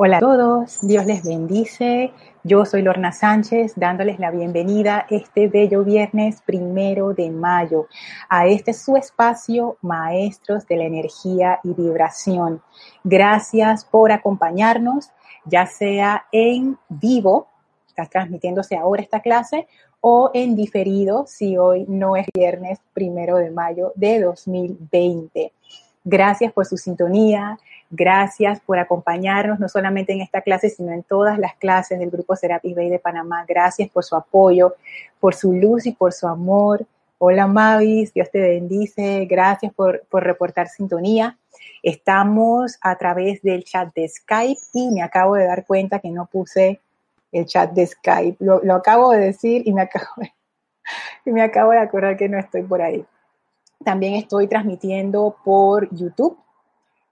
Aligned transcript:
Hola 0.00 0.18
a 0.18 0.20
todos, 0.20 0.78
Dios 0.82 1.06
les 1.06 1.24
bendice. 1.24 2.12
Yo 2.44 2.64
soy 2.64 2.82
Lorna 2.82 3.10
Sánchez 3.10 3.72
dándoles 3.74 4.20
la 4.20 4.30
bienvenida 4.30 5.04
este 5.10 5.48
bello 5.48 5.82
viernes 5.82 6.40
primero 6.42 7.14
de 7.14 7.32
mayo 7.32 7.88
a 8.28 8.46
este 8.46 8.74
su 8.74 8.96
espacio 8.96 9.76
Maestros 9.82 10.68
de 10.68 10.76
la 10.76 10.84
Energía 10.84 11.58
y 11.64 11.74
Vibración. 11.74 12.62
Gracias 13.02 13.84
por 13.84 14.12
acompañarnos, 14.12 15.10
ya 15.44 15.66
sea 15.66 16.26
en 16.30 16.78
vivo, 16.88 17.48
está 17.88 18.06
transmitiéndose 18.06 18.76
ahora 18.76 19.02
esta 19.02 19.18
clase, 19.18 19.66
o 20.00 20.30
en 20.32 20.54
diferido 20.54 21.26
si 21.26 21.58
hoy 21.58 21.86
no 21.88 22.14
es 22.14 22.28
viernes 22.32 22.78
primero 22.92 23.38
de 23.38 23.50
mayo 23.50 23.92
de 23.96 24.20
2020. 24.20 25.52
Gracias 26.08 26.52
por 26.52 26.66
su 26.66 26.76
sintonía, 26.76 27.58
Gracias 27.90 28.60
por 28.60 28.78
acompañarnos, 28.78 29.58
no 29.58 29.68
solamente 29.68 30.12
en 30.12 30.20
esta 30.20 30.42
clase, 30.42 30.68
sino 30.68 30.92
en 30.92 31.02
todas 31.02 31.38
las 31.38 31.54
clases 31.54 31.98
del 31.98 32.10
Grupo 32.10 32.36
Serapis 32.36 32.76
Bay 32.76 32.90
de 32.90 32.98
Panamá. 32.98 33.46
Gracias 33.48 33.88
por 33.88 34.04
su 34.04 34.14
apoyo, 34.14 34.74
por 35.18 35.34
su 35.34 35.54
luz 35.54 35.86
y 35.86 35.92
por 35.92 36.12
su 36.12 36.28
amor. 36.28 36.84
Hola 37.16 37.46
Mavis, 37.46 38.12
Dios 38.12 38.30
te 38.30 38.40
bendice. 38.40 39.24
Gracias 39.24 39.72
por, 39.72 40.02
reportar 40.12 40.68
sintonía. 40.68 41.38
Estamos 41.82 42.78
a 42.82 42.94
través 42.96 43.40
del 43.40 43.64
chat 43.64 43.92
de 43.94 44.06
Skype 44.06 44.60
y 44.74 44.90
me 44.90 45.02
acabo 45.02 45.36
de 45.36 45.46
dar 45.46 45.64
cuenta 45.64 45.98
que 45.98 46.10
no 46.10 46.26
puse 46.26 46.80
el 47.32 47.46
chat 47.46 47.72
de 47.72 47.86
Skype. 47.86 48.36
Lo, 48.44 48.74
acabo 48.74 49.12
de 49.12 49.20
decir 49.20 49.62
y 49.64 49.72
me 49.72 49.80
acabo 49.80 50.04
y 51.24 51.30
me 51.30 51.40
acabo 51.40 51.70
de 51.70 51.78
acordar 51.78 52.18
que 52.18 52.28
no 52.28 52.38
estoy 52.38 52.64
por 52.64 52.82
ahí. 52.82 53.06
También 53.84 54.14
estoy 54.14 54.48
transmitiendo 54.48 55.36
por 55.44 55.88
YouTube. 55.94 56.38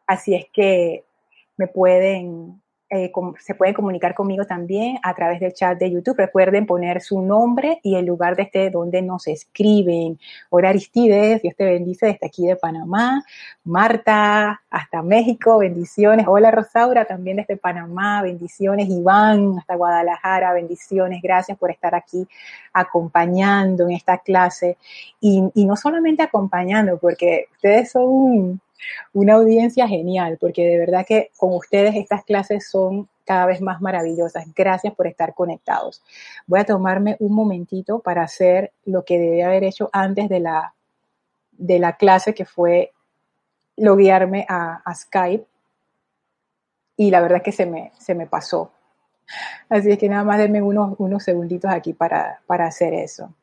Así 0.07 0.35
es 0.35 0.47
que 0.53 1.05
me 1.57 1.67
pueden, 1.67 2.61
eh, 2.89 3.11
se 3.41 3.55
pueden 3.57 3.75
comunicar 3.75 4.15
conmigo 4.15 4.45
también 4.45 4.99
a 5.03 5.13
través 5.13 5.41
del 5.41 5.53
chat 5.53 5.77
de 5.77 5.91
YouTube. 5.91 6.17
Recuerden 6.19 6.67
poner 6.67 7.03
su 7.03 7.21
nombre 7.21 7.81
y 7.83 7.97
el 7.97 8.07
lugar 8.07 8.37
desde 8.37 8.71
donde 8.71 9.03
nos 9.03 9.27
escriben. 9.27 10.21
Hola 10.51 10.69
Aristides, 10.69 11.43
Dios 11.43 11.57
te 11.57 11.65
bendice 11.65 12.07
desde 12.07 12.27
aquí 12.27 12.47
de 12.47 12.55
Panamá. 12.55 13.25
Marta, 13.65 14.63
hasta 14.71 15.03
México, 15.03 15.59
bendiciones. 15.59 16.27
Hola 16.29 16.53
Rosaura, 16.53 17.05
también 17.05 17.39
desde 17.39 17.57
Panamá, 17.57 18.23
bendiciones. 18.23 18.89
Iván, 18.89 19.59
hasta 19.59 19.75
Guadalajara, 19.75 20.53
bendiciones. 20.53 21.21
Gracias 21.21 21.59
por 21.59 21.73
estar 21.73 21.95
aquí 21.97 22.29
acompañando 22.73 23.85
en 23.85 23.93
esta 23.93 24.19
clase. 24.19 24.77
Y, 25.21 25.43
y 25.55 25.65
no 25.65 25.75
solamente 25.75 26.23
acompañando, 26.23 26.99
porque 26.99 27.47
ustedes 27.57 27.91
son 27.91 28.61
una 29.13 29.35
audiencia 29.35 29.89
genial, 29.89 30.39
porque 30.41 30.67
de 30.67 30.79
verdad 30.79 31.05
que 31.07 31.31
con 31.37 31.55
ustedes 31.55 31.95
estas 31.97 32.25
clases 32.25 32.69
son 32.69 33.09
cada 33.25 33.47
vez 33.47 33.61
más 33.61 33.81
maravillosas. 33.81 34.47
Gracias 34.55 34.95
por 34.95 35.07
estar 35.07 35.35
conectados. 35.35 36.03
Voy 36.47 36.61
a 36.61 36.65
tomarme 36.65 37.17
un 37.19 37.35
momentito 37.35 37.99
para 37.99 38.23
hacer 38.23 38.73
lo 38.85 39.05
que 39.05 39.19
debí 39.19 39.41
haber 39.43 39.65
hecho 39.65 39.91
antes 39.93 40.29
de 40.29 40.41
la, 40.41 40.75
de 41.53 41.79
la 41.79 41.97
clase, 41.97 42.35
que 42.35 42.45
fue 42.45 42.93
loguearme 43.77 44.47
a, 44.49 44.81
a 44.85 44.95
Skype. 44.95 45.47
Y 46.97 47.11
la 47.11 47.21
verdad 47.21 47.43
que 47.43 47.53
se 47.53 47.67
me, 47.67 47.93
se 47.99 48.15
me 48.15 48.27
pasó. 48.27 48.71
Así 49.69 49.91
es 49.91 49.99
que 49.99 50.09
nada 50.09 50.25
más 50.25 50.39
denme 50.39 50.63
unos, 50.63 50.95
unos 50.99 51.23
segunditos 51.23 51.71
aquí 51.71 51.93
para, 51.93 52.41
para 52.47 52.67
hacer 52.67 52.95
eso. 52.95 53.35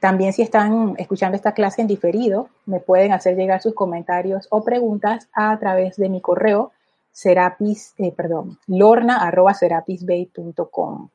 También 0.00 0.32
si 0.32 0.42
están 0.42 0.94
escuchando 0.98 1.36
esta 1.36 1.52
clase 1.52 1.80
en 1.82 1.88
diferido, 1.88 2.48
me 2.66 2.80
pueden 2.80 3.12
hacer 3.12 3.36
llegar 3.36 3.60
sus 3.60 3.74
comentarios 3.74 4.46
o 4.50 4.64
preguntas 4.64 5.28
a 5.32 5.58
través 5.58 5.96
de 5.96 6.08
mi 6.08 6.20
correo 6.20 6.72
serapis, 7.12 7.94
eh, 7.96 8.12
perdón, 8.12 8.58
lorna 8.66 9.26
arroba 9.26 9.54
serapisbay.com. 9.54 11.08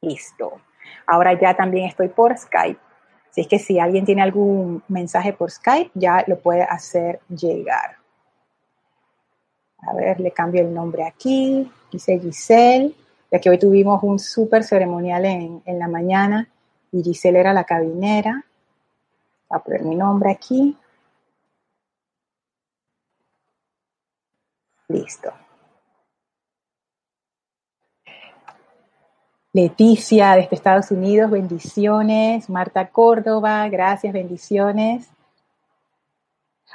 Listo. 0.00 0.60
Ahora 1.06 1.38
ya 1.40 1.54
también 1.54 1.86
estoy 1.86 2.08
por 2.08 2.36
Skype. 2.36 2.80
Así 3.30 3.40
es 3.42 3.48
que 3.48 3.58
si 3.58 3.78
alguien 3.78 4.04
tiene 4.04 4.22
algún 4.22 4.82
mensaje 4.88 5.32
por 5.32 5.50
Skype, 5.50 5.92
ya 5.94 6.24
lo 6.26 6.38
puede 6.38 6.62
hacer 6.62 7.20
llegar. 7.28 7.98
A 9.78 9.94
ver, 9.94 10.20
le 10.20 10.32
cambio 10.32 10.62
el 10.62 10.74
nombre 10.74 11.04
aquí. 11.04 11.70
Dice 11.90 12.18
Giselle 12.18 12.94
ya 13.34 13.40
que 13.40 13.50
hoy 13.50 13.58
tuvimos 13.58 14.00
un 14.04 14.20
súper 14.20 14.62
ceremonial 14.62 15.24
en, 15.24 15.60
la 15.66 15.88
mañana 15.88 16.48
y 16.92 17.02
Giselle 17.02 17.40
era 17.40 17.52
la 17.52 17.64
cabinera. 17.64 18.44
Voy 19.48 19.58
a 19.58 19.58
poner 19.58 19.82
mi 19.82 19.96
nombre 19.96 20.30
aquí. 20.30 20.78
Listo. 24.86 25.32
Leticia 29.52 30.36
desde 30.36 30.54
Estados 30.54 30.92
Unidos, 30.92 31.28
bendiciones. 31.28 32.48
Marta 32.48 32.88
Córdoba, 32.88 33.68
gracias, 33.68 34.12
bendiciones. 34.12 35.08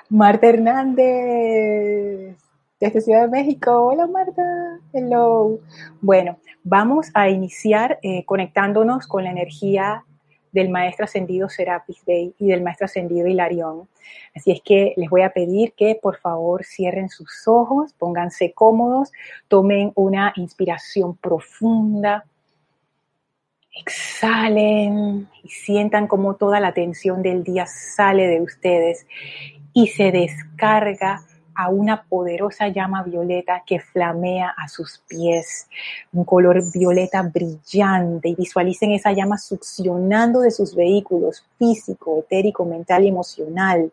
Marta 0.10 0.48
Hernández, 0.48 2.36
desde 2.80 3.02
Ciudad 3.02 3.24
de 3.24 3.28
México. 3.28 3.72
Hola 3.88 4.08
Marta, 4.08 4.80
hello. 4.94 5.60
Bueno, 6.02 6.40
vamos 6.64 7.08
a 7.14 7.30
iniciar 7.30 8.00
eh, 8.02 8.24
conectándonos 8.26 9.06
con 9.06 9.26
la 9.26 9.32
energía 9.32 10.06
del 10.52 10.70
maestro 10.70 11.06
ascendido 11.06 11.50
Serapis 11.50 12.04
Bey 12.06 12.34
y 12.40 12.48
del 12.48 12.64
maestro 12.64 12.86
ascendido 12.86 13.28
Hilarión. 13.28 13.88
Así 14.34 14.52
es 14.52 14.62
que 14.64 14.94
les 14.96 15.10
voy 15.10 15.22
a 15.22 15.32
pedir 15.32 15.74
que 15.74 16.00
por 16.02 16.18
favor 16.20 16.64
cierren 16.64 17.10
sus 17.10 17.48
ojos, 17.48 17.94
pónganse 17.94 18.54
cómodos, 18.54 19.12
tomen 19.48 19.92
una 19.96 20.32
inspiración 20.38 21.18
profunda, 21.18 22.26
exhalen 23.78 25.28
y 25.44 25.50
sientan 25.50 26.08
como 26.08 26.36
toda 26.36 26.60
la 26.60 26.74
tensión 26.74 27.22
del 27.22 27.44
día 27.44 27.66
sale 27.68 28.28
de 28.28 28.42
ustedes 28.42 29.06
y 29.74 29.88
se 29.88 30.12
descarga 30.12 31.22
a 31.60 31.68
una 31.68 32.04
poderosa 32.04 32.70
llama 32.70 33.04
violeta 33.04 33.64
que 33.66 33.82
flamea 33.82 34.54
a 34.56 34.70
sus 34.70 35.04
pies, 35.10 35.68
un 36.14 36.24
color 36.24 36.64
violeta 36.72 37.22
brillante 37.22 38.30
y 38.30 38.36
visualicen 38.36 38.92
esa 38.92 39.12
llama 39.12 39.38
succionando 39.38 40.40
de 40.40 40.52
sus 40.52 40.74
vehículos 40.74 41.44
físico, 41.58 42.20
etérico, 42.20 42.64
mental 42.64 43.04
y 43.04 43.10
emocional, 43.10 43.92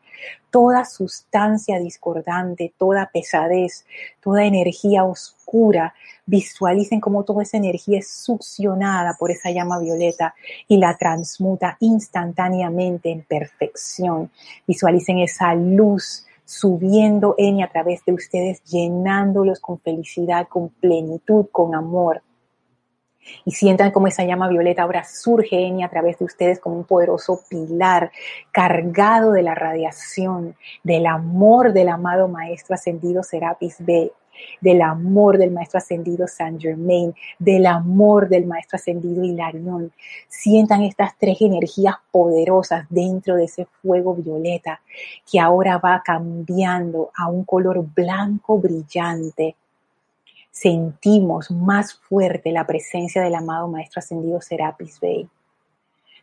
toda 0.48 0.84
sustancia 0.84 1.80
discordante, 1.80 2.72
toda 2.78 3.10
pesadez, 3.12 3.84
toda 4.22 4.44
energía 4.44 5.04
oscura. 5.04 5.92
Visualicen 6.24 7.00
cómo 7.00 7.24
toda 7.24 7.42
esa 7.42 7.56
energía 7.56 7.98
es 7.98 8.08
succionada 8.08 9.16
por 9.18 9.32
esa 9.32 9.50
llama 9.50 9.80
violeta 9.80 10.36
y 10.68 10.76
la 10.78 10.96
transmuta 10.96 11.76
instantáneamente 11.80 13.10
en 13.10 13.22
perfección. 13.22 14.30
Visualicen 14.68 15.18
esa 15.18 15.52
luz 15.56 16.25
subiendo 16.46 17.34
Eni 17.36 17.62
a 17.62 17.68
través 17.68 18.02
de 18.06 18.12
ustedes, 18.12 18.62
llenándolos 18.64 19.60
con 19.60 19.78
felicidad, 19.80 20.48
con 20.48 20.70
plenitud, 20.70 21.46
con 21.52 21.74
amor. 21.74 22.22
Y 23.44 23.50
sientan 23.50 23.90
como 23.90 24.06
esa 24.06 24.24
llama 24.24 24.48
violeta 24.48 24.82
ahora 24.82 25.04
surge 25.04 25.66
Eni 25.66 25.82
a 25.82 25.90
través 25.90 26.18
de 26.18 26.24
ustedes 26.24 26.60
como 26.60 26.76
un 26.76 26.84
poderoso 26.84 27.42
pilar 27.50 28.12
cargado 28.52 29.32
de 29.32 29.42
la 29.42 29.56
radiación, 29.56 30.54
del 30.84 31.06
amor 31.06 31.72
del 31.72 31.88
amado 31.88 32.28
Maestro 32.28 32.74
Ascendido 32.74 33.24
Serapis 33.24 33.76
B 33.80 34.12
del 34.60 34.82
amor 34.82 35.38
del 35.38 35.50
Maestro 35.50 35.78
Ascendido 35.78 36.26
Saint 36.26 36.60
Germain, 36.60 37.14
del 37.38 37.66
amor 37.66 38.28
del 38.28 38.46
Maestro 38.46 38.76
Ascendido 38.76 39.24
Hilarión. 39.24 39.92
Sientan 40.28 40.82
estas 40.82 41.16
tres 41.18 41.40
energías 41.40 41.94
poderosas 42.10 42.86
dentro 42.88 43.36
de 43.36 43.44
ese 43.44 43.66
fuego 43.82 44.14
violeta 44.14 44.80
que 45.30 45.40
ahora 45.40 45.78
va 45.78 46.02
cambiando 46.04 47.10
a 47.16 47.28
un 47.28 47.44
color 47.44 47.84
blanco 47.94 48.58
brillante. 48.58 49.56
Sentimos 50.50 51.50
más 51.50 51.94
fuerte 51.94 52.50
la 52.50 52.66
presencia 52.66 53.22
del 53.22 53.34
amado 53.34 53.68
Maestro 53.68 54.00
Ascendido 54.00 54.40
Serapis 54.40 54.98
Bey. 55.00 55.28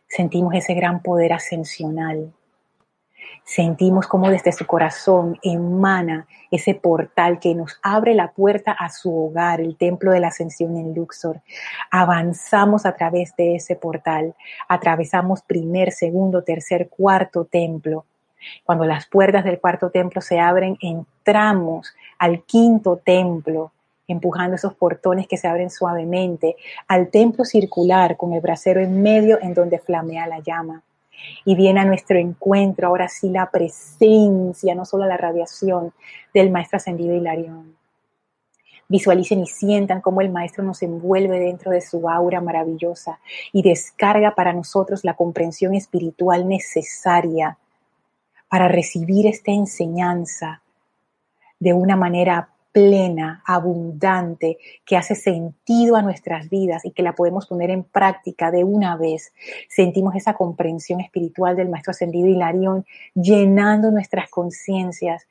Sentimos 0.08 0.54
ese 0.54 0.74
gran 0.74 1.02
poder 1.02 1.32
ascensional 1.32 2.32
Sentimos 3.44 4.06
como 4.06 4.30
desde 4.30 4.52
su 4.52 4.66
corazón 4.66 5.38
emana 5.42 6.26
ese 6.50 6.74
portal 6.74 7.38
que 7.40 7.54
nos 7.54 7.78
abre 7.82 8.14
la 8.14 8.32
puerta 8.32 8.72
a 8.72 8.88
su 8.88 9.14
hogar, 9.14 9.60
el 9.60 9.76
templo 9.76 10.12
de 10.12 10.20
la 10.20 10.28
ascensión 10.28 10.76
en 10.76 10.94
Luxor. 10.94 11.42
Avanzamos 11.90 12.86
a 12.86 12.96
través 12.96 13.36
de 13.36 13.56
ese 13.56 13.76
portal, 13.76 14.34
atravesamos 14.66 15.42
primer, 15.42 15.92
segundo, 15.92 16.42
tercer, 16.42 16.88
cuarto 16.88 17.44
templo. 17.44 18.06
Cuando 18.64 18.84
las 18.84 19.06
puertas 19.06 19.44
del 19.44 19.60
cuarto 19.60 19.90
templo 19.90 20.20
se 20.20 20.40
abren, 20.40 20.78
entramos 20.80 21.94
al 22.18 22.44
quinto 22.44 22.96
templo, 22.96 23.72
empujando 24.08 24.56
esos 24.56 24.74
portones 24.74 25.26
que 25.28 25.36
se 25.36 25.48
abren 25.48 25.70
suavemente, 25.70 26.56
al 26.88 27.08
templo 27.08 27.44
circular 27.44 28.16
con 28.16 28.32
el 28.32 28.40
brasero 28.40 28.80
en 28.80 29.02
medio 29.02 29.38
en 29.42 29.54
donde 29.54 29.78
flamea 29.78 30.26
la 30.26 30.40
llama 30.40 30.82
Y 31.44 31.54
viene 31.54 31.80
a 31.80 31.84
nuestro 31.84 32.18
encuentro 32.18 32.88
ahora 32.88 33.08
sí 33.08 33.28
la 33.30 33.50
presencia, 33.50 34.74
no 34.74 34.84
solo 34.84 35.06
la 35.06 35.16
radiación 35.16 35.92
del 36.32 36.50
Maestro 36.50 36.76
Ascendido 36.76 37.14
Hilarión. 37.14 37.76
Visualicen 38.88 39.40
y 39.40 39.46
sientan 39.46 40.00
cómo 40.00 40.20
el 40.20 40.30
Maestro 40.30 40.62
nos 40.62 40.82
envuelve 40.82 41.38
dentro 41.38 41.70
de 41.70 41.80
su 41.80 42.08
aura 42.08 42.40
maravillosa 42.40 43.18
y 43.52 43.62
descarga 43.62 44.34
para 44.34 44.52
nosotros 44.52 45.04
la 45.04 45.14
comprensión 45.14 45.74
espiritual 45.74 46.46
necesaria 46.46 47.58
para 48.48 48.68
recibir 48.68 49.26
esta 49.26 49.50
enseñanza 49.50 50.62
de 51.58 51.72
una 51.72 51.96
manera 51.96 52.50
plena, 52.74 53.40
abundante, 53.46 54.58
que 54.84 54.96
hace 54.96 55.14
sentido 55.14 55.94
a 55.94 56.02
nuestras 56.02 56.50
vidas 56.50 56.84
y 56.84 56.90
que 56.90 57.04
la 57.04 57.14
podemos 57.14 57.46
poner 57.46 57.70
en 57.70 57.84
práctica 57.84 58.50
de 58.50 58.64
una 58.64 58.96
vez. 58.96 59.32
Sentimos 59.68 60.16
esa 60.16 60.34
comprensión 60.34 61.00
espiritual 61.00 61.54
del 61.54 61.68
Maestro 61.68 61.92
Ascendido 61.92 62.26
Hilarión 62.26 62.84
llenando 63.14 63.92
nuestras 63.92 64.28
conciencias 64.28 65.28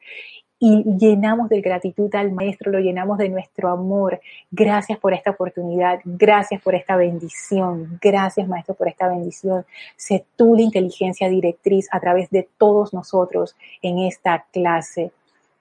y 0.57 0.85
llenamos 0.97 1.49
de 1.49 1.59
gratitud 1.59 2.09
al 2.15 2.31
Maestro, 2.31 2.71
lo 2.71 2.79
llenamos 2.79 3.17
de 3.17 3.27
nuestro 3.27 3.69
amor. 3.69 4.21
Gracias 4.49 4.97
por 4.97 5.13
esta 5.13 5.31
oportunidad, 5.31 5.99
gracias 6.05 6.61
por 6.61 6.75
esta 6.75 6.95
bendición, 6.95 7.99
gracias 8.01 8.47
Maestro 8.47 8.73
por 8.73 8.87
esta 8.87 9.09
bendición. 9.09 9.65
Sé 9.97 10.25
tú 10.37 10.55
la 10.55 10.61
inteligencia 10.61 11.27
directriz 11.27 11.89
a 11.91 11.99
través 11.99 12.29
de 12.29 12.47
todos 12.57 12.93
nosotros 12.93 13.57
en 13.81 13.99
esta 13.99 14.45
clase. 14.53 15.11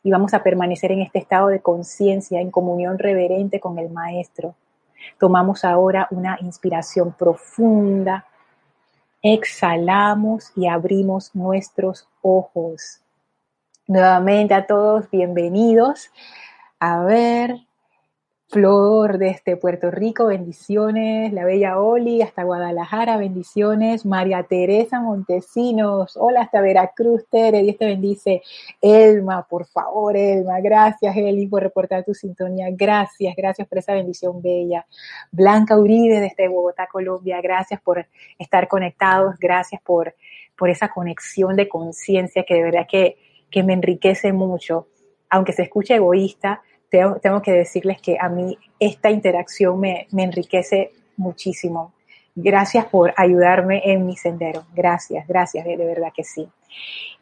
Y 0.02 0.10
vamos 0.10 0.34
a 0.34 0.42
permanecer 0.42 0.92
en 0.92 1.02
este 1.02 1.18
estado 1.18 1.48
de 1.48 1.60
conciencia, 1.60 2.40
en 2.40 2.50
comunión 2.50 2.98
reverente 2.98 3.60
con 3.60 3.78
el 3.78 3.90
Maestro. 3.90 4.54
Tomamos 5.18 5.64
ahora 5.64 6.08
una 6.10 6.38
inspiración 6.40 7.12
profunda, 7.12 8.26
exhalamos 9.22 10.52
y 10.56 10.66
abrimos 10.66 11.34
nuestros 11.34 12.08
ojos. 12.20 13.00
Nuevamente 13.86 14.54
a 14.54 14.66
todos, 14.66 15.10
bienvenidos. 15.10 16.10
A 16.80 17.04
ver, 17.04 17.60
Flor 18.52 19.16
desde 19.16 19.56
Puerto 19.56 19.90
Rico, 19.90 20.26
bendiciones. 20.26 21.32
La 21.32 21.46
bella 21.46 21.80
Oli 21.80 22.20
hasta 22.20 22.42
Guadalajara, 22.42 23.16
bendiciones. 23.16 24.04
María 24.04 24.42
Teresa 24.42 25.00
Montesinos, 25.00 26.18
hola 26.18 26.42
hasta 26.42 26.60
Veracruz, 26.60 27.26
Tere, 27.30 27.62
Dios 27.62 27.78
te 27.78 27.86
bendice. 27.86 28.42
Elma, 28.82 29.46
por 29.48 29.64
favor, 29.64 30.18
Elma, 30.18 30.60
gracias 30.60 31.16
Eli 31.16 31.46
por 31.46 31.62
reportar 31.62 32.04
tu 32.04 32.12
sintonía. 32.12 32.66
Gracias, 32.72 33.34
gracias 33.34 33.66
por 33.66 33.78
esa 33.78 33.94
bendición 33.94 34.42
bella. 34.42 34.86
Blanca 35.30 35.78
Uribe 35.78 36.20
desde 36.20 36.48
Bogotá, 36.48 36.88
Colombia, 36.92 37.40
gracias 37.40 37.80
por 37.80 38.06
estar 38.38 38.68
conectados, 38.68 39.36
gracias 39.40 39.80
por, 39.80 40.14
por 40.58 40.68
esa 40.68 40.90
conexión 40.90 41.56
de 41.56 41.70
conciencia 41.70 42.44
que 42.46 42.56
de 42.56 42.62
verdad 42.64 42.86
que, 42.86 43.16
que 43.50 43.62
me 43.62 43.72
enriquece 43.72 44.34
mucho. 44.34 44.88
Aunque 45.30 45.54
se 45.54 45.62
escuche 45.62 45.94
egoísta, 45.94 46.60
tengo, 46.92 47.40
que 47.40 47.52
decirles 47.52 48.00
que 48.02 48.18
a 48.20 48.28
mí 48.28 48.58
esta 48.78 49.10
interacción 49.10 49.80
me, 49.80 50.06
enriquece 50.12 50.92
muchísimo. 51.16 51.94
Gracias 52.34 52.84
por 52.84 53.14
ayudarme 53.16 53.80
en 53.84 54.04
mi 54.04 54.14
sendero. 54.14 54.66
Gracias, 54.74 55.26
gracias, 55.26 55.64
de, 55.64 55.76
verdad 55.76 56.12
que 56.14 56.22
sí. 56.22 56.46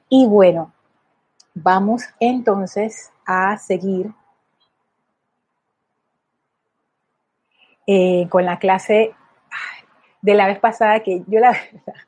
Y 0.08 0.26
bueno, 0.26 0.72
vamos 1.54 2.02
entonces 2.18 3.12
a 3.24 3.56
seguir 3.58 4.12
eh, 7.86 8.26
con 8.28 8.44
la 8.44 8.58
clase 8.58 9.14
de 10.20 10.34
la 10.34 10.48
vez 10.48 10.58
pasada 10.58 11.00
que 11.00 11.22
yo 11.28 11.38
la 11.38 11.52
verdad 11.72 12.00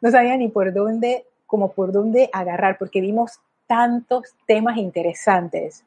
no 0.00 0.10
sabía 0.10 0.36
ni 0.38 0.48
por 0.48 0.72
dónde, 0.72 1.26
como 1.46 1.72
por 1.72 1.92
dónde 1.92 2.30
agarrar, 2.32 2.78
porque 2.78 3.02
vimos 3.02 3.40
tantos 3.66 4.34
temas 4.46 4.78
interesantes 4.78 5.84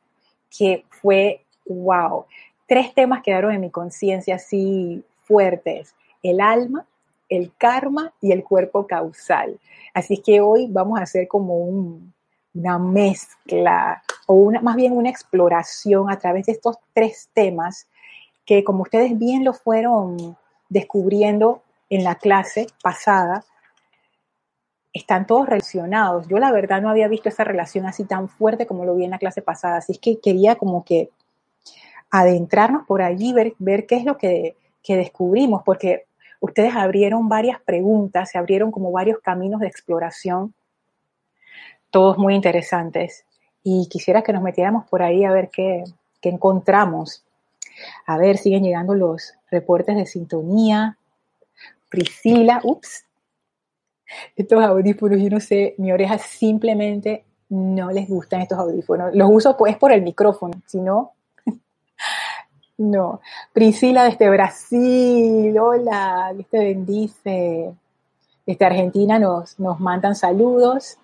que 0.50 0.86
fue 0.90 1.46
wow. 1.66 2.26
Tres 2.68 2.94
temas 2.94 3.22
quedaron 3.22 3.52
en 3.52 3.62
mi 3.62 3.70
conciencia 3.70 4.36
así 4.36 5.04
fuertes. 5.24 5.96
El 6.24 6.42
alma, 6.42 6.86
el 7.30 7.52
karma 7.58 8.14
y 8.22 8.32
el 8.32 8.44
cuerpo 8.44 8.88
causal. 8.88 9.60
Así 9.94 10.18
que 10.18 10.42
hoy 10.42 10.68
vamos 10.70 11.00
a 11.00 11.04
hacer 11.04 11.28
como 11.28 11.58
una 12.54 12.80
mezcla 12.80 14.04
o 14.28 14.36
una, 14.36 14.62
más 14.62 14.76
bien 14.76 14.94
una 14.94 15.10
exploración 15.10 16.10
a 16.10 16.18
través 16.18 16.46
de 16.46 16.54
estos 16.54 16.78
tres 16.94 17.30
temas 17.34 17.88
que 18.46 18.64
como 18.64 18.84
ustedes 18.84 19.18
bien 19.18 19.44
lo 19.44 19.54
fueron 19.54 20.38
descubriendo 20.70 21.64
en 21.90 22.04
la 22.04 22.16
clase 22.16 22.68
pasada, 22.82 23.44
están 24.96 25.28
todos 25.28 25.48
relacionados. 25.48 26.26
Yo 26.30 26.40
la 26.40 26.54
verdad 26.54 26.82
no 26.82 26.90
había 26.90 27.10
visto 27.10 27.28
esa 27.28 27.44
relación 27.44 27.86
así 27.86 28.06
tan 28.06 28.30
fuerte 28.30 28.66
como 28.66 28.86
lo 28.86 28.96
vi 28.96 29.04
en 29.04 29.12
la 29.12 29.20
clase 29.20 29.42
pasada, 29.42 29.78
así 29.78 29.92
es 29.92 30.00
que 30.00 30.20
quería 30.22 30.56
como 30.56 30.86
que 30.86 31.10
adentrarnos 32.10 32.88
por 32.88 33.02
allí, 33.02 33.34
ver, 33.34 33.54
ver 33.60 33.88
qué 33.88 33.98
es 33.98 34.06
lo 34.06 34.18
que, 34.18 34.56
que 34.82 34.96
descubrimos, 34.96 35.64
porque 35.66 36.06
ustedes 36.40 36.74
abrieron 36.76 37.28
varias 37.28 37.60
preguntas, 37.60 38.32
se 38.32 38.38
abrieron 38.38 38.72
como 38.72 38.90
varios 38.90 39.20
caminos 39.20 39.60
de 39.60 39.68
exploración, 39.68 40.54
todos 41.90 42.18
muy 42.18 42.34
interesantes, 42.34 43.26
y 43.64 43.90
quisiera 43.90 44.22
que 44.22 44.32
nos 44.32 44.44
metiéramos 44.44 44.86
por 44.88 45.04
ahí 45.04 45.26
a 45.26 45.32
ver 45.32 45.50
qué, 45.50 45.84
qué 46.22 46.30
encontramos. 46.30 47.26
A 48.06 48.18
ver, 48.18 48.38
siguen 48.38 48.64
llegando 48.64 48.94
los 48.94 49.34
reportes 49.52 49.98
de 49.98 50.06
sintonía. 50.06 50.98
Priscila, 51.90 52.62
ups, 52.64 53.06
estos 54.36 54.64
audífonos, 54.64 55.20
yo 55.22 55.30
no 55.30 55.40
sé, 55.40 55.76
mi 55.78 55.92
oreja 55.92 56.18
simplemente 56.18 57.26
no 57.50 57.92
les 57.92 58.08
gustan 58.08 58.42
estos 58.42 58.58
audífonos. 58.58 59.14
Los 59.14 59.30
uso 59.32 59.56
pues 59.58 59.78
por 59.78 59.92
el 59.92 60.02
micrófono, 60.02 60.54
si 60.66 60.80
no, 60.80 61.14
no. 62.78 63.22
Priscila 63.54 64.04
desde 64.04 64.30
Brasil, 64.30 65.58
hola, 65.58 66.32
Dios 66.34 66.48
te 66.50 66.60
bendice. 66.60 67.74
Desde 68.46 68.66
Argentina 68.66 69.18
nos, 69.18 69.60
nos 69.60 69.80
mandan 69.80 70.16
saludos. 70.16 70.98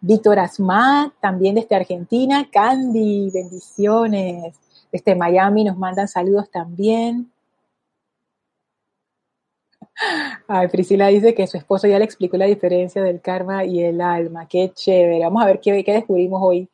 Víctor 0.00 0.38
Asmat, 0.38 1.12
también 1.20 1.54
desde 1.54 1.74
Argentina. 1.74 2.48
Candy, 2.52 3.30
bendiciones. 3.32 4.54
Desde 4.92 5.14
Miami 5.16 5.64
nos 5.64 5.76
mandan 5.76 6.08
saludos 6.08 6.50
también. 6.50 7.32
Ay, 10.48 10.68
Priscila 10.68 11.08
dice 11.08 11.34
que 11.34 11.46
su 11.46 11.56
esposo 11.56 11.86
ya 11.86 11.98
le 11.98 12.04
explicó 12.04 12.36
la 12.36 12.46
diferencia 12.46 13.02
del 13.02 13.20
karma 13.20 13.64
y 13.64 13.82
el 13.82 14.00
alma. 14.00 14.48
Qué 14.48 14.72
chévere. 14.74 15.20
Vamos 15.20 15.42
a 15.42 15.46
ver 15.46 15.60
qué, 15.60 15.82
descubrimos 15.82 16.40
hoy. 16.42 16.68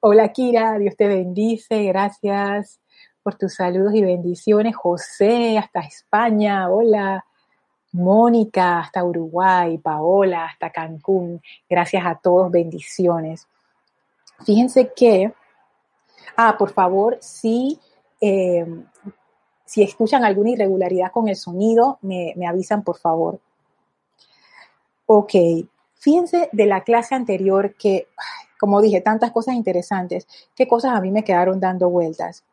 Hola, 0.00 0.28
Kira. 0.32 0.78
Dios 0.78 0.96
te 0.96 1.06
bendice. 1.06 1.84
Gracias 1.84 2.80
por 3.22 3.36
tus 3.36 3.54
saludos 3.54 3.94
y 3.94 4.02
bendiciones. 4.02 4.76
José, 4.76 5.58
hasta 5.58 5.80
España. 5.80 6.68
Hola. 6.70 7.24
Mónica, 7.92 8.80
hasta 8.80 9.04
Uruguay. 9.04 9.78
Paola, 9.78 10.46
hasta 10.46 10.70
Cancún. 10.70 11.40
Gracias 11.68 12.04
a 12.04 12.16
todos. 12.16 12.50
Bendiciones. 12.50 13.46
Fíjense 14.44 14.92
que, 14.94 15.32
ah, 16.36 16.56
por 16.56 16.72
favor, 16.72 17.18
sí, 17.20 17.78
eh, 18.20 18.66
si 19.68 19.82
escuchan 19.82 20.24
alguna 20.24 20.52
irregularidad 20.52 21.12
con 21.12 21.28
el 21.28 21.36
sonido, 21.36 21.98
me, 22.00 22.34
avisan 22.48 22.82
por 22.82 22.96
favor. 22.96 23.38
Ok, 25.04 25.32
fíjense 25.94 26.48
de 26.52 26.64
la 26.64 26.84
clase 26.84 27.14
anterior 27.14 27.74
que, 27.74 28.08
como 28.58 28.80
dije, 28.80 29.02
tantas 29.02 29.30
cosas 29.30 29.56
interesantes, 29.56 30.26
qué 30.56 30.66
cosas 30.66 30.94
a 30.94 31.02
mí 31.02 31.10
me 31.10 31.22
quedaron 31.22 31.60
dando 31.60 31.90
vueltas. 31.90 32.44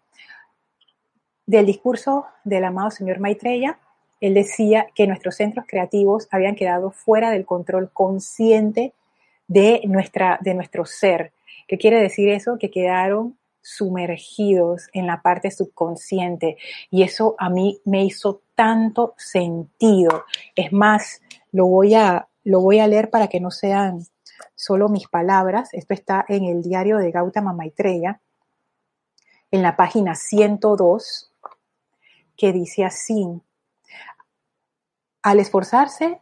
Del 1.46 1.66
discurso 1.66 2.26
del 2.44 2.66
amado 2.66 2.92
señor 2.92 3.20
Maitreya, 3.20 3.80
él 4.20 4.34
decía 4.34 4.88
que 4.94 5.08
nuestros 5.08 5.36
centros 5.36 5.66
creativos 5.70 6.28
habían 6.32 6.56
quedado 6.56 6.92
fuera 6.92 7.30
del 7.30 7.46
control 7.46 7.92
consciente 7.94 8.94
de, 9.48 9.80
nuestra, 9.86 10.38
de 10.42 10.54
nuestro 10.54 10.86
ser. 10.86 11.32
¿Qué 11.66 11.78
quiere 11.78 12.02
decir 12.02 12.28
eso? 12.28 12.58
Que 12.60 12.70
quedaron 12.70 13.38
sumergidos 13.66 14.90
en 14.94 15.08
la 15.08 15.24
parte 15.24 15.50
subconsciente 15.50 16.56
y 16.92 17.02
eso 17.02 17.36
a 17.40 17.50
mí 17.50 17.82
me 17.84 18.06
hizo 18.06 18.44
tanto 18.54 19.16
sentido. 19.18 20.26
Es 20.56 20.72
más, 20.72 21.22
lo 21.52 21.66
voy 21.66 21.96
a, 21.96 22.28
lo 22.44 22.62
voy 22.62 22.78
a 22.78 22.88
leer 22.88 23.10
para 23.10 23.28
que 23.28 23.40
no 23.40 23.50
sean 23.50 24.06
solo 24.54 24.88
mis 24.88 25.08
palabras. 25.08 25.74
Esto 25.74 25.96
está 25.96 26.24
en 26.28 26.46
el 26.46 26.62
diario 26.62 27.00
de 27.00 27.10
Gautama 27.10 27.54
Maitreya, 27.54 28.22
en 29.50 29.64
la 29.64 29.76
página 29.76 30.14
102, 30.14 31.34
que 32.38 32.54
dice 32.54 32.86
así, 32.86 33.42
al 35.24 35.40
esforzarse 35.40 36.22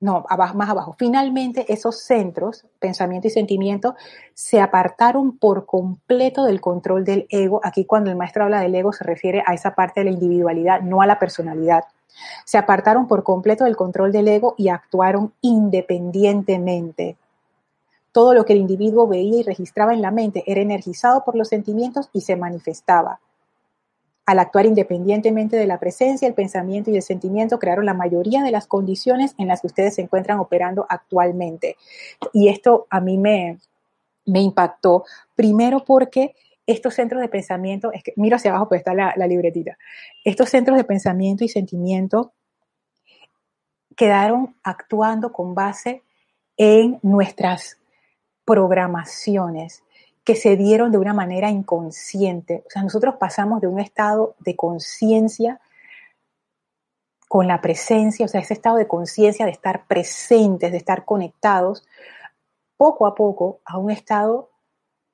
no, 0.00 0.24
más 0.54 0.70
abajo. 0.70 0.96
Finalmente, 0.98 1.70
esos 1.70 2.00
centros, 2.00 2.64
pensamiento 2.78 3.28
y 3.28 3.30
sentimiento, 3.30 3.94
se 4.32 4.58
apartaron 4.58 5.36
por 5.36 5.66
completo 5.66 6.44
del 6.44 6.62
control 6.62 7.04
del 7.04 7.26
ego. 7.28 7.60
Aquí 7.62 7.84
cuando 7.84 8.10
el 8.10 8.16
maestro 8.16 8.44
habla 8.44 8.60
del 8.60 8.74
ego 8.74 8.94
se 8.94 9.04
refiere 9.04 9.42
a 9.46 9.52
esa 9.52 9.74
parte 9.74 10.00
de 10.00 10.04
la 10.04 10.12
individualidad, 10.12 10.80
no 10.80 11.02
a 11.02 11.06
la 11.06 11.18
personalidad. 11.18 11.84
Se 12.46 12.56
apartaron 12.56 13.06
por 13.06 13.22
completo 13.24 13.64
del 13.64 13.76
control 13.76 14.10
del 14.10 14.28
ego 14.28 14.54
y 14.56 14.70
actuaron 14.70 15.34
independientemente. 15.42 17.18
Todo 18.10 18.32
lo 18.32 18.46
que 18.46 18.54
el 18.54 18.60
individuo 18.60 19.06
veía 19.06 19.40
y 19.40 19.42
registraba 19.42 19.92
en 19.92 20.00
la 20.00 20.10
mente 20.10 20.42
era 20.46 20.62
energizado 20.62 21.24
por 21.24 21.36
los 21.36 21.48
sentimientos 21.48 22.08
y 22.14 22.22
se 22.22 22.36
manifestaba. 22.36 23.20
Al 24.30 24.38
actuar 24.38 24.64
independientemente 24.64 25.56
de 25.56 25.66
la 25.66 25.80
presencia, 25.80 26.28
el 26.28 26.34
pensamiento 26.34 26.88
y 26.88 26.94
el 26.94 27.02
sentimiento 27.02 27.58
crearon 27.58 27.84
la 27.84 27.94
mayoría 27.94 28.44
de 28.44 28.52
las 28.52 28.68
condiciones 28.68 29.34
en 29.38 29.48
las 29.48 29.60
que 29.60 29.66
ustedes 29.66 29.96
se 29.96 30.02
encuentran 30.02 30.38
operando 30.38 30.86
actualmente. 30.88 31.76
Y 32.32 32.46
esto 32.46 32.86
a 32.90 33.00
mí 33.00 33.18
me, 33.18 33.58
me 34.26 34.40
impactó, 34.40 35.02
primero 35.34 35.84
porque 35.84 36.36
estos 36.64 36.94
centros 36.94 37.20
de 37.20 37.26
pensamiento, 37.26 37.90
es 37.90 38.04
que 38.04 38.12
miro 38.14 38.36
hacia 38.36 38.52
abajo, 38.52 38.68
pues 38.68 38.82
está 38.82 38.94
la, 38.94 39.12
la 39.16 39.26
libretita, 39.26 39.76
estos 40.22 40.48
centros 40.48 40.76
de 40.76 40.84
pensamiento 40.84 41.42
y 41.42 41.48
sentimiento 41.48 42.32
quedaron 43.96 44.54
actuando 44.62 45.32
con 45.32 45.56
base 45.56 46.04
en 46.56 47.00
nuestras 47.02 47.78
programaciones 48.44 49.82
que 50.24 50.36
se 50.36 50.56
dieron 50.56 50.92
de 50.92 50.98
una 50.98 51.14
manera 51.14 51.50
inconsciente. 51.50 52.64
O 52.66 52.70
sea, 52.70 52.82
nosotros 52.82 53.16
pasamos 53.18 53.60
de 53.60 53.66
un 53.66 53.80
estado 53.80 54.34
de 54.38 54.56
conciencia 54.56 55.60
con 57.28 57.46
la 57.46 57.60
presencia, 57.60 58.26
o 58.26 58.28
sea, 58.28 58.40
ese 58.40 58.54
estado 58.54 58.76
de 58.76 58.88
conciencia 58.88 59.46
de 59.46 59.52
estar 59.52 59.86
presentes, 59.86 60.72
de 60.72 60.78
estar 60.78 61.04
conectados, 61.04 61.86
poco 62.76 63.06
a 63.06 63.14
poco 63.14 63.60
a 63.64 63.78
un 63.78 63.90
estado 63.90 64.50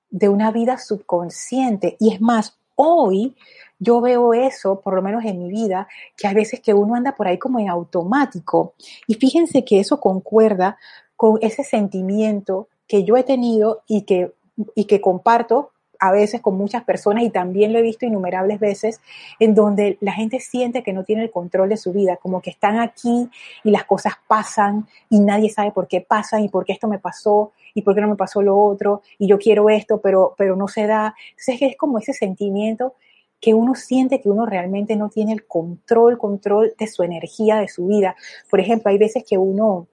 de 0.09 0.29
una 0.29 0.51
vida 0.51 0.79
subconsciente. 0.79 1.97
Y 2.01 2.15
es 2.15 2.21
más, 2.21 2.59
hoy 2.75 3.37
yo 3.79 4.01
veo 4.01 4.33
eso, 4.33 4.81
por 4.81 4.95
lo 4.95 5.03
menos 5.03 5.25
en 5.25 5.39
mi 5.39 5.51
vida, 5.51 5.89
que 6.17 6.27
hay 6.27 6.35
veces 6.35 6.61
que 6.61 6.73
uno 6.73 6.95
anda 6.95 7.15
por 7.15 7.29
ahí 7.29 7.39
como 7.39 7.59
en 7.59 7.69
automático. 7.69 8.75
Y 9.07 9.15
fíjense 9.15 9.65
que 9.65 9.81
eso 9.81 10.01
concuerda 10.01 10.79
con 11.17 11.39
ese 11.43 11.65
sentimiento 11.65 12.69
que 12.87 13.05
yo 13.05 13.17
he 13.17 13.25
tenido 13.25 13.83
y 13.87 14.03
que, 14.03 14.33
y 14.75 14.85
que 14.85 15.01
comparto 15.01 15.73
a 15.99 16.13
veces 16.13 16.41
con 16.41 16.57
muchas 16.57 16.85
personas 16.85 17.25
y 17.25 17.31
también 17.31 17.73
lo 17.73 17.79
he 17.79 17.83
visto 17.83 18.07
innumerables 18.07 18.61
veces 18.61 19.01
en 19.39 19.55
donde 19.55 19.99
la 20.01 20.13
gente 20.13 20.41
siente 20.41 20.83
que 20.83 20.93
no 20.93 21.05
tiene 21.05 21.23
el 21.23 21.31
control 21.31 21.69
de 21.69 21.77
su 21.77 21.93
vida, 21.93 22.17
como 22.17 22.41
que 22.41 22.51
están 22.51 22.79
aquí 22.79 23.29
y 23.65 23.71
las 23.71 23.85
cosas 23.85 24.15
pasan 24.27 24.87
y 25.09 25.21
nadie 25.21 25.51
sabe 25.51 25.73
por 25.73 25.89
qué 25.89 26.01
pasan 26.01 26.45
y 26.45 26.49
por 26.49 26.65
qué 26.65 26.73
esto 26.73 26.89
me 26.89 26.99
pasó 26.99 27.53
y 27.75 27.83
por 27.83 27.95
qué 27.95 28.01
no 28.01 28.09
me 28.09 28.17
pasó 28.17 28.43
lo 28.43 28.59
otro 28.59 29.03
y 29.19 29.27
yo 29.27 29.39
quiero 29.39 29.69
esto 29.71 30.01
pero, 30.01 30.35
pero 30.37 30.57
no 30.57 30.69
se 30.69 30.87
da. 30.87 31.15
Entonces 31.31 31.63
es 31.63 31.77
como 31.77 31.99
ese 31.99 32.13
sentimiento 32.13 32.95
que 33.41 33.55
uno 33.55 33.75
siente 33.75 34.21
que 34.21 34.31
uno 34.31 34.47
realmente 34.47 34.97
no 34.97 35.11
tiene 35.11 35.33
el 35.33 35.47
control, 35.47 36.19
control 36.19 36.75
de 36.79 36.87
su 36.87 37.03
energía, 37.03 37.57
de 37.57 37.69
su 37.69 37.87
vida. 37.87 38.17
Por 38.51 38.61
ejemplo, 38.61 38.91
hay 38.91 38.99
veces 38.99 39.25
que 39.29 39.37
uno 39.37 39.87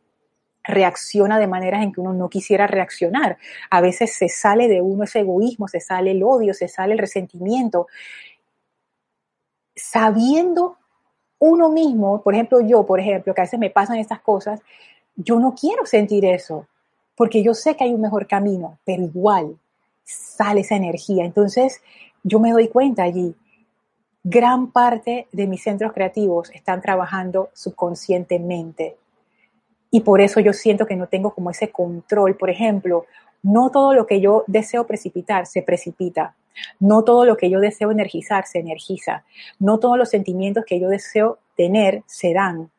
reacciona 0.64 1.40
de 1.40 1.48
maneras 1.48 1.84
en 1.84 1.92
que 1.92 2.02
uno 2.02 2.14
no 2.14 2.30
quisiera 2.30 2.68
reaccionar. 2.68 3.38
A 3.70 3.82
veces 3.82 4.16
se 4.16 4.30
sale 4.30 4.68
de 4.68 4.82
uno 4.82 5.04
ese 5.04 5.20
egoísmo, 5.20 5.68
se 5.68 5.80
sale 5.80 6.12
el 6.12 6.24
odio, 6.24 6.54
se 6.54 6.68
sale 6.68 6.94
el 6.94 7.00
resentimiento. 7.00 7.88
Sabiendo 9.76 10.78
uno 11.40 11.70
mismo, 11.70 12.22
por 12.22 12.34
ejemplo 12.34 12.62
yo, 12.62 12.86
por 12.86 13.00
ejemplo, 13.00 13.34
que 13.34 13.42
a 13.42 13.44
veces 13.44 13.60
me 13.60 13.70
pasan 13.70 13.98
estas 13.98 14.22
cosas, 14.22 14.62
yo 15.16 15.40
no 15.40 15.54
quiero 15.54 15.86
sentir 15.86 16.26
eso, 16.26 16.68
porque 17.16 17.44
yo 17.44 17.54
sé 17.54 17.76
que 17.76 17.84
hay 17.84 17.94
un 17.94 18.02
mejor 18.02 18.28
camino, 18.28 18.80
pero 18.86 19.04
igual 19.04 19.58
sale 20.04 20.62
esa 20.62 20.76
energía. 20.76 21.26
Entonces 21.26 21.82
yo 22.24 22.40
me 22.40 22.52
doy 22.52 22.70
cuenta 22.70 23.04
allí, 23.04 23.36
gran 24.24 24.72
parte 24.72 25.28
de 25.34 25.48
mis 25.48 25.64
centros 25.64 25.92
creativos 25.92 26.50
están 26.52 26.82
trabajando 26.82 27.50
subconscientemente 27.54 28.96
y 29.94 30.00
por 30.00 30.22
eso 30.22 30.40
yo 30.40 30.54
siento 30.54 30.88
que 30.88 30.96
no 30.96 31.06
tengo 31.06 31.36
como 31.36 31.52
ese 31.52 31.70
control. 31.70 32.36
Por 32.36 32.50
ejemplo, 32.50 33.06
no 33.44 33.70
todo 33.70 33.94
lo 33.94 34.08
que 34.08 34.20
yo 34.20 34.44
deseo 34.48 34.88
precipitar 34.88 35.46
se 35.46 35.62
precipita. 35.62 36.36
No 36.80 37.04
todo 37.04 37.26
lo 37.26 37.38
que 37.38 37.52
yo 37.52 37.60
deseo 37.60 37.92
energizar 37.92 38.48
se 38.48 38.58
energiza. 38.58 39.24
No 39.60 39.78
todos 39.78 40.00
los 40.00 40.10
sentimientos 40.10 40.66
que 40.66 40.80
yo 40.80 40.90
deseo 40.90 41.38
tener 41.56 42.02
se 42.08 42.34
dan. 42.34 42.72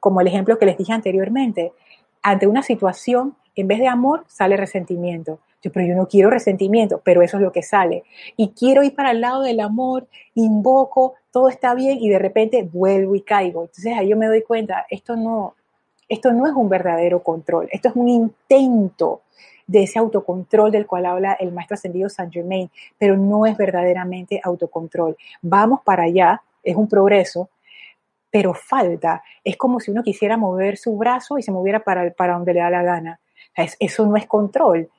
Como 0.00 0.22
el 0.22 0.26
ejemplo 0.26 0.58
que 0.58 0.64
les 0.64 0.78
dije 0.78 0.94
anteriormente, 0.94 1.74
ante 2.22 2.46
una 2.46 2.62
situación, 2.62 3.36
en 3.56 3.68
vez 3.68 3.78
de 3.78 3.88
amor, 3.88 4.24
sale 4.26 4.56
resentimiento. 4.56 5.40
Yo, 5.60 5.70
pero 5.70 5.86
yo 5.86 5.94
no 5.94 6.08
quiero 6.08 6.30
resentimiento, 6.30 7.02
pero 7.04 7.20
eso 7.20 7.36
es 7.36 7.42
lo 7.42 7.52
que 7.52 7.62
sale. 7.62 8.04
Y 8.38 8.52
quiero 8.52 8.82
ir 8.82 8.94
para 8.94 9.10
el 9.10 9.20
lado 9.20 9.42
del 9.42 9.60
amor, 9.60 10.08
invoco, 10.34 11.12
todo 11.30 11.50
está 11.50 11.74
bien 11.74 11.98
y 12.00 12.08
de 12.08 12.18
repente 12.18 12.62
vuelvo 12.62 13.14
y 13.16 13.20
caigo. 13.20 13.64
Entonces 13.64 13.92
ahí 13.98 14.08
yo 14.08 14.16
me 14.16 14.28
doy 14.28 14.40
cuenta, 14.40 14.86
esto 14.88 15.14
no, 15.14 15.56
esto 16.08 16.32
no 16.32 16.46
es 16.46 16.52
un 16.52 16.68
verdadero 16.68 17.22
control, 17.22 17.68
esto 17.70 17.88
es 17.88 17.96
un 17.96 18.08
intento 18.08 19.22
de 19.66 19.84
ese 19.84 19.98
autocontrol 19.98 20.70
del 20.70 20.86
cual 20.86 21.06
habla 21.06 21.34
el 21.34 21.52
maestro 21.52 21.74
ascendido 21.74 22.08
Saint 22.08 22.32
Germain, 22.32 22.70
pero 22.98 23.16
no 23.16 23.46
es 23.46 23.56
verdaderamente 23.56 24.40
autocontrol. 24.42 25.16
Vamos 25.42 25.80
para 25.82 26.04
allá, 26.04 26.42
es 26.62 26.76
un 26.76 26.88
progreso, 26.88 27.48
pero 28.30 28.52
falta. 28.52 29.22
Es 29.42 29.56
como 29.56 29.80
si 29.80 29.90
uno 29.90 30.02
quisiera 30.02 30.36
mover 30.36 30.76
su 30.76 30.96
brazo 30.96 31.38
y 31.38 31.42
se 31.42 31.52
moviera 31.52 31.80
para, 31.80 32.10
para 32.10 32.34
donde 32.34 32.54
le 32.54 32.60
da 32.60 32.70
la 32.70 32.82
gana. 32.82 33.20
eso 33.78 34.06
no 34.06 34.16
es 34.16 34.26
control. 34.26 34.90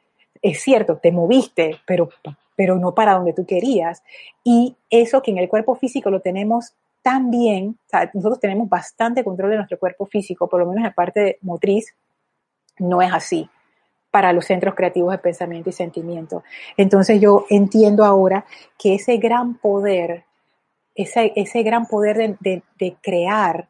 Es 0.41 0.61
cierto, 0.61 0.97
te 0.97 1.11
moviste, 1.11 1.79
pero, 1.85 2.09
pero 2.55 2.77
no 2.77 2.95
para 2.95 3.13
donde 3.13 3.33
tú 3.33 3.45
querías. 3.45 4.03
Y 4.43 4.75
eso 4.89 5.21
que 5.21 5.31
en 5.31 5.37
el 5.37 5.49
cuerpo 5.49 5.75
físico 5.75 6.09
lo 6.09 6.21
tenemos 6.21 6.73
también, 7.05 7.77
nosotros 8.15 8.39
tenemos 8.39 8.67
bastante 8.67 9.23
control 9.23 9.51
de 9.51 9.57
nuestro 9.57 9.77
cuerpo 9.77 10.07
físico, 10.07 10.49
por 10.49 10.59
lo 10.59 10.65
menos 10.65 10.77
en 10.77 10.85
la 10.85 10.95
parte 10.95 11.37
motriz, 11.43 11.93
no 12.79 12.99
es 12.99 13.13
así 13.13 13.47
para 14.09 14.33
los 14.33 14.45
centros 14.45 14.73
creativos 14.73 15.11
de 15.11 15.19
pensamiento 15.19 15.69
y 15.69 15.73
sentimiento. 15.73 16.43
Entonces 16.77 17.21
yo 17.21 17.45
entiendo 17.51 18.05
ahora 18.05 18.47
que 18.79 18.95
ese 18.95 19.17
gran 19.17 19.53
poder, 19.53 20.23
ese, 20.95 21.31
ese 21.35 21.61
gran 21.61 21.85
poder 21.85 22.39
de, 22.39 22.97
crear, 23.03 23.67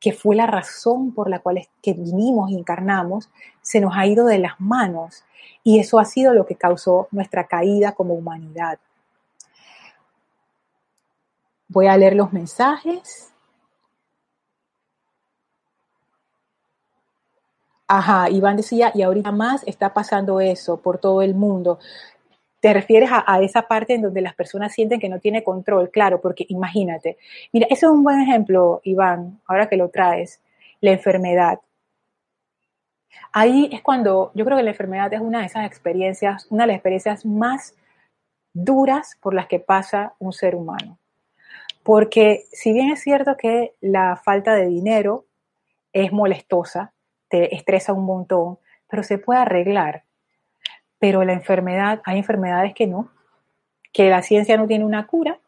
que 0.00 0.12
fue 0.12 0.34
la 0.34 0.48
razón 0.48 1.14
por 1.14 1.30
la 1.30 1.38
cual 1.38 1.68
que 1.80 1.92
vinimos 1.92 2.50
y 2.50 2.58
encarnamos, 2.58 3.30
se 3.62 3.80
nos 3.80 3.96
ha 3.96 4.08
ido 4.08 4.26
de 4.26 4.40
las 4.40 4.58
manos. 4.58 5.22
Y 5.62 5.78
eso 5.78 6.00
ha 6.00 6.04
sido 6.04 6.34
lo 6.34 6.46
que 6.46 6.56
causó 6.56 7.06
nuestra 7.12 7.46
caída 7.46 7.92
como 7.92 8.14
humanidad. 8.14 8.80
Voy 11.68 11.86
a 11.86 11.96
leer 11.96 12.14
los 12.14 12.32
mensajes. 12.32 13.32
Ajá, 17.88 18.28
Iván 18.30 18.56
decía, 18.56 18.90
y 18.94 19.02
ahorita 19.02 19.30
más 19.30 19.62
está 19.66 19.94
pasando 19.94 20.40
eso 20.40 20.80
por 20.80 20.98
todo 20.98 21.22
el 21.22 21.34
mundo. 21.34 21.78
¿Te 22.60 22.72
refieres 22.72 23.10
a, 23.12 23.40
esa 23.42 23.62
parte 23.62 23.94
en 23.94 24.02
donde 24.02 24.20
las 24.20 24.34
personas 24.34 24.72
sienten 24.72 24.98
que 24.98 25.08
no 25.08 25.20
tiene 25.20 25.44
control? 25.44 25.90
Claro, 25.90 26.20
porque 26.20 26.46
imagínate. 26.48 27.16
Mira, 27.52 27.66
ese 27.70 27.86
es 27.86 27.92
un 27.92 28.02
buen 28.02 28.20
ejemplo, 28.20 28.80
Iván, 28.82 29.40
ahora 29.46 29.68
que 29.68 29.76
lo 29.76 29.88
traes, 29.90 30.40
la 30.80 30.90
enfermedad. 30.90 31.60
Ahí 33.32 33.68
es 33.72 33.82
cuando 33.82 34.32
yo 34.34 34.44
creo 34.44 34.56
que 34.56 34.64
la 34.64 34.70
enfermedad 34.70 35.12
es 35.12 35.20
una 35.20 35.40
de 35.40 35.46
esas 35.46 35.66
experiencias, 35.66 36.46
una 36.50 36.64
de 36.64 36.68
las 36.68 36.76
experiencias 36.76 37.24
más 37.24 37.76
duras 38.52 39.16
por 39.20 39.34
las 39.34 39.46
que 39.46 39.60
pasa 39.60 40.14
un 40.18 40.32
ser 40.32 40.56
humano. 40.56 40.98
Porque 41.86 42.48
si 42.50 42.72
bien 42.72 42.90
es 42.90 43.00
cierto 43.00 43.36
que 43.36 43.76
la 43.80 44.16
falta 44.16 44.56
de 44.56 44.66
dinero 44.66 45.26
es 45.92 46.10
molestosa, 46.10 46.92
te 47.28 47.54
estresa 47.54 47.92
un 47.92 48.04
montón, 48.04 48.58
pero 48.88 49.04
se 49.04 49.18
puede 49.18 49.38
arreglar. 49.38 50.02
Pero 50.98 51.22
la 51.22 51.32
enfermedad, 51.32 52.02
hay 52.04 52.18
enfermedades 52.18 52.74
que 52.74 52.88
no, 52.88 53.12
que 53.92 54.10
la 54.10 54.22
ciencia 54.22 54.56
no 54.56 54.66
tiene 54.66 54.84
una 54.84 55.06
cura. 55.06 55.38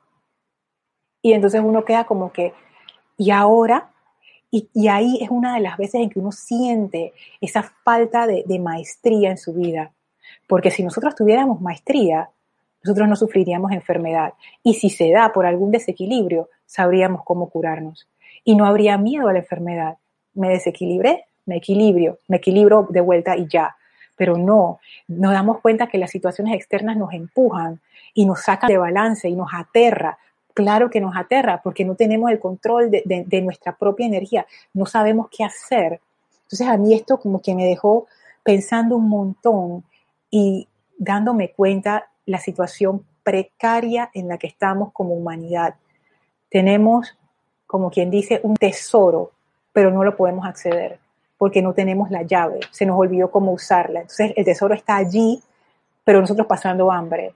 Y 1.22 1.32
entonces 1.32 1.60
uno 1.60 1.84
queda 1.84 2.04
como 2.04 2.30
que, 2.30 2.54
¿y 3.16 3.32
ahora? 3.32 3.90
Y, 4.48 4.86
ahí 4.86 5.18
es 5.20 5.30
una 5.30 5.54
de 5.54 5.60
las 5.60 5.76
veces 5.76 6.02
en 6.02 6.08
que 6.08 6.20
uno 6.20 6.30
siente 6.30 7.14
esa 7.40 7.64
falta 7.64 8.28
de, 8.28 8.44
de 8.46 8.60
maestría 8.60 9.30
en 9.30 9.38
su 9.38 9.54
vida. 9.54 9.92
Porque 10.46 10.70
si 10.70 10.84
nosotros 10.84 11.16
tuviéramos 11.16 11.60
maestría, 11.60 12.30
nosotros 12.82 13.08
no 13.08 13.16
sufriríamos 13.16 13.72
enfermedad. 13.72 14.34
Y 14.62 14.74
si 14.74 14.90
se 14.90 15.10
da 15.10 15.32
por 15.32 15.46
algún 15.46 15.70
desequilibrio, 15.70 16.48
sabríamos 16.66 17.22
cómo 17.24 17.48
curarnos. 17.48 18.08
Y 18.44 18.54
no 18.54 18.66
habría 18.66 18.96
miedo 18.98 19.28
a 19.28 19.32
la 19.32 19.40
enfermedad. 19.40 19.96
Me 20.34 20.48
desequilibré, 20.48 21.24
me 21.46 21.56
equilibrio, 21.56 22.18
me 22.28 22.36
equilibro 22.36 22.86
de 22.90 23.00
vuelta 23.00 23.36
y 23.36 23.46
ya. 23.48 23.76
Pero 24.16 24.36
no, 24.36 24.80
nos 25.06 25.32
damos 25.32 25.60
cuenta 25.60 25.88
que 25.88 25.98
las 25.98 26.10
situaciones 26.10 26.54
externas 26.54 26.96
nos 26.96 27.12
empujan 27.12 27.80
y 28.14 28.26
nos 28.26 28.42
sacan 28.42 28.68
de 28.68 28.78
balance 28.78 29.28
y 29.28 29.34
nos 29.34 29.48
aterra. 29.52 30.18
Claro 30.54 30.90
que 30.90 31.00
nos 31.00 31.16
aterra 31.16 31.60
porque 31.62 31.84
no 31.84 31.94
tenemos 31.94 32.30
el 32.30 32.40
control 32.40 32.90
de, 32.90 33.02
de 33.04 33.42
nuestra 33.42 33.76
propia 33.76 34.06
energía, 34.06 34.44
no 34.74 34.86
sabemos 34.86 35.28
qué 35.30 35.44
hacer. 35.44 36.00
Entonces 36.42 36.66
a 36.66 36.76
mí 36.76 36.94
esto 36.94 37.20
como 37.20 37.40
que 37.40 37.54
me 37.54 37.64
dejó 37.64 38.06
pensando 38.42 38.96
un 38.96 39.08
montón 39.08 39.84
y 40.30 40.66
dándome 40.98 41.52
cuenta 41.52 42.07
la 42.28 42.38
situación 42.38 43.04
precaria 43.22 44.10
en 44.14 44.28
la 44.28 44.38
que 44.38 44.46
estamos 44.46 44.92
como 44.92 45.14
humanidad. 45.14 45.74
Tenemos 46.50 47.16
como 47.66 47.90
quien 47.90 48.10
dice, 48.10 48.40
un 48.42 48.56
tesoro, 48.56 49.32
pero 49.72 49.90
no 49.90 50.02
lo 50.02 50.16
podemos 50.16 50.46
acceder 50.46 50.98
porque 51.36 51.62
no 51.62 51.72
tenemos 51.72 52.10
la 52.10 52.22
llave, 52.22 52.60
se 52.72 52.84
nos 52.84 52.98
olvidó 52.98 53.30
cómo 53.30 53.52
usarla. 53.52 54.00
Entonces 54.00 54.32
el 54.36 54.44
tesoro 54.44 54.74
está 54.74 54.96
allí, 54.96 55.40
pero 56.02 56.20
nosotros 56.20 56.46
pasando 56.46 56.90
hambre. 56.90 57.34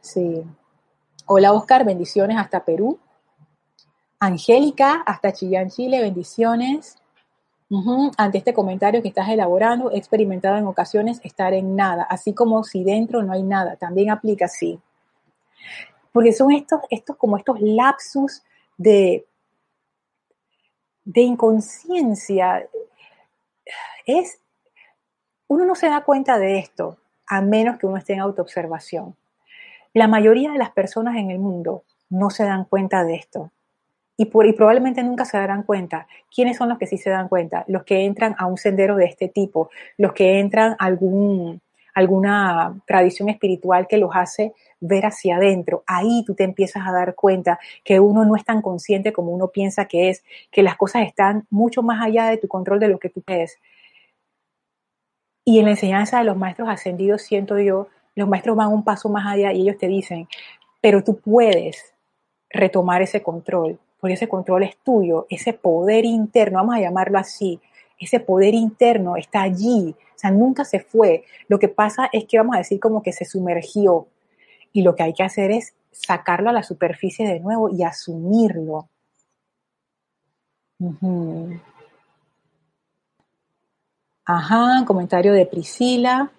Sí. 0.00 0.42
Hola 1.26 1.52
Oscar, 1.52 1.84
bendiciones 1.84 2.36
hasta 2.36 2.64
Perú. 2.64 2.98
Angélica, 4.18 5.02
hasta 5.06 5.32
Chillán, 5.32 5.70
Chile, 5.70 6.00
bendiciones. 6.00 6.96
Ante 8.18 8.38
este 8.38 8.52
comentario 8.52 9.02
que 9.02 9.08
estás 9.08 9.28
elaborando, 9.28 9.90
he 9.90 9.96
experimentado 9.96 10.56
en 10.58 10.66
ocasiones 10.66 11.20
estar 11.24 11.54
en 11.54 11.74
nada, 11.74 12.04
así 12.04 12.34
como 12.34 12.62
si 12.62 12.84
dentro 12.84 13.22
no 13.22 13.32
hay 13.32 13.42
nada, 13.42 13.76
también 13.76 14.10
aplica 14.10 14.44
así. 14.44 14.78
Porque 16.12 16.32
son 16.32 16.52
estos, 16.52 16.80
estos 16.90 17.16
como 17.16 17.36
estos 17.36 17.60
lapsus 17.60 18.42
de, 18.76 19.26
de 21.04 21.20
inconsciencia. 21.22 22.68
Es, 24.06 24.38
uno 25.48 25.64
no 25.64 25.74
se 25.74 25.88
da 25.88 26.04
cuenta 26.04 26.38
de 26.38 26.58
esto, 26.58 26.98
a 27.26 27.40
menos 27.40 27.78
que 27.78 27.86
uno 27.86 27.96
esté 27.96 28.12
en 28.12 28.20
autoobservación. 28.20 29.16
La 29.94 30.06
mayoría 30.06 30.52
de 30.52 30.58
las 30.58 30.70
personas 30.70 31.16
en 31.16 31.30
el 31.30 31.38
mundo 31.38 31.84
no 32.10 32.30
se 32.30 32.44
dan 32.44 32.64
cuenta 32.64 33.04
de 33.04 33.16
esto 33.16 33.50
y, 34.16 34.26
probablemente 34.26 35.02
nunca 35.02 35.24
se 35.24 35.36
darán 35.36 35.64
cuenta. 35.64 36.06
¿Quiénes 36.32 36.56
son 36.56 36.68
los 36.68 36.78
que 36.78 36.86
sí 36.86 36.98
se 36.98 37.10
dan 37.10 37.28
cuenta? 37.28 37.64
Los 37.66 37.84
que 37.84 38.04
entran 38.04 38.34
a 38.38 38.46
un 38.46 38.56
sendero 38.56 38.96
de 38.96 39.06
este 39.06 39.28
tipo, 39.28 39.70
los 39.98 40.12
que 40.12 40.38
entran 40.38 40.76
a 40.78 40.84
algún, 40.84 41.60
alguna 41.94 42.80
tradición 42.86 43.28
espiritual 43.28 43.86
que 43.88 43.98
los 43.98 44.10
hace 44.14 44.52
ver 44.80 45.06
hacia 45.06 45.36
adentro. 45.36 45.82
Ahí 45.86 46.22
tú 46.26 46.34
te 46.34 46.44
empiezas 46.44 46.86
a 46.86 46.92
dar 46.92 47.14
cuenta 47.14 47.58
que 47.82 47.98
uno 47.98 48.24
no 48.24 48.36
es 48.36 48.44
tan 48.44 48.62
consciente 48.62 49.12
como 49.12 49.32
uno 49.32 49.48
piensa 49.48 49.86
que 49.86 50.10
es, 50.10 50.22
que 50.50 50.62
las 50.62 50.76
cosas 50.76 51.06
están 51.06 51.46
mucho 51.50 51.82
más 51.82 52.04
allá 52.04 52.26
de 52.26 52.36
tu 52.36 52.46
control 52.46 52.78
de 52.80 52.88
lo 52.88 52.98
que 52.98 53.10
tú 53.10 53.22
crees. 53.22 53.58
Y 55.44 55.58
en 55.58 55.66
la 55.66 55.72
enseñanza 55.72 56.18
de 56.18 56.24
los 56.24 56.36
maestros 56.36 56.68
ascendidos, 56.68 57.22
siento 57.22 57.58
yo, 57.58 57.88
los 58.14 58.28
maestros 58.28 58.56
van 58.56 58.68
un 58.68 58.84
paso 58.84 59.08
más 59.08 59.26
allá 59.26 59.52
y 59.52 59.62
ellos 59.62 59.76
te 59.76 59.88
dicen, 59.88 60.28
pero 60.80 61.02
tú 61.02 61.18
puedes 61.18 61.94
retomar 62.48 63.02
ese 63.02 63.22
control 63.22 63.78
porque 64.04 64.16
ese 64.16 64.28
control 64.28 64.64
es 64.64 64.76
tuyo, 64.84 65.26
ese 65.30 65.54
poder 65.54 66.04
interno, 66.04 66.58
vamos 66.58 66.74
a 66.74 66.80
llamarlo 66.80 67.18
así, 67.18 67.58
ese 67.98 68.20
poder 68.20 68.52
interno 68.52 69.16
está 69.16 69.40
allí, 69.40 69.96
o 69.98 70.18
sea, 70.18 70.30
nunca 70.30 70.66
se 70.66 70.80
fue. 70.80 71.24
Lo 71.48 71.58
que 71.58 71.68
pasa 71.68 72.10
es 72.12 72.26
que 72.26 72.36
vamos 72.36 72.54
a 72.54 72.58
decir 72.58 72.78
como 72.78 73.02
que 73.02 73.12
se 73.12 73.24
sumergió 73.24 74.06
y 74.74 74.82
lo 74.82 74.94
que 74.94 75.04
hay 75.04 75.14
que 75.14 75.22
hacer 75.22 75.52
es 75.52 75.72
sacarlo 75.90 76.50
a 76.50 76.52
la 76.52 76.62
superficie 76.62 77.26
de 77.26 77.40
nuevo 77.40 77.70
y 77.70 77.82
asumirlo. 77.82 78.90
Ajá, 84.26 84.84
comentario 84.86 85.32
de 85.32 85.46
Priscila. 85.46 86.30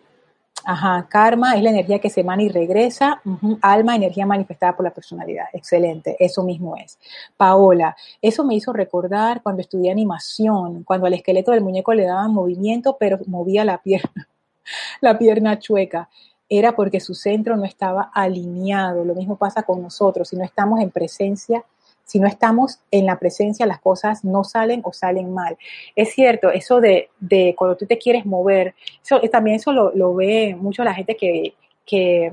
Ajá, 0.66 1.06
karma 1.08 1.56
es 1.56 1.62
la 1.62 1.70
energía 1.70 2.00
que 2.00 2.10
se 2.10 2.22
emana 2.22 2.42
y 2.42 2.50
regresa. 2.50 3.22
Alma, 3.62 3.96
energía 3.96 4.26
manifestada 4.26 4.76
por 4.76 4.84
la 4.84 4.94
personalidad. 4.94 5.46
Excelente, 5.54 6.16
eso 6.20 6.44
mismo 6.44 6.76
es. 6.76 6.98
Paola, 7.38 7.96
eso 8.22 8.44
me 8.44 8.56
hizo 8.56 8.74
recordar 8.74 9.44
cuando 9.44 9.62
estudié 9.62 9.92
animación, 9.92 10.84
cuando 10.84 11.06
al 11.06 11.14
esqueleto 11.14 11.52
del 11.52 11.62
muñeco 11.62 11.94
le 11.94 12.06
daban 12.06 12.34
movimiento, 12.34 12.98
pero 13.00 13.20
movía 13.28 13.64
la 13.64 13.78
pierna, 13.78 14.28
la 15.02 15.18
pierna 15.20 15.60
chueca. 15.60 16.10
Era 16.50 16.76
porque 16.76 17.00
su 17.00 17.14
centro 17.14 17.56
no 17.58 17.66
estaba 17.66 18.12
alineado. 18.14 19.06
Lo 19.06 19.16
mismo 19.16 19.36
pasa 19.36 19.64
con 19.64 19.82
nosotros. 19.82 20.30
Si 20.30 20.36
no 20.36 20.44
estamos 20.44 20.80
en 20.80 20.92
presencia 20.92 21.64
si 22.06 22.20
no 22.20 22.28
estamos 22.28 22.80
en 22.92 23.08
la 23.08 23.18
presencia, 23.18 23.66
las 23.66 23.80
cosas 23.80 24.24
no 24.24 24.44
salen 24.44 24.82
o 24.84 24.94
salen 24.94 25.34
mal. 25.34 25.58
Es 25.96 26.14
cierto, 26.14 26.52
eso 26.52 26.80
de, 26.80 27.10
de 27.20 27.56
cuando 27.58 27.76
tú 27.76 27.88
te 27.88 27.98
quieres 27.98 28.26
mover, 28.26 28.76
eh, 29.22 29.30
también 29.30 29.58
eso 29.58 29.74
lo, 29.74 30.16
ve 30.16 30.56
mucho 30.58 30.84
la 30.84 30.94
gente 30.94 31.18
que, 31.18 31.56
que 31.86 32.32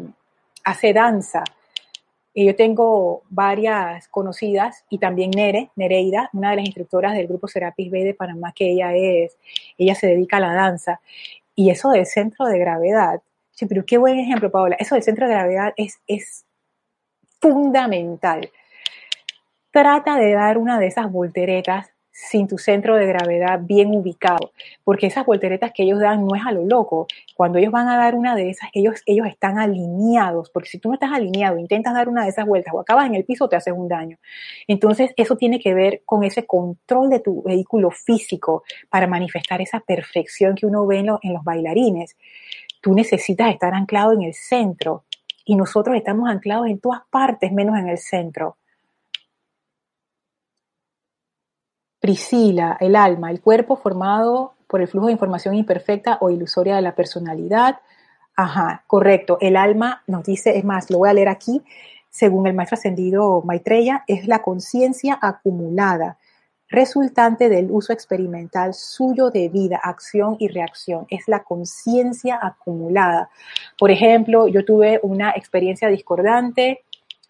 hace 0.62 0.92
danza. 0.92 1.42
Yo 2.34 2.54
tengo 2.54 3.22
varias 3.30 4.08
conocidas 4.08 4.84
y 4.90 4.98
también 4.98 5.30
Nere, 5.30 5.70
Nereida, 5.76 6.30
una 6.32 6.50
de 6.50 6.56
las 6.56 6.66
instructoras 6.66 7.14
del 7.14 7.26
grupo 7.26 7.48
Serapis 7.48 7.90
B 7.90 8.04
de 8.04 8.14
Panamá, 8.14 8.52
que 8.54 8.70
ella 8.72 8.94
es, 8.94 9.36
ella 9.78 9.94
se 9.94 10.06
dedica 10.06 10.36
a 10.36 10.40
la 10.40 10.54
danza. 10.54 11.00
Y 11.54 11.70
eso 11.70 11.90
del 11.90 12.06
centro 12.06 12.46
de 12.46 12.58
gravedad, 12.58 13.22
sí, 13.50 13.66
pero 13.66 13.84
qué 13.86 13.98
buen 13.98 14.18
ejemplo, 14.18 14.50
Paola, 14.50 14.76
eso 14.78 14.94
del 14.94 15.04
centro 15.04 15.26
de 15.26 15.34
gravedad 15.34 15.74
es 15.76 16.44
fundamental 17.40 18.50
trata 19.72 20.16
de 20.16 20.32
dar 20.32 20.58
una 20.58 20.78
de 20.78 20.86
esas 20.86 21.10
volteretas 21.10 21.92
sin 22.12 22.46
tu 22.46 22.58
centro 22.58 22.96
de 22.96 23.06
gravedad 23.06 23.60
bien 23.62 23.94
ubicado, 23.94 24.52
porque 24.84 25.06
esas 25.06 25.24
volteretas 25.24 25.72
que 25.74 25.82
ellos 25.82 25.98
dan 25.98 26.24
no 26.26 26.36
es 26.36 26.42
a 26.46 26.52
lo 26.52 26.64
loco. 26.64 27.06
Cuando 27.34 27.58
ellos 27.58 27.72
van 27.72 27.88
a 27.88 27.96
dar 27.96 28.14
una 28.14 28.36
de 28.36 28.50
esas, 28.50 28.68
ellos, 28.74 29.00
ellos 29.06 29.26
están 29.26 29.58
alineados, 29.58 30.50
porque 30.50 30.68
si 30.68 30.78
tú 30.78 30.88
no 30.88 30.94
estás 30.94 31.10
alineado, 31.10 31.58
intentas 31.58 31.94
dar 31.94 32.10
una 32.10 32.24
de 32.24 32.28
esas 32.28 32.46
vueltas 32.46 32.74
o 32.74 32.80
acabas 32.80 33.06
en 33.06 33.14
el 33.14 33.24
piso, 33.24 33.48
te 33.48 33.56
haces 33.56 33.72
un 33.74 33.88
daño. 33.88 34.18
Entonces, 34.68 35.12
eso 35.16 35.36
tiene 35.36 35.58
que 35.58 35.72
ver 35.72 36.02
con 36.04 36.22
ese 36.22 36.46
control 36.46 37.08
de 37.08 37.20
tu 37.20 37.42
vehículo 37.42 37.90
físico 37.90 38.62
para 38.90 39.06
manifestar 39.06 39.62
esa 39.62 39.80
perfección 39.80 40.54
que 40.54 40.66
uno 40.66 40.86
ve 40.86 40.98
en, 40.98 41.06
en 41.22 41.32
los 41.32 41.42
bailarines. 41.42 42.16
Tú 42.82 42.94
necesitas 42.94 43.50
estar 43.50 43.72
anclado 43.72 44.12
en 44.12 44.22
el 44.22 44.34
centro 44.34 45.04
y 45.46 45.56
nosotros 45.56 45.96
estamos 45.96 46.28
anclados 46.28 46.66
en 46.68 46.78
todas 46.78 47.00
partes 47.10 47.50
menos 47.52 47.78
en 47.78 47.88
el 47.88 47.98
centro. 47.98 48.58
Priscila, 52.02 52.76
el 52.80 52.96
alma, 52.96 53.30
el 53.30 53.40
cuerpo 53.40 53.76
formado 53.76 54.54
por 54.66 54.80
el 54.80 54.88
flujo 54.88 55.06
de 55.06 55.12
información 55.12 55.54
imperfecta 55.54 56.18
o 56.20 56.30
ilusoria 56.30 56.74
de 56.74 56.82
la 56.82 56.96
personalidad. 56.96 57.78
Ajá, 58.34 58.82
correcto. 58.88 59.38
El 59.40 59.56
alma 59.56 60.02
nos 60.08 60.24
dice, 60.24 60.58
es 60.58 60.64
más, 60.64 60.90
lo 60.90 60.98
voy 60.98 61.10
a 61.10 61.14
leer 61.14 61.28
aquí, 61.28 61.62
según 62.10 62.48
el 62.48 62.54
maestro 62.54 62.74
ascendido 62.74 63.40
Maitreya, 63.42 64.02
es 64.08 64.26
la 64.26 64.42
conciencia 64.42 65.16
acumulada, 65.22 66.18
resultante 66.68 67.48
del 67.48 67.70
uso 67.70 67.92
experimental 67.92 68.74
suyo 68.74 69.30
de 69.30 69.48
vida, 69.48 69.80
acción 69.80 70.34
y 70.40 70.48
reacción. 70.48 71.06
Es 71.08 71.28
la 71.28 71.44
conciencia 71.44 72.36
acumulada. 72.42 73.30
Por 73.78 73.92
ejemplo, 73.92 74.48
yo 74.48 74.64
tuve 74.64 74.98
una 75.04 75.30
experiencia 75.36 75.86
discordante, 75.86 76.82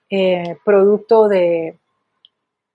eh, 0.08 0.56
producto 0.64 1.28
de, 1.28 1.78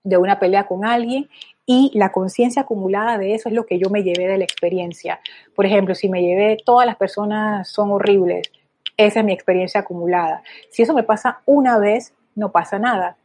de 0.04 0.18
una 0.18 0.38
pelea 0.38 0.68
con 0.68 0.86
alguien 0.86 1.28
y 1.70 1.92
la 1.94 2.14
conciencia 2.14 2.62
acumulada 2.62 3.18
de 3.18 3.36
eso 3.36 3.50
es 3.50 3.56
lo 3.56 3.66
que 3.66 3.78
yo 3.78 3.90
me 3.90 4.02
llevé 4.02 4.26
de 4.26 4.38
la 4.38 4.46
experiencia. 4.46 5.20
Por 5.54 5.66
ejemplo, 5.66 5.94
si 5.94 6.08
me 6.08 6.22
llevé 6.22 6.58
todas 6.66 6.88
las 6.88 6.96
personas 6.96 7.68
son 7.68 7.92
horribles, 7.92 8.50
esa 8.96 9.20
es 9.20 9.26
mi 9.26 9.34
experiencia 9.34 9.82
acumulada. 9.82 10.42
Si 10.72 10.82
eso 10.82 10.94
me 10.94 11.04
pasa 11.04 11.42
una 11.46 11.78
vez, 11.78 12.14
no 12.36 12.54
pasa 12.54 12.80
nada. 12.80 13.18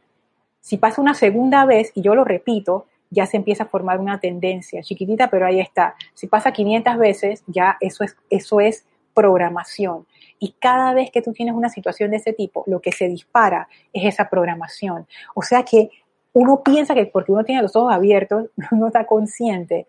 Si 0.59 0.77
pasa 0.77 1.01
una 1.01 1.13
segunda 1.13 1.65
vez 1.65 1.93
y 1.95 2.01
yo 2.01 2.15
lo 2.15 2.25
repito, 2.25 2.85
ya 3.09 3.25
se 3.25 3.37
empieza 3.37 3.63
a 3.63 3.67
formar 3.67 3.99
una 3.99 4.19
tendencia 4.19 4.83
chiquitita, 4.83 5.29
pero 5.29 5.45
ahí 5.45 5.61
está. 5.61 5.95
Si 6.13 6.27
pasa 6.27 6.51
500 6.51 6.97
veces, 6.97 7.43
ya 7.47 7.77
eso 7.79 8.03
es, 8.03 8.17
eso 8.29 8.59
es 8.59 8.85
programación. 9.13 10.05
Y 10.37 10.55
cada 10.59 10.93
vez 10.93 11.11
que 11.11 11.21
tú 11.21 11.31
tienes 11.31 11.55
una 11.55 11.69
situación 11.69 12.11
de 12.11 12.17
ese 12.17 12.33
tipo, 12.33 12.65
lo 12.67 12.81
que 12.81 12.91
se 12.91 13.07
dispara 13.07 13.69
es 13.93 14.03
esa 14.03 14.29
programación. 14.29 15.07
O 15.33 15.41
sea 15.41 15.63
que 15.63 15.91
uno 16.33 16.63
piensa 16.63 16.95
que 16.95 17.05
porque 17.05 17.31
uno 17.31 17.43
tiene 17.43 17.61
los 17.61 17.75
ojos 17.75 17.93
abiertos, 17.93 18.49
uno 18.71 18.87
está 18.87 19.05
consciente, 19.05 19.87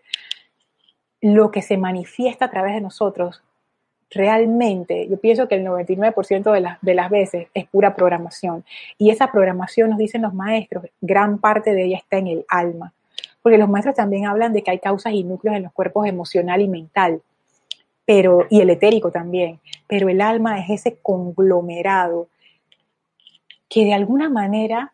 lo 1.21 1.51
que 1.51 1.61
se 1.61 1.77
manifiesta 1.77 2.45
a 2.45 2.51
través 2.51 2.75
de 2.75 2.81
nosotros, 2.81 3.41
realmente, 4.11 5.07
yo 5.09 5.19
pienso 5.19 5.47
que 5.47 5.55
el 5.55 5.65
99% 5.65 6.51
de 6.51 6.61
las, 6.61 6.81
de 6.81 6.93
las 6.93 7.09
veces 7.09 7.47
es 7.53 7.65
pura 7.67 7.95
programación. 7.95 8.63
Y 8.97 9.09
esa 9.09 9.31
programación, 9.31 9.89
nos 9.89 9.97
dicen 9.97 10.21
los 10.21 10.33
maestros, 10.33 10.85
gran 11.01 11.39
parte 11.39 11.73
de 11.73 11.85
ella 11.85 11.97
está 11.97 12.17
en 12.17 12.27
el 12.27 12.45
alma. 12.47 12.93
Porque 13.41 13.57
los 13.57 13.69
maestros 13.69 13.95
también 13.95 14.25
hablan 14.25 14.53
de 14.53 14.63
que 14.63 14.71
hay 14.71 14.79
causas 14.79 15.13
y 15.13 15.23
núcleos 15.23 15.57
en 15.57 15.63
los 15.63 15.73
cuerpos 15.73 16.07
emocional 16.07 16.61
y 16.61 16.67
mental, 16.67 17.21
pero, 18.05 18.45
y 18.49 18.61
el 18.61 18.69
etérico 18.69 19.11
también. 19.11 19.59
Pero 19.87 20.09
el 20.09 20.21
alma 20.21 20.59
es 20.59 20.69
ese 20.69 20.97
conglomerado 20.97 22.27
que 23.67 23.83
de 23.83 23.93
alguna 23.93 24.29
manera 24.29 24.93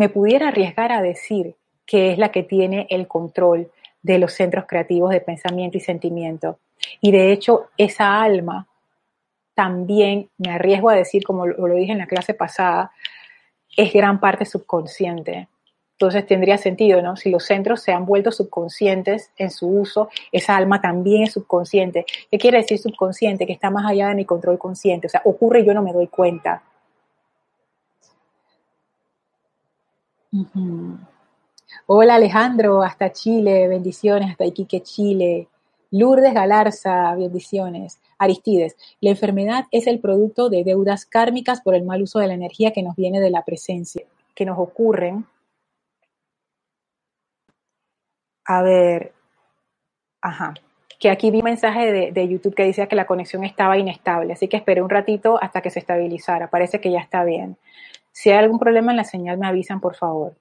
me 0.00 0.08
pudiera 0.08 0.48
arriesgar 0.48 0.92
a 0.92 1.02
decir 1.02 1.56
que 1.84 2.10
es 2.10 2.16
la 2.16 2.32
que 2.32 2.42
tiene 2.42 2.86
el 2.88 3.06
control 3.06 3.70
de 4.00 4.18
los 4.18 4.32
centros 4.32 4.64
creativos 4.66 5.10
de 5.10 5.20
pensamiento 5.20 5.76
y 5.76 5.82
sentimiento. 5.82 6.58
Y 7.02 7.12
de 7.12 7.32
hecho, 7.32 7.66
esa 7.76 8.22
alma 8.22 8.66
también, 9.52 10.30
me 10.38 10.52
arriesgo 10.52 10.88
a 10.88 10.94
decir, 10.94 11.22
como 11.22 11.46
lo, 11.46 11.74
dije 11.74 11.92
en 11.92 11.98
la 11.98 12.06
clase 12.06 12.32
pasada, 12.32 12.92
es 13.76 13.92
gran 13.92 14.20
parte 14.20 14.46
subconsciente. 14.46 15.48
Entonces 15.92 16.26
tendría 16.26 16.56
sentido, 16.56 17.02
¿no? 17.02 17.16
Si 17.16 17.28
los 17.28 17.44
centros 17.44 17.82
se 17.82 17.92
han 17.92 18.06
vuelto 18.06 18.32
subconscientes 18.32 19.32
en 19.36 19.50
su 19.50 19.68
uso, 19.68 20.08
esa 20.32 20.56
alma 20.56 20.80
también 20.80 21.24
es 21.24 21.32
subconsciente. 21.34 22.06
¿Qué 22.30 22.38
quiere 22.38 22.56
decir 22.56 22.78
subconsciente? 22.78 23.44
Que 23.44 23.52
está 23.52 23.68
más 23.68 23.84
allá 23.84 24.08
de 24.08 24.14
mi 24.14 24.24
control 24.24 24.58
consciente. 24.58 25.08
O 25.08 25.10
sea, 25.10 25.20
ocurre 25.26 25.60
y 25.60 25.66
yo 25.66 25.74
no 25.74 25.82
me 25.82 25.92
doy 25.92 26.06
cuenta. 26.06 26.62
Hola 31.86 32.14
Alejandro, 32.14 32.82
hasta 32.82 33.12
Chile, 33.12 33.66
bendiciones, 33.68 34.30
hasta 34.30 34.44
Iquique, 34.44 34.82
Chile. 34.82 35.48
Lourdes 35.90 36.32
Galarza, 36.32 37.14
bendiciones. 37.16 38.00
Aristides, 38.18 38.76
la 39.00 39.10
enfermedad 39.10 39.64
es 39.72 39.86
el 39.86 39.98
producto 39.98 40.48
de 40.50 40.62
deudas 40.62 41.04
kármicas 41.06 41.62
por 41.62 41.74
el 41.74 41.84
mal 41.84 42.02
uso 42.02 42.20
de 42.20 42.28
la 42.28 42.34
energía 42.34 42.72
que 42.72 42.82
nos 42.82 42.94
viene 42.94 43.18
de 43.20 43.30
la 43.30 43.44
presencia, 43.44 44.04
que 44.34 44.44
nos 44.44 44.58
ocurren. 44.58 45.26
A 48.44 48.62
ver, 48.62 49.12
ajá, 50.20 50.54
que 50.98 51.10
aquí 51.10 51.30
vi 51.30 51.38
un 51.38 51.44
mensaje 51.44 51.90
de, 51.92 52.12
de, 52.12 52.28
YouTube 52.28 52.54
que 52.54 52.64
decía 52.64 52.86
que 52.88 52.96
la 52.96 53.06
conexión 53.06 53.44
estaba 53.44 53.78
inestable, 53.78 54.34
así 54.34 54.48
que 54.48 54.58
esperé 54.58 54.82
un 54.82 54.90
ratito 54.90 55.42
hasta 55.42 55.62
que 55.62 55.70
se 55.70 55.78
estabilizara, 55.78 56.50
parece 56.50 56.80
que 56.80 56.90
ya 56.90 57.00
está 57.00 57.24
bien. 57.24 57.56
Si 58.12 58.30
hay 58.30 58.38
algún 58.38 58.58
problema 58.58 58.90
en 58.92 58.96
la 58.96 59.04
señal 59.04 59.38
me 59.38 59.46
avisan, 59.46 59.80
por 59.80 59.94
favor. 59.94 60.34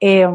Eh, 0.00 0.26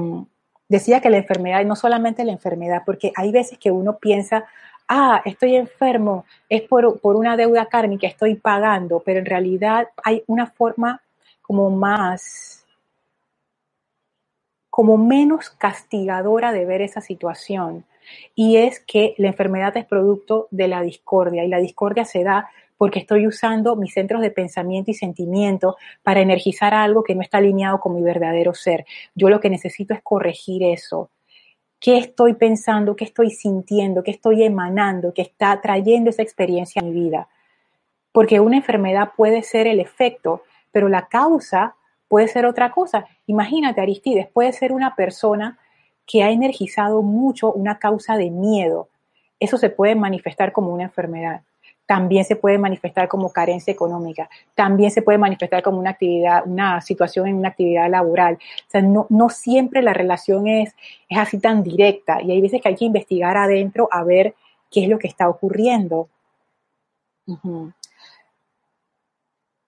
decía 0.68 1.02
que 1.02 1.10
la 1.10 1.18
enfermedad, 1.18 1.64
no 1.66 1.76
solamente 1.76 2.24
la 2.24 2.32
enfermedad, 2.32 2.84
porque 2.86 3.12
hay 3.16 3.32
veces 3.32 3.58
que 3.58 3.72
uno 3.72 3.98
piensa, 3.98 4.46
ah, 4.88 5.22
estoy 5.26 5.56
enfermo, 5.56 6.26
es 6.50 6.62
por, 6.64 7.00
por 7.00 7.16
una 7.16 7.38
deuda 7.38 7.68
kármica, 7.68 8.08
estoy 8.08 8.36
pagando, 8.36 9.02
pero 9.06 9.20
en 9.20 9.26
realidad 9.26 9.90
hay 10.04 10.24
una 10.28 10.48
forma 10.48 11.02
como 11.42 11.70
más, 11.70 12.66
como 14.70 14.98
menos 14.98 15.50
castigadora 15.52 16.52
de 16.52 16.66
ver 16.66 16.82
esa 16.82 17.02
situación. 17.02 17.86
Y 18.36 18.58
es 18.58 18.80
que 18.80 19.16
la 19.18 19.28
enfermedad 19.28 19.76
es 19.78 19.86
producto 19.86 20.48
de 20.52 20.68
la 20.68 20.82
discordia 20.82 21.44
y 21.44 21.48
la 21.48 21.60
discordia 21.60 22.06
se 22.06 22.24
da 22.24 22.50
porque 22.86 23.00
estoy 23.00 23.26
usando 23.26 23.76
mis 23.76 23.96
centros 23.96 24.22
de 24.22 24.30
pensamiento 24.30 24.92
y 24.92 24.94
sentimiento 24.94 25.76
para 26.04 26.22
energizar 26.22 26.76
algo 26.76 27.02
que 27.02 27.16
no 27.16 27.24
está 27.24 27.40
alineado 27.40 27.80
con 27.80 27.96
mi 27.96 28.04
verdadero 28.04 28.54
ser. 28.54 28.86
Yo 29.16 29.28
lo 29.28 29.40
que 29.40 29.50
necesito 29.50 29.96
es 29.96 30.04
corregir 30.04 30.62
eso. 30.62 31.10
¿Qué 31.80 31.98
estoy 31.98 32.36
pensando? 32.36 32.96
¿Qué 32.96 33.06
estoy 33.06 33.32
sintiendo? 33.32 34.04
¿Qué 34.04 34.12
estoy 34.12 34.44
emanando? 34.44 35.16
¿Qué 35.16 35.24
está 35.24 35.60
trayendo 35.62 36.12
esa 36.12 36.22
experiencia 36.22 36.80
a 36.80 36.86
mi 36.86 36.92
vida? 36.92 37.28
Porque 38.12 38.40
una 38.40 38.58
enfermedad 38.58 39.14
puede 39.18 39.42
ser 39.42 39.66
el 39.66 39.80
efecto, 39.80 40.44
pero 40.72 40.88
la 40.88 41.08
causa 41.08 41.78
puede 42.08 42.28
ser 42.28 42.46
otra 42.46 42.70
cosa. 42.70 43.08
Imagínate, 43.26 43.82
Aristides, 43.82 44.28
puede 44.32 44.54
ser 44.54 44.72
una 44.72 44.96
persona 44.96 45.58
que 46.06 46.22
ha 46.22 46.30
energizado 46.30 47.02
mucho 47.02 47.52
una 47.52 47.80
causa 47.80 48.16
de 48.16 48.30
miedo. 48.30 48.90
Eso 49.40 49.58
se 49.58 49.72
puede 49.72 49.96
manifestar 49.96 50.52
como 50.52 50.72
una 50.72 50.84
enfermedad 50.84 51.42
también 51.86 52.26
se 52.26 52.36
puede 52.36 52.58
manifestar 52.58 53.08
como 53.08 53.32
carencia 53.32 53.72
económica, 53.72 54.30
también 54.56 54.92
se 54.92 55.02
puede 55.02 55.18
manifestar 55.18 55.62
como 55.62 55.80
una 55.80 55.92
actividad, 55.92 56.44
una 56.46 56.82
situación 56.82 57.28
en 57.28 57.36
una 57.36 57.50
actividad 57.50 57.90
laboral. 57.90 58.36
O 58.36 58.70
sea, 58.70 58.82
no, 58.82 59.06
no 59.10 59.30
siempre 59.30 59.82
la 59.82 59.94
relación 59.94 60.48
es, 60.48 60.76
es 61.10 61.18
así 61.18 61.40
tan 61.40 61.64
directa 61.64 62.22
y 62.22 62.32
hay 62.32 62.42
veces 62.42 62.62
que 62.62 62.70
hay 62.70 62.76
que 62.76 62.86
investigar 62.86 63.38
adentro 63.38 63.88
a 63.92 64.04
ver 64.04 64.36
qué 64.72 64.84
es 64.84 64.90
lo 64.90 65.00
que 65.00 65.08
está 65.08 65.30
ocurriendo. 65.30 66.10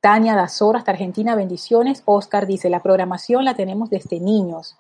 Tania 0.02 0.36
Dazor, 0.36 0.78
hasta 0.78 0.92
Argentina, 0.92 1.36
bendiciones. 1.36 2.04
Oscar 2.06 2.46
dice, 2.46 2.70
la 2.70 2.82
programación 2.82 3.46
la 3.46 3.56
tenemos 3.56 3.90
desde 3.90 4.20
niños, 4.20 4.78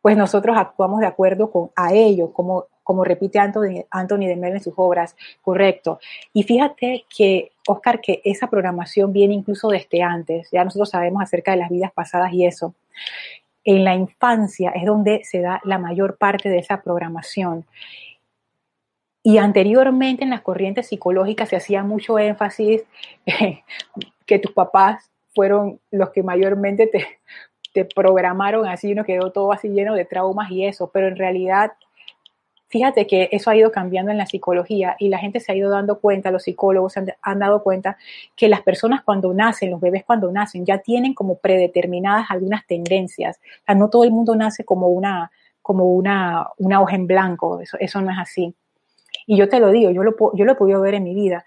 pues 0.00 0.16
nosotros 0.16 0.56
actuamos 0.56 1.00
de 1.00 1.06
acuerdo 1.06 1.50
con 1.50 1.70
a 1.76 1.92
ello, 1.92 2.32
como 2.32 2.66
como 2.88 3.04
repite 3.04 3.38
Anthony, 3.38 3.84
Anthony 3.90 4.28
de 4.28 4.36
Mel 4.36 4.54
en 4.54 4.62
sus 4.62 4.72
obras, 4.78 5.14
correcto. 5.42 6.00
Y 6.32 6.44
fíjate 6.44 7.04
que, 7.14 7.52
Oscar, 7.66 8.00
que 8.00 8.22
esa 8.24 8.48
programación 8.48 9.12
viene 9.12 9.34
incluso 9.34 9.68
desde 9.68 10.02
antes, 10.02 10.48
ya 10.50 10.64
nosotros 10.64 10.88
sabemos 10.88 11.22
acerca 11.22 11.50
de 11.50 11.58
las 11.58 11.68
vidas 11.68 11.92
pasadas 11.92 12.32
y 12.32 12.46
eso. 12.46 12.74
En 13.62 13.84
la 13.84 13.94
infancia 13.94 14.70
es 14.70 14.86
donde 14.86 15.22
se 15.24 15.42
da 15.42 15.60
la 15.64 15.76
mayor 15.76 16.16
parte 16.16 16.48
de 16.48 16.60
esa 16.60 16.80
programación. 16.80 17.66
Y 19.22 19.36
anteriormente 19.36 20.24
en 20.24 20.30
las 20.30 20.40
corrientes 20.40 20.86
psicológicas 20.86 21.50
se 21.50 21.56
hacía 21.56 21.82
mucho 21.82 22.18
énfasis 22.18 22.84
que 24.24 24.38
tus 24.38 24.52
papás 24.52 25.10
fueron 25.34 25.78
los 25.90 26.08
que 26.08 26.22
mayormente 26.22 26.86
te, 26.86 27.84
programaron 27.94 28.66
así, 28.66 28.92
uno 28.92 29.04
quedó 29.04 29.30
todo 29.30 29.52
así 29.52 29.68
lleno 29.68 29.94
de 29.94 30.06
traumas 30.06 30.50
y 30.50 30.64
eso, 30.64 30.90
pero 30.90 31.06
en 31.08 31.16
realidad 31.16 31.72
Fíjate 32.68 33.06
que 33.06 33.30
eso 33.32 33.50
ha 33.50 33.56
ido 33.56 33.72
cambiando 33.72 34.10
en 34.10 34.18
la 34.18 34.26
psicología 34.26 34.94
y 34.98 35.08
la 35.08 35.18
gente 35.18 35.40
se 35.40 35.52
ha 35.52 35.54
ido 35.54 35.70
dando 35.70 36.00
cuenta, 36.00 36.30
los 36.30 36.42
psicólogos 36.42 36.96
han, 36.98 37.06
han, 37.22 37.38
dado 37.38 37.62
cuenta 37.62 37.96
que 38.36 38.48
las 38.48 38.60
personas 38.60 39.02
cuando 39.02 39.32
nacen, 39.32 39.70
los 39.70 39.80
bebés 39.80 40.04
cuando 40.04 40.30
nacen, 40.30 40.66
ya 40.66 40.78
tienen 40.78 41.14
como 41.14 41.38
predeterminadas 41.38 42.30
algunas 42.30 42.66
tendencias. 42.66 43.38
O 43.62 43.64
sea, 43.64 43.74
no 43.74 43.88
todo 43.88 44.04
el 44.04 44.10
mundo 44.10 44.36
nace 44.36 44.64
como 44.64 44.88
una, 44.88 45.30
como 45.62 45.92
una, 45.92 46.48
una 46.56 46.80
hoja 46.80 46.96
en 46.96 47.06
blanco, 47.06 47.60
eso, 47.60 48.00
no 48.00 48.10
es 48.10 48.18
así. 48.18 48.54
Y 49.26 49.36
yo 49.36 49.48
te 49.48 49.60
lo 49.60 49.70
digo, 49.70 49.90
yo 49.90 50.02
lo, 50.02 50.14
yo 50.34 50.44
lo 50.44 50.52
he 50.52 50.54
podido 50.54 50.80
ver 50.80 50.94
en 50.94 51.04
mi 51.04 51.14
vida. 51.14 51.44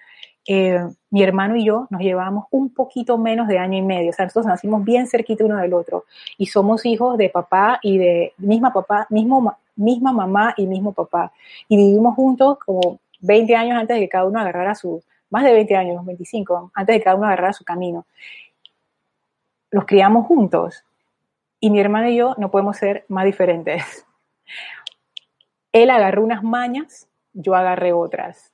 Eh, 0.48 0.80
mi 1.12 1.22
hermano 1.24 1.56
y 1.56 1.66
yo 1.66 1.88
nos 1.90 2.02
llevamos 2.02 2.46
un 2.50 2.74
poquito 2.74 3.18
menos 3.18 3.48
de 3.48 3.60
año 3.60 3.78
y 3.78 3.82
medio, 3.84 4.10
o 4.10 4.14
sea, 4.14 4.26
nosotros 4.26 4.48
nacimos 4.48 4.84
bien 4.84 5.06
cerquita 5.06 5.46
uno 5.46 5.58
del 5.58 5.72
otro 5.72 6.06
y 6.38 6.48
somos 6.48 6.84
hijos 6.86 7.16
de 7.18 7.30
papá 7.30 7.80
y 7.84 8.00
de 8.00 8.34
misma 8.38 8.74
papá, 8.74 9.06
mismo, 9.12 9.56
misma 9.82 10.14
mamá 10.14 10.54
y 10.58 10.68
mismo 10.68 10.94
papá. 10.94 11.32
Y 11.68 11.78
vivimos 11.78 12.16
juntos 12.16 12.60
como 12.66 13.00
20 13.20 13.56
años 13.56 13.78
antes 13.78 13.96
de 13.96 14.02
que 14.02 14.10
cada 14.10 14.26
uno 14.26 14.40
agarrara 14.40 14.76
su, 14.76 15.04
más 15.30 15.44
de 15.44 15.54
20 15.54 15.76
años, 15.76 16.06
25, 16.06 16.72
antes 16.74 16.94
de 16.94 17.00
que 17.00 17.04
cada 17.04 17.16
uno 17.16 17.26
agarrara 17.26 17.54
su 17.54 17.64
camino. 17.64 18.06
Los 19.70 19.86
criamos 19.86 20.28
juntos 20.28 20.86
y 21.60 21.70
mi 21.70 21.80
hermano 21.80 22.10
y 22.10 22.18
yo 22.18 22.36
no 22.38 22.52
podemos 22.52 22.78
ser 22.78 23.06
más 23.08 23.26
diferentes. 23.26 23.84
Él 25.72 25.90
agarró 25.90 26.24
unas 26.24 26.44
mañas, 26.44 27.08
yo 27.34 27.56
agarré 27.56 27.94
otras. 27.94 28.52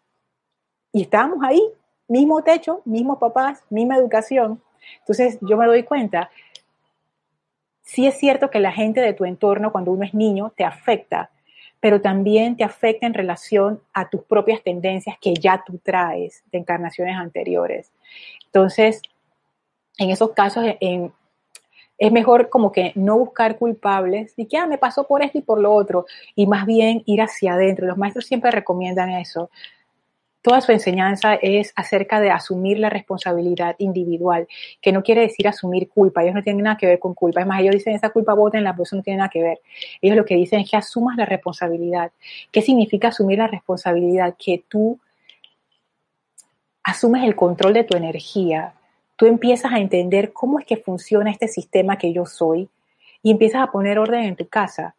Y 0.91 1.01
estábamos 1.03 1.39
ahí, 1.43 1.61
mismo 2.07 2.43
techo, 2.43 2.81
mismos 2.85 3.17
papás, 3.17 3.63
misma 3.69 3.97
educación. 3.97 4.61
Entonces 4.99 5.37
yo 5.41 5.57
me 5.57 5.65
doy 5.65 5.83
cuenta 5.83 6.29
sí 7.87 8.05
es 8.05 8.17
cierto 8.19 8.49
que 8.49 8.59
la 8.59 8.73
gente 8.73 8.99
de 8.99 9.13
tu 9.13 9.23
entorno 9.23 9.71
cuando 9.71 9.91
uno 9.91 10.03
es 10.03 10.13
niño 10.13 10.51
te 10.55 10.65
afecta, 10.65 11.31
pero 11.79 12.01
también 12.01 12.57
te 12.57 12.65
afecta 12.65 13.07
en 13.07 13.13
relación 13.13 13.81
a 13.93 14.09
tus 14.09 14.23
propias 14.23 14.61
tendencias 14.61 15.17
que 15.21 15.33
ya 15.33 15.63
tú 15.65 15.79
traes 15.81 16.43
de 16.51 16.57
encarnaciones 16.59 17.15
anteriores. 17.15 17.91
Entonces, 18.45 19.01
en 19.97 20.09
esos 20.09 20.31
casos 20.31 20.65
es 20.81 22.11
mejor 22.11 22.49
como 22.49 22.73
que 22.73 22.91
no 22.95 23.17
buscar 23.17 23.57
culpables 23.57 24.33
y 24.35 24.47
que 24.47 24.57
ah, 24.57 24.67
me 24.67 24.77
pasó 24.77 25.07
por 25.07 25.23
esto 25.23 25.37
y 25.37 25.41
por 25.41 25.59
lo 25.59 25.73
otro, 25.73 26.05
y 26.35 26.45
más 26.45 26.65
bien 26.65 27.03
ir 27.05 27.21
hacia 27.21 27.53
adentro. 27.53 27.87
Los 27.87 27.97
maestros 27.97 28.25
siempre 28.25 28.51
recomiendan 28.51 29.11
eso 29.11 29.49
toda 30.47 30.61
su 30.61 30.71
enseñanza 30.71 31.33
es 31.33 31.73
acerca 31.75 32.21
de 32.21 32.31
asumir 32.31 32.79
la 32.79 32.89
responsabilidad 32.89 33.75
individual, 33.79 34.47
que 34.81 34.93
no 34.93 35.03
quiere 35.03 35.19
decir 35.19 35.45
asumir 35.45 35.89
culpa, 35.89 36.23
ellos 36.23 36.35
no 36.35 36.41
tienen 36.41 36.63
nada 36.63 36.77
que 36.77 36.85
ver 36.85 36.99
con 36.99 37.13
culpa, 37.13 37.41
es 37.41 37.47
más, 37.47 37.59
ellos 37.59 37.73
dicen 37.73 37.95
esa 37.95 38.11
culpa 38.11 38.33
en 38.53 38.63
la 38.63 38.73
pues 38.73 38.87
eso 38.87 38.95
no 38.95 39.03
tiene 39.03 39.17
nada 39.17 39.29
que 39.29 39.43
ver. 39.43 39.59
Ellos 40.01 40.15
lo 40.15 40.23
que 40.23 40.35
dicen 40.35 40.61
es 40.61 40.71
que 40.71 40.77
asumas 40.77 41.17
la 41.17 41.25
responsabilidad. 41.25 42.13
¿Qué 42.49 42.61
significa 42.61 43.09
asumir 43.09 43.39
la 43.39 43.47
responsabilidad? 43.47 44.35
Que 44.39 44.63
tú 44.69 44.97
asumes 46.81 47.25
el 47.25 47.35
control 47.35 47.73
de 47.73 47.83
tu 47.83 47.97
energía, 47.97 48.71
tú 49.17 49.25
empiezas 49.25 49.73
a 49.73 49.79
entender 49.79 50.31
cómo 50.31 50.59
es 50.59 50.65
que 50.65 50.77
funciona 50.77 51.29
este 51.29 51.49
sistema 51.49 51.97
que 51.97 52.13
yo 52.13 52.25
soy 52.25 52.69
y 53.21 53.31
empiezas 53.31 53.63
a 53.63 53.71
poner 53.73 53.99
orden 53.99 54.23
en 54.23 54.37
tu 54.37 54.47
casa 54.47 54.95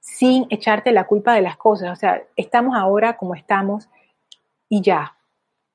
sin 0.00 0.48
echarte 0.50 0.90
la 0.90 1.04
culpa 1.04 1.32
de 1.34 1.42
las 1.42 1.56
cosas. 1.56 1.92
O 1.92 1.96
sea, 1.96 2.24
estamos 2.34 2.74
ahora 2.76 3.16
como 3.16 3.36
estamos 3.36 3.88
y 4.70 4.80
ya, 4.80 5.16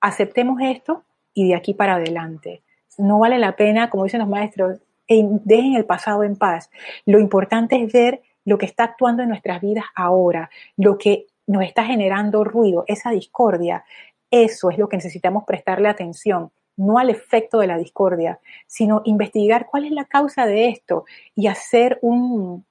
aceptemos 0.01 0.59
esto 0.61 1.03
y 1.33 1.49
de 1.49 1.55
aquí 1.55 1.75
para 1.75 1.95
adelante. 1.95 2.63
No 2.97 3.19
vale 3.19 3.37
la 3.37 3.55
pena, 3.55 3.89
como 3.89 4.05
dicen 4.05 4.21
los 4.21 4.29
maestros, 4.29 4.79
dejen 5.07 5.75
el 5.75 5.85
pasado 5.85 6.23
en 6.23 6.37
paz. 6.37 6.71
Lo 7.05 7.19
importante 7.19 7.75
es 7.75 7.91
ver 7.91 8.21
lo 8.45 8.57
que 8.57 8.65
está 8.65 8.85
actuando 8.85 9.21
en 9.21 9.29
nuestras 9.29 9.61
vidas 9.61 9.85
ahora, 9.95 10.49
lo 10.77 10.97
que 10.97 11.27
nos 11.45 11.63
está 11.63 11.83
generando 11.83 12.43
ruido, 12.43 12.85
esa 12.87 13.11
discordia. 13.11 13.83
Eso 14.31 14.69
es 14.69 14.77
lo 14.77 14.87
que 14.87 14.97
necesitamos 14.97 15.43
prestarle 15.43 15.89
atención, 15.89 16.51
no 16.77 16.97
al 16.97 17.09
efecto 17.09 17.59
de 17.59 17.67
la 17.67 17.77
discordia, 17.77 18.39
sino 18.65 19.01
investigar 19.03 19.67
cuál 19.69 19.85
es 19.85 19.91
la 19.91 20.05
causa 20.05 20.45
de 20.45 20.69
esto 20.69 21.05
y 21.35 21.47
hacer 21.47 21.99
un, 22.01 22.65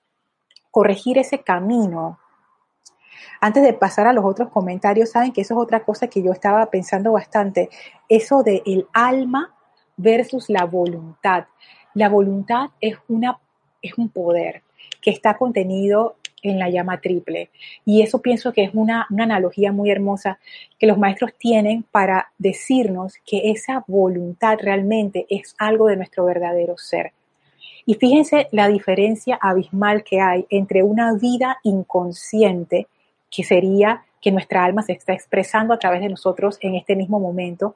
corregir 0.70 1.18
ese 1.18 1.40
camino 1.40 2.18
antes 3.40 3.62
de 3.62 3.72
pasar 3.72 4.06
a 4.06 4.12
los 4.12 4.24
otros 4.24 4.50
comentarios, 4.50 5.10
saben 5.10 5.32
que 5.32 5.42
eso 5.42 5.54
es 5.54 5.60
otra 5.60 5.84
cosa 5.84 6.08
que 6.08 6.22
yo 6.22 6.32
estaba 6.32 6.66
pensando 6.70 7.12
bastante, 7.12 7.68
eso 8.08 8.42
de 8.42 8.62
el 8.66 8.86
alma 8.92 9.54
versus 9.96 10.48
la 10.48 10.64
voluntad. 10.64 11.46
La 11.94 12.08
voluntad 12.08 12.70
es, 12.80 12.96
una, 13.08 13.38
es 13.82 13.96
un 13.96 14.08
poder 14.08 14.62
que 15.00 15.10
está 15.10 15.36
contenido 15.36 16.16
en 16.42 16.58
la 16.58 16.68
llama 16.68 17.00
triple. 17.00 17.50
Y 17.84 18.02
eso 18.02 18.20
pienso 18.20 18.52
que 18.52 18.64
es 18.64 18.70
una, 18.74 19.06
una, 19.10 19.24
analogía 19.24 19.72
muy 19.72 19.90
hermosa 19.90 20.38
que 20.78 20.86
los 20.86 20.98
maestros 20.98 21.32
tienen 21.38 21.84
para 21.90 22.32
decirnos 22.38 23.14
que 23.24 23.50
esa 23.50 23.82
voluntad 23.86 24.58
realmente 24.60 25.26
es 25.30 25.54
algo 25.58 25.86
de 25.86 25.96
nuestro 25.96 26.24
verdadero 26.26 26.76
ser. 26.76 27.12
Y 27.86 27.94
fíjense 27.94 28.48
la 28.50 28.68
diferencia 28.68 29.38
abismal 29.40 30.04
que 30.04 30.20
hay 30.20 30.46
entre 30.48 30.82
una 30.82 31.14
vida 31.14 31.58
inconsciente, 31.62 32.86
que 33.34 33.44
sería 33.44 34.04
que 34.20 34.32
nuestra 34.32 34.64
alma 34.64 34.82
se 34.82 34.92
está 34.92 35.12
expresando 35.12 35.74
a 35.74 35.78
través 35.78 36.00
de 36.00 36.08
nosotros 36.08 36.58
en 36.60 36.74
este 36.76 36.96
mismo 36.96 37.20
momento, 37.20 37.74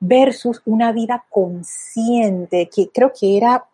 versus 0.00 0.62
una 0.64 0.92
vida 0.92 1.24
consciente, 1.28 2.68
que 2.74 2.88
creo 2.88 3.12
que 3.12 3.36
era 3.36 3.64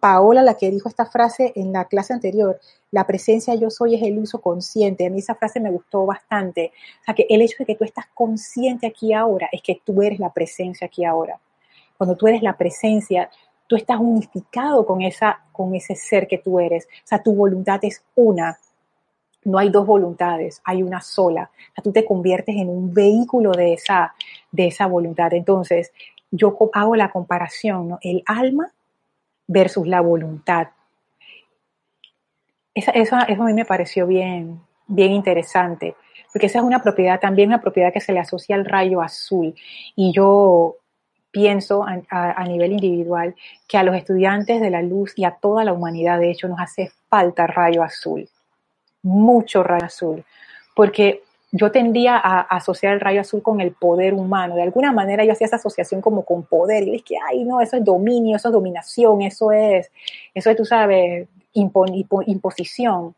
Paola 0.00 0.42
la 0.42 0.54
que 0.54 0.70
dijo 0.70 0.88
esta 0.88 1.06
frase 1.06 1.52
en 1.56 1.72
la 1.72 1.86
clase 1.86 2.12
anterior, 2.12 2.60
la 2.90 3.06
presencia 3.06 3.54
yo 3.54 3.70
soy 3.70 3.96
es 3.96 4.02
el 4.02 4.18
uso 4.18 4.40
consciente. 4.40 5.06
A 5.06 5.10
mí 5.10 5.18
esa 5.18 5.34
frase 5.34 5.60
me 5.60 5.70
gustó 5.70 6.06
bastante. 6.06 6.72
O 7.00 7.04
sea, 7.04 7.14
que 7.14 7.26
el 7.28 7.42
hecho 7.42 7.56
de 7.58 7.66
que 7.66 7.74
tú 7.74 7.84
estás 7.84 8.06
consciente 8.14 8.86
aquí 8.86 9.12
ahora 9.12 9.48
es 9.52 9.60
que 9.62 9.80
tú 9.84 10.02
eres 10.02 10.18
la 10.18 10.32
presencia 10.32 10.86
aquí 10.86 11.04
ahora. 11.04 11.38
Cuando 11.96 12.16
tú 12.16 12.28
eres 12.28 12.42
la 12.42 12.56
presencia, 12.56 13.28
tú 13.66 13.76
estás 13.76 13.98
unificado 13.98 14.86
con, 14.86 15.02
esa, 15.02 15.40
con 15.52 15.74
ese 15.74 15.94
ser 15.96 16.26
que 16.26 16.38
tú 16.38 16.60
eres. 16.60 16.86
O 16.86 17.06
sea, 17.06 17.22
tu 17.22 17.34
voluntad 17.34 17.80
es 17.82 18.02
una. 18.14 18.58
No 19.44 19.58
hay 19.58 19.70
dos 19.70 19.86
voluntades, 19.86 20.60
hay 20.64 20.82
una 20.82 21.00
sola. 21.00 21.50
O 21.52 21.74
sea, 21.74 21.84
tú 21.84 21.92
te 21.92 22.04
conviertes 22.04 22.56
en 22.56 22.68
un 22.68 22.92
vehículo 22.92 23.52
de 23.52 23.74
esa, 23.74 24.14
de 24.50 24.66
esa 24.66 24.86
voluntad. 24.86 25.32
Entonces, 25.32 25.92
yo 26.30 26.56
hago 26.72 26.96
la 26.96 27.10
comparación, 27.10 27.88
¿no? 27.88 27.98
El 28.02 28.22
alma 28.26 28.72
versus 29.46 29.86
la 29.86 30.00
voluntad. 30.00 30.68
Eso, 32.74 32.92
eso, 32.94 33.16
a 33.16 33.26
mí 33.26 33.52
me 33.52 33.64
pareció 33.64 34.06
bien, 34.06 34.60
bien 34.86 35.12
interesante, 35.12 35.96
porque 36.32 36.46
esa 36.46 36.58
es 36.58 36.64
una 36.64 36.82
propiedad, 36.82 37.18
también 37.18 37.48
una 37.48 37.60
propiedad 37.60 37.92
que 37.92 38.00
se 38.00 38.12
le 38.12 38.20
asocia 38.20 38.54
al 38.54 38.64
rayo 38.64 39.00
azul. 39.00 39.54
Y 39.96 40.12
yo 40.12 40.76
pienso 41.30 41.84
a, 41.84 42.44
nivel 42.44 42.72
individual 42.72 43.34
que 43.66 43.78
a 43.78 43.82
los 43.82 43.94
estudiantes 43.94 44.60
de 44.60 44.70
la 44.70 44.82
luz 44.82 45.12
y 45.16 45.24
a 45.24 45.32
toda 45.32 45.64
la 45.64 45.72
humanidad, 45.72 46.18
de 46.18 46.30
hecho, 46.30 46.48
nos 46.48 46.60
hace 46.60 46.90
falta 47.08 47.46
rayo 47.46 47.82
azul, 47.82 48.28
mucho 49.02 49.62
rayo 49.62 49.86
azul, 49.86 50.24
porque 50.74 51.22
yo 51.50 51.70
tendía 51.70 52.16
a, 52.16 52.40
asociar 52.40 52.94
el 52.94 53.00
rayo 53.00 53.22
azul 53.22 53.42
con 53.42 53.60
el 53.60 53.72
poder 53.72 54.14
humano. 54.14 54.54
De 54.54 54.62
alguna 54.62 54.92
manera 54.92 55.24
yo 55.24 55.32
hacía 55.32 55.46
esa 55.46 55.56
asociación 55.56 56.00
como 56.00 56.24
con 56.24 56.44
poder. 56.44 56.86
Y 56.86 56.96
es 56.96 57.02
que, 57.02 57.16
ay, 57.26 57.44
no, 57.44 57.60
eso 57.60 57.76
es 57.76 57.84
dominio, 57.84 58.36
eso 58.36 58.48
es 58.48 58.52
dominación, 58.52 59.22
eso 59.22 59.52
es, 59.52 59.90
eso 60.34 60.50
es, 60.50 60.56
tú 60.56 60.64
sabes, 60.64 61.26
imposición. 61.54 63.14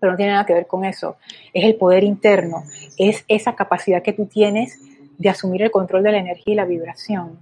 Pero 0.00 0.12
no 0.12 0.16
tiene 0.16 0.32
nada 0.32 0.46
que 0.46 0.54
ver 0.54 0.66
con 0.66 0.84
eso. 0.84 1.16
Es 1.52 1.64
el 1.64 1.76
poder 1.76 2.02
interno. 2.02 2.64
Es 2.98 3.24
esa 3.28 3.54
capacidad 3.54 4.02
que 4.02 4.12
tú 4.12 4.26
tienes 4.26 4.78
de 5.16 5.28
asumir 5.28 5.62
el 5.62 5.70
control 5.70 6.02
de 6.02 6.12
la 6.12 6.18
energía 6.18 6.54
y 6.54 6.56
la 6.56 6.64
vibración. 6.64 7.38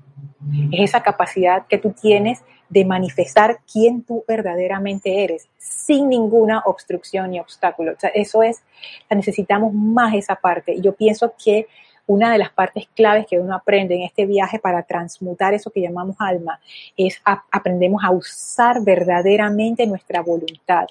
Es 0.72 0.90
esa 0.90 1.02
capacidad 1.02 1.66
que 1.66 1.78
tú 1.78 1.92
tienes 1.92 2.42
de 2.72 2.86
manifestar 2.86 3.58
quién 3.70 4.02
tú 4.02 4.24
verdaderamente 4.26 5.22
eres, 5.22 5.46
sin 5.58 6.08
ninguna 6.08 6.62
obstrucción 6.64 7.30
ni 7.30 7.38
obstáculo. 7.38 7.92
O 7.92 8.00
sea, 8.00 8.08
eso 8.14 8.42
es, 8.42 8.62
necesitamos 9.10 9.74
más 9.74 10.14
esa 10.14 10.36
parte. 10.36 10.80
Yo 10.80 10.94
pienso 10.94 11.34
que 11.36 11.66
una 12.06 12.32
de 12.32 12.38
las 12.38 12.50
partes 12.50 12.88
claves 12.96 13.26
que 13.26 13.38
uno 13.38 13.54
aprende 13.54 13.94
en 13.94 14.02
este 14.02 14.24
viaje 14.24 14.58
para 14.58 14.84
transmutar 14.84 15.52
eso 15.52 15.70
que 15.70 15.82
llamamos 15.82 16.16
alma 16.18 16.58
es 16.96 17.20
aprendemos 17.50 18.02
a 18.02 18.10
usar 18.10 18.82
verdaderamente 18.82 19.86
nuestra 19.86 20.22
voluntad. 20.22 20.86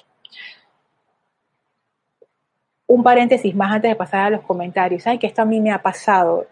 Un 2.86 3.02
paréntesis 3.02 3.56
más 3.56 3.72
antes 3.72 3.90
de 3.90 3.96
pasar 3.96 4.26
a 4.26 4.30
los 4.30 4.42
comentarios. 4.42 5.04
Ay, 5.08 5.18
que 5.18 5.26
esto 5.26 5.42
a 5.42 5.46
mí 5.46 5.60
me 5.60 5.72
ha 5.72 5.82
pasado. 5.82 6.46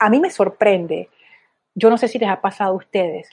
A 0.00 0.10
mí 0.10 0.18
me 0.18 0.30
sorprende. 0.30 1.10
Yo 1.76 1.90
no 1.90 1.96
sé 1.96 2.08
si 2.08 2.18
les 2.18 2.28
ha 2.28 2.40
pasado 2.40 2.72
a 2.72 2.76
ustedes 2.76 3.28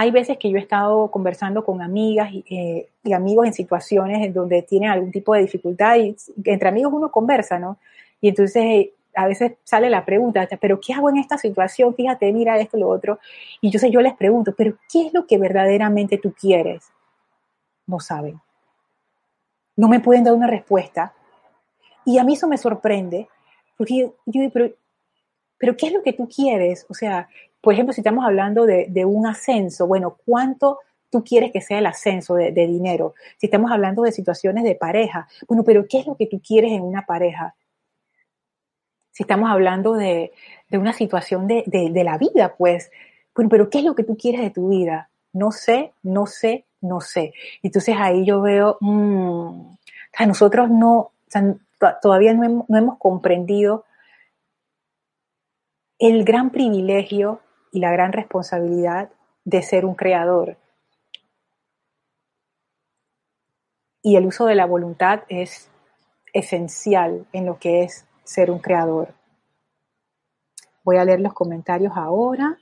hay 0.00 0.12
veces 0.12 0.38
que 0.38 0.48
yo 0.48 0.58
he 0.58 0.60
estado 0.60 1.10
conversando 1.10 1.64
con 1.64 1.82
amigas 1.82 2.30
eh, 2.32 2.88
y, 3.02 3.12
amigos 3.12 3.46
en 3.48 3.52
situaciones 3.52 4.24
en 4.24 4.32
donde 4.32 4.62
tienen 4.62 4.90
algún 4.90 5.10
tipo 5.10 5.34
de 5.34 5.40
dificultad 5.40 5.96
y 5.96 6.14
entre 6.44 6.68
amigos 6.68 6.92
uno 6.92 7.10
conversa, 7.10 7.58
¿no? 7.58 7.78
Y 8.20 8.28
entonces 8.28 8.62
eh, 8.62 8.92
a 9.16 9.26
veces 9.26 9.54
sale 9.64 9.90
la 9.90 10.04
pregunta, 10.04 10.48
pero 10.60 10.80
¿qué 10.80 10.92
hago 10.92 11.10
en 11.10 11.16
esta 11.16 11.36
situación? 11.36 11.96
Fíjate, 11.96 12.32
mira 12.32 12.56
esto, 12.60 12.76
lo 12.78 12.88
otro. 12.88 13.18
Y 13.60 13.66
entonces 13.66 13.90
yo 13.90 14.00
les 14.00 14.14
pregunto, 14.14 14.54
pero 14.56 14.76
¿qué 14.88 15.08
es 15.08 15.12
lo 15.12 15.26
que 15.26 15.36
verdaderamente 15.36 16.16
tú 16.16 16.32
quieres? 16.32 16.92
No 17.84 17.98
saben. 17.98 18.40
No 19.74 19.88
me 19.88 19.98
pueden 19.98 20.22
dar 20.22 20.34
una 20.34 20.46
respuesta. 20.46 21.12
Y 22.04 22.18
a 22.18 22.24
mí 22.24 22.34
eso 22.34 22.46
me 22.46 22.56
sorprende, 22.56 23.28
porque 23.76 23.96
yo, 23.96 24.14
digo, 24.26 24.48
pero, 24.52 24.70
pero 25.58 25.76
¿qué 25.76 25.88
es 25.88 25.92
lo 25.92 26.04
que 26.04 26.12
tú 26.12 26.28
quieres? 26.28 26.86
O 26.88 26.94
sea, 26.94 27.28
por 27.60 27.74
ejemplo, 27.74 27.92
si 27.92 28.00
estamos 28.00 28.24
hablando 28.24 28.66
de, 28.66 29.04
un 29.04 29.26
ascenso, 29.26 29.86
bueno, 29.86 30.16
¿cuánto 30.24 30.78
tú 31.10 31.24
quieres 31.24 31.52
que 31.52 31.60
sea 31.60 31.78
el 31.78 31.86
ascenso 31.86 32.34
de, 32.34 32.52
dinero? 32.52 33.14
Si 33.36 33.46
estamos 33.46 33.70
hablando 33.72 34.02
de 34.02 34.12
situaciones 34.12 34.64
de 34.64 34.74
pareja, 34.74 35.28
bueno, 35.48 35.64
pero 35.64 35.86
¿qué 35.88 36.00
es 36.00 36.06
lo 36.06 36.16
que 36.16 36.26
tú 36.26 36.40
quieres 36.40 36.72
en 36.72 36.82
una 36.82 37.04
pareja? 37.04 37.56
Si 39.10 39.24
estamos 39.24 39.50
hablando 39.50 39.94
de, 39.94 40.32
una 40.70 40.92
situación 40.92 41.48
de, 41.48 42.02
la 42.04 42.18
vida, 42.18 42.54
pues, 42.56 42.92
bueno, 43.34 43.50
pero 43.50 43.70
¿qué 43.70 43.78
es 43.78 43.84
lo 43.84 43.94
que 43.94 44.04
tú 44.04 44.16
quieres 44.16 44.40
de 44.40 44.50
tu 44.50 44.68
vida? 44.68 45.10
No 45.32 45.50
sé, 45.50 45.92
no 46.02 46.26
sé, 46.26 46.64
no 46.80 47.00
sé. 47.00 47.34
Entonces 47.62 47.96
ahí 47.98 48.24
yo 48.24 48.40
veo, 48.40 48.78
mmm, 48.80 49.74
nosotros 50.26 50.70
no, 50.70 51.10
todavía 52.00 52.34
no 52.34 52.44
hemos, 52.44 52.68
no 52.68 52.78
hemos 52.78 52.98
comprendido 52.98 53.84
el 55.98 56.24
gran 56.24 56.50
privilegio 56.50 57.40
y 57.72 57.80
la 57.80 57.90
gran 57.92 58.12
responsabilidad 58.12 59.10
de 59.44 59.62
ser 59.62 59.84
un 59.84 59.94
creador. 59.94 60.56
Y 64.02 64.16
el 64.16 64.26
uso 64.26 64.46
de 64.46 64.54
la 64.54 64.66
voluntad 64.66 65.22
es 65.28 65.70
esencial 66.32 67.26
en 67.32 67.46
lo 67.46 67.58
que 67.58 67.82
es 67.82 68.06
ser 68.24 68.50
un 68.50 68.58
creador. 68.58 69.14
Voy 70.84 70.96
a 70.96 71.04
leer 71.04 71.20
los 71.20 71.34
comentarios 71.34 71.92
ahora. 71.96 72.58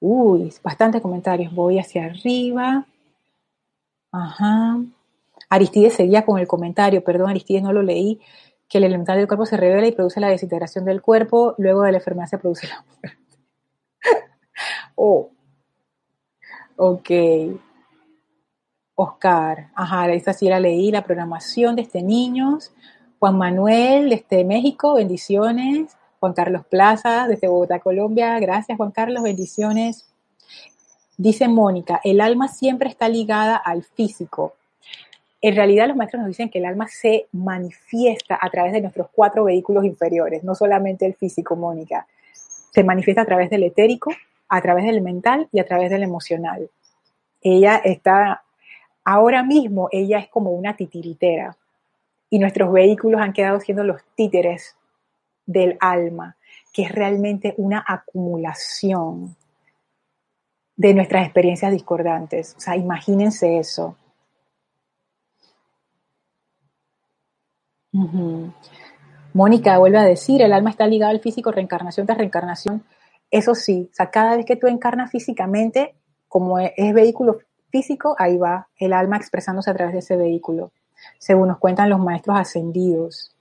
Uy, 0.00 0.52
bastantes 0.62 1.00
comentarios. 1.00 1.54
Voy 1.54 1.78
hacia 1.78 2.06
arriba. 2.06 2.86
Ajá. 4.12 4.78
Aristides 5.48 5.94
seguía 5.94 6.24
con 6.24 6.38
el 6.38 6.46
comentario, 6.46 7.02
perdón, 7.02 7.30
Aristides 7.30 7.62
no 7.62 7.72
lo 7.72 7.82
leí 7.82 8.20
que 8.68 8.78
el 8.78 8.84
elemental 8.84 9.16
del 9.16 9.26
cuerpo 9.26 9.46
se 9.46 9.56
revela 9.56 9.86
y 9.86 9.92
produce 9.92 10.20
la 10.20 10.28
desintegración 10.28 10.84
del 10.84 11.02
cuerpo, 11.02 11.54
luego 11.58 11.82
de 11.82 11.92
la 11.92 11.98
enfermedad 11.98 12.28
se 12.28 12.38
produce 12.38 12.68
la 12.68 12.84
muerte. 12.84 13.18
oh, 14.94 15.30
ok. 16.76 17.10
Oscar, 18.94 19.70
ajá, 19.74 20.12
esta 20.12 20.32
sí 20.32 20.48
la 20.48 20.58
leí, 20.60 20.90
la 20.90 21.04
programación 21.04 21.76
de 21.76 21.82
este 21.82 22.02
niños. 22.02 22.72
Juan 23.18 23.38
Manuel, 23.38 24.10
desde 24.10 24.44
México, 24.44 24.94
bendiciones. 24.94 25.96
Juan 26.20 26.32
Carlos 26.32 26.66
Plaza, 26.66 27.28
desde 27.28 27.48
Bogotá, 27.48 27.78
Colombia, 27.78 28.38
gracias 28.40 28.76
Juan 28.76 28.90
Carlos, 28.90 29.22
bendiciones. 29.22 30.06
Dice 31.16 31.48
Mónica, 31.48 32.00
el 32.04 32.20
alma 32.20 32.48
siempre 32.48 32.88
está 32.88 33.08
ligada 33.08 33.56
al 33.56 33.84
físico, 33.84 34.54
en 35.40 35.54
realidad 35.54 35.86
los 35.86 35.96
maestros 35.96 36.20
nos 36.20 36.28
dicen 36.28 36.50
que 36.50 36.58
el 36.58 36.64
alma 36.64 36.88
se 36.88 37.28
manifiesta 37.32 38.38
a 38.40 38.50
través 38.50 38.72
de 38.72 38.80
nuestros 38.80 39.08
cuatro 39.12 39.44
vehículos 39.44 39.84
inferiores, 39.84 40.42
no 40.42 40.54
solamente 40.54 41.06
el 41.06 41.14
físico, 41.14 41.54
Mónica. 41.54 42.06
Se 42.72 42.82
manifiesta 42.82 43.22
a 43.22 43.26
través 43.26 43.48
del 43.50 43.62
etérico, 43.62 44.10
a 44.48 44.60
través 44.60 44.84
del 44.84 45.00
mental 45.00 45.48
y 45.52 45.60
a 45.60 45.66
través 45.66 45.90
del 45.90 46.02
emocional. 46.02 46.70
Ella 47.40 47.76
está, 47.84 48.42
ahora 49.04 49.44
mismo, 49.44 49.88
ella 49.92 50.18
es 50.18 50.28
como 50.28 50.50
una 50.50 50.76
titiritera 50.76 51.56
y 52.30 52.38
nuestros 52.38 52.72
vehículos 52.72 53.20
han 53.20 53.32
quedado 53.32 53.60
siendo 53.60 53.84
los 53.84 54.02
títeres 54.16 54.76
del 55.46 55.76
alma, 55.80 56.36
que 56.72 56.82
es 56.82 56.92
realmente 56.92 57.54
una 57.56 57.82
acumulación 57.86 59.36
de 60.76 60.94
nuestras 60.94 61.24
experiencias 61.24 61.72
discordantes. 61.72 62.54
O 62.56 62.60
sea, 62.60 62.76
imagínense 62.76 63.58
eso. 63.58 63.96
Mónica 69.32 69.78
vuelve 69.78 69.98
a 69.98 70.04
decir, 70.04 70.42
el 70.42 70.52
alma 70.52 70.70
está 70.70 70.86
ligada 70.86 71.10
al 71.10 71.20
físico 71.20 71.52
reencarnación 71.52 72.06
tras 72.06 72.18
reencarnación. 72.18 72.84
Eso 73.30 73.54
sí, 73.54 73.88
o 73.90 73.94
sea, 73.94 74.10
cada 74.10 74.36
vez 74.36 74.46
que 74.46 74.56
tú 74.56 74.66
encarnas 74.66 75.10
físicamente, 75.10 75.94
como 76.28 76.58
es, 76.58 76.94
vehículo 76.94 77.38
físico, 77.70 78.16
ahí 78.18 78.36
va 78.38 78.68
el 78.78 78.92
alma 78.92 79.16
expresándose 79.16 79.70
a 79.70 79.74
través 79.74 79.92
de 79.92 79.98
ese 80.00 80.16
vehículo, 80.16 80.72
según 81.18 81.48
nos 81.48 81.58
cuentan 81.58 81.90
los 81.90 82.00
maestros 82.00 82.38
ascendidos. 82.38 83.34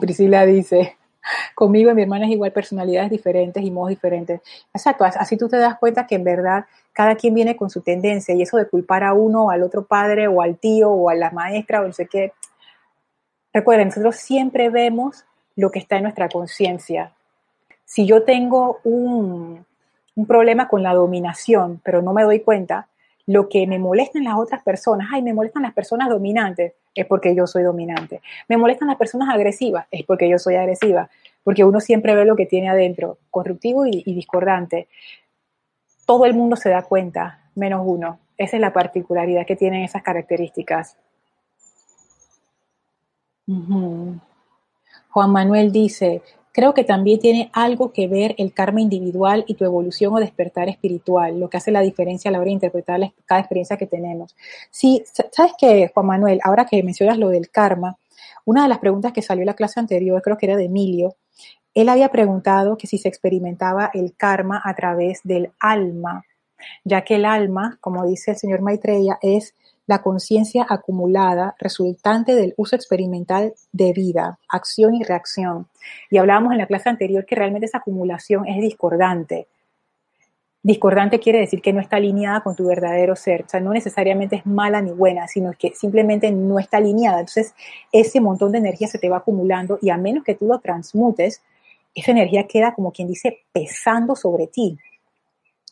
Priscila 0.00 0.46
dice, 0.46 0.96
conmigo 1.54 1.90
y 1.90 1.94
mi 1.94 2.02
hermana 2.02 2.26
es 2.26 2.32
igual, 2.32 2.52
personalidades 2.52 3.10
diferentes 3.10 3.62
y 3.62 3.70
modos 3.70 3.90
diferentes. 3.90 4.40
Exacto, 4.72 5.04
así 5.04 5.36
tú 5.36 5.48
te 5.48 5.58
das 5.58 5.78
cuenta 5.78 6.06
que 6.06 6.14
en 6.14 6.24
verdad 6.24 6.64
cada 6.92 7.14
quien 7.16 7.34
viene 7.34 7.56
con 7.56 7.70
su 7.70 7.82
tendencia 7.82 8.34
y 8.34 8.42
eso 8.42 8.56
de 8.56 8.68
culpar 8.68 9.04
a 9.04 9.12
uno 9.12 9.46
o 9.46 9.50
al 9.50 9.62
otro 9.62 9.84
padre 9.84 10.28
o 10.28 10.42
al 10.42 10.56
tío 10.58 10.90
o 10.90 11.10
a 11.10 11.14
la 11.14 11.30
maestra 11.30 11.82
o 11.82 11.86
no 11.86 11.92
sé 11.92 12.06
qué, 12.06 12.32
Recuerden, 13.52 13.88
nosotros 13.88 14.16
siempre 14.16 14.70
vemos 14.70 15.24
lo 15.56 15.70
que 15.70 15.78
está 15.78 15.96
en 15.96 16.04
nuestra 16.04 16.28
conciencia. 16.28 17.12
Si 17.84 18.06
yo 18.06 18.22
tengo 18.22 18.78
un, 18.84 19.66
problema 20.28 20.68
con 20.68 20.82
la 20.82 20.94
dominación, 20.94 21.80
pero 21.82 22.02
no 22.02 22.12
me 22.12 22.22
doy 22.22 22.40
cuenta, 22.40 22.88
lo 23.26 23.48
que 23.48 23.66
me 23.66 23.78
molesta 23.78 24.18
en 24.18 24.24
las 24.24 24.36
otras 24.36 24.62
personas, 24.62 25.08
ay, 25.12 25.22
me 25.22 25.32
molestan 25.32 25.62
las 25.62 25.72
personas 25.72 26.08
dominantes, 26.08 26.74
es 26.94 27.06
porque 27.06 27.34
yo 27.34 27.46
soy 27.46 27.62
dominante. 27.62 28.20
Me 28.48 28.56
molestan 28.56 28.88
las 28.88 28.96
personas 28.96 29.28
agresivas, 29.28 29.86
es 29.90 30.04
porque 30.04 30.28
yo 30.28 30.38
soy 30.38 30.56
agresiva. 30.56 31.08
Porque 31.42 31.64
uno 31.64 31.80
siempre 31.80 32.14
ve 32.14 32.24
lo 32.24 32.36
que 32.36 32.46
tiene 32.46 32.68
adentro, 32.68 33.18
constructivo 33.30 33.86
y, 33.86 34.02
discordante. 34.04 34.88
Todo 36.06 36.26
el 36.26 36.34
mundo 36.34 36.56
se 36.56 36.70
da 36.70 36.82
cuenta, 36.82 37.50
menos 37.54 37.82
uno. 37.84 38.18
Esa 38.36 38.56
es 38.56 38.60
la 38.60 38.72
particularidad 38.72 39.46
que 39.46 39.56
tienen 39.56 39.82
esas 39.82 40.02
características. 40.02 40.96
Juan 45.10 45.30
Manuel 45.32 45.72
dice, 45.72 46.22
creo 46.52 46.74
que 46.74 46.84
también 46.84 47.18
tiene 47.18 47.50
algo 47.52 47.92
que 47.92 48.08
ver 48.08 48.34
el 48.38 48.52
karma 48.52 48.80
individual 48.80 49.44
y 49.46 49.54
tu 49.54 49.64
evolución 49.64 50.14
o 50.14 50.18
despertar 50.18 50.68
espiritual, 50.68 51.38
lo 51.38 51.50
que 51.50 51.56
hace 51.56 51.70
la 51.70 51.80
diferencia 51.80 52.28
a 52.28 52.32
la 52.32 52.38
hora 52.38 52.46
de 52.46 52.52
interpretar 52.52 53.00
cada 53.24 53.40
experiencia 53.40 53.76
que 53.76 53.86
tenemos. 53.86 54.36
Sí, 54.70 55.02
¿sabes 55.32 55.52
qué, 55.58 55.90
Juan 55.92 56.06
Manuel? 56.06 56.40
Ahora 56.44 56.66
que 56.66 56.82
mencionas 56.82 57.18
lo 57.18 57.28
del 57.28 57.50
karma, 57.50 57.98
una 58.44 58.62
de 58.62 58.68
las 58.68 58.78
preguntas 58.78 59.12
que 59.12 59.22
salió 59.22 59.42
en 59.42 59.46
la 59.46 59.54
clase 59.54 59.80
anterior, 59.80 60.22
creo 60.22 60.38
que 60.38 60.46
era 60.46 60.56
de 60.56 60.64
Emilio, 60.64 61.16
él 61.74 61.88
había 61.88 62.10
preguntado 62.10 62.76
que 62.76 62.86
si 62.86 62.98
se 62.98 63.08
experimentaba 63.08 63.90
el 63.94 64.14
karma 64.16 64.60
a 64.64 64.74
través 64.74 65.20
del 65.22 65.52
alma, 65.60 66.24
ya 66.84 67.02
que 67.02 67.16
el 67.16 67.24
alma, 67.24 67.78
como 67.80 68.06
dice 68.06 68.32
el 68.32 68.36
señor 68.36 68.60
Maitreya, 68.60 69.18
es 69.22 69.54
la 69.90 70.02
conciencia 70.02 70.64
acumulada 70.68 71.56
resultante 71.58 72.36
del 72.36 72.54
uso 72.56 72.76
experimental 72.76 73.54
de 73.72 73.92
vida, 73.92 74.38
acción 74.48 74.94
y 74.94 75.02
reacción. 75.02 75.66
Y 76.10 76.18
hablábamos 76.18 76.52
en 76.52 76.58
la 76.58 76.68
clase 76.68 76.88
anterior 76.88 77.26
que 77.26 77.34
realmente 77.34 77.66
esa 77.66 77.78
acumulación 77.78 78.46
es 78.46 78.60
discordante. 78.60 79.48
Discordante 80.62 81.18
quiere 81.18 81.40
decir 81.40 81.60
que 81.60 81.72
no 81.72 81.80
está 81.80 81.96
alineada 81.96 82.40
con 82.42 82.54
tu 82.54 82.68
verdadero 82.68 83.16
ser, 83.16 83.42
o 83.42 83.48
sea, 83.48 83.58
no 83.58 83.72
necesariamente 83.72 84.36
es 84.36 84.46
mala 84.46 84.80
ni 84.80 84.92
buena, 84.92 85.26
sino 85.26 85.54
que 85.58 85.74
simplemente 85.74 86.30
no 86.30 86.60
está 86.60 86.76
alineada. 86.76 87.18
Entonces, 87.18 87.52
ese 87.90 88.20
montón 88.20 88.52
de 88.52 88.58
energía 88.58 88.86
se 88.86 89.00
te 89.00 89.08
va 89.08 89.16
acumulando 89.16 89.80
y 89.82 89.90
a 89.90 89.96
menos 89.96 90.22
que 90.22 90.36
tú 90.36 90.46
lo 90.46 90.60
transmutes, 90.60 91.42
esa 91.96 92.12
energía 92.12 92.46
queda 92.46 92.74
como 92.74 92.92
quien 92.92 93.08
dice 93.08 93.40
pesando 93.52 94.14
sobre 94.14 94.46
ti. 94.46 94.78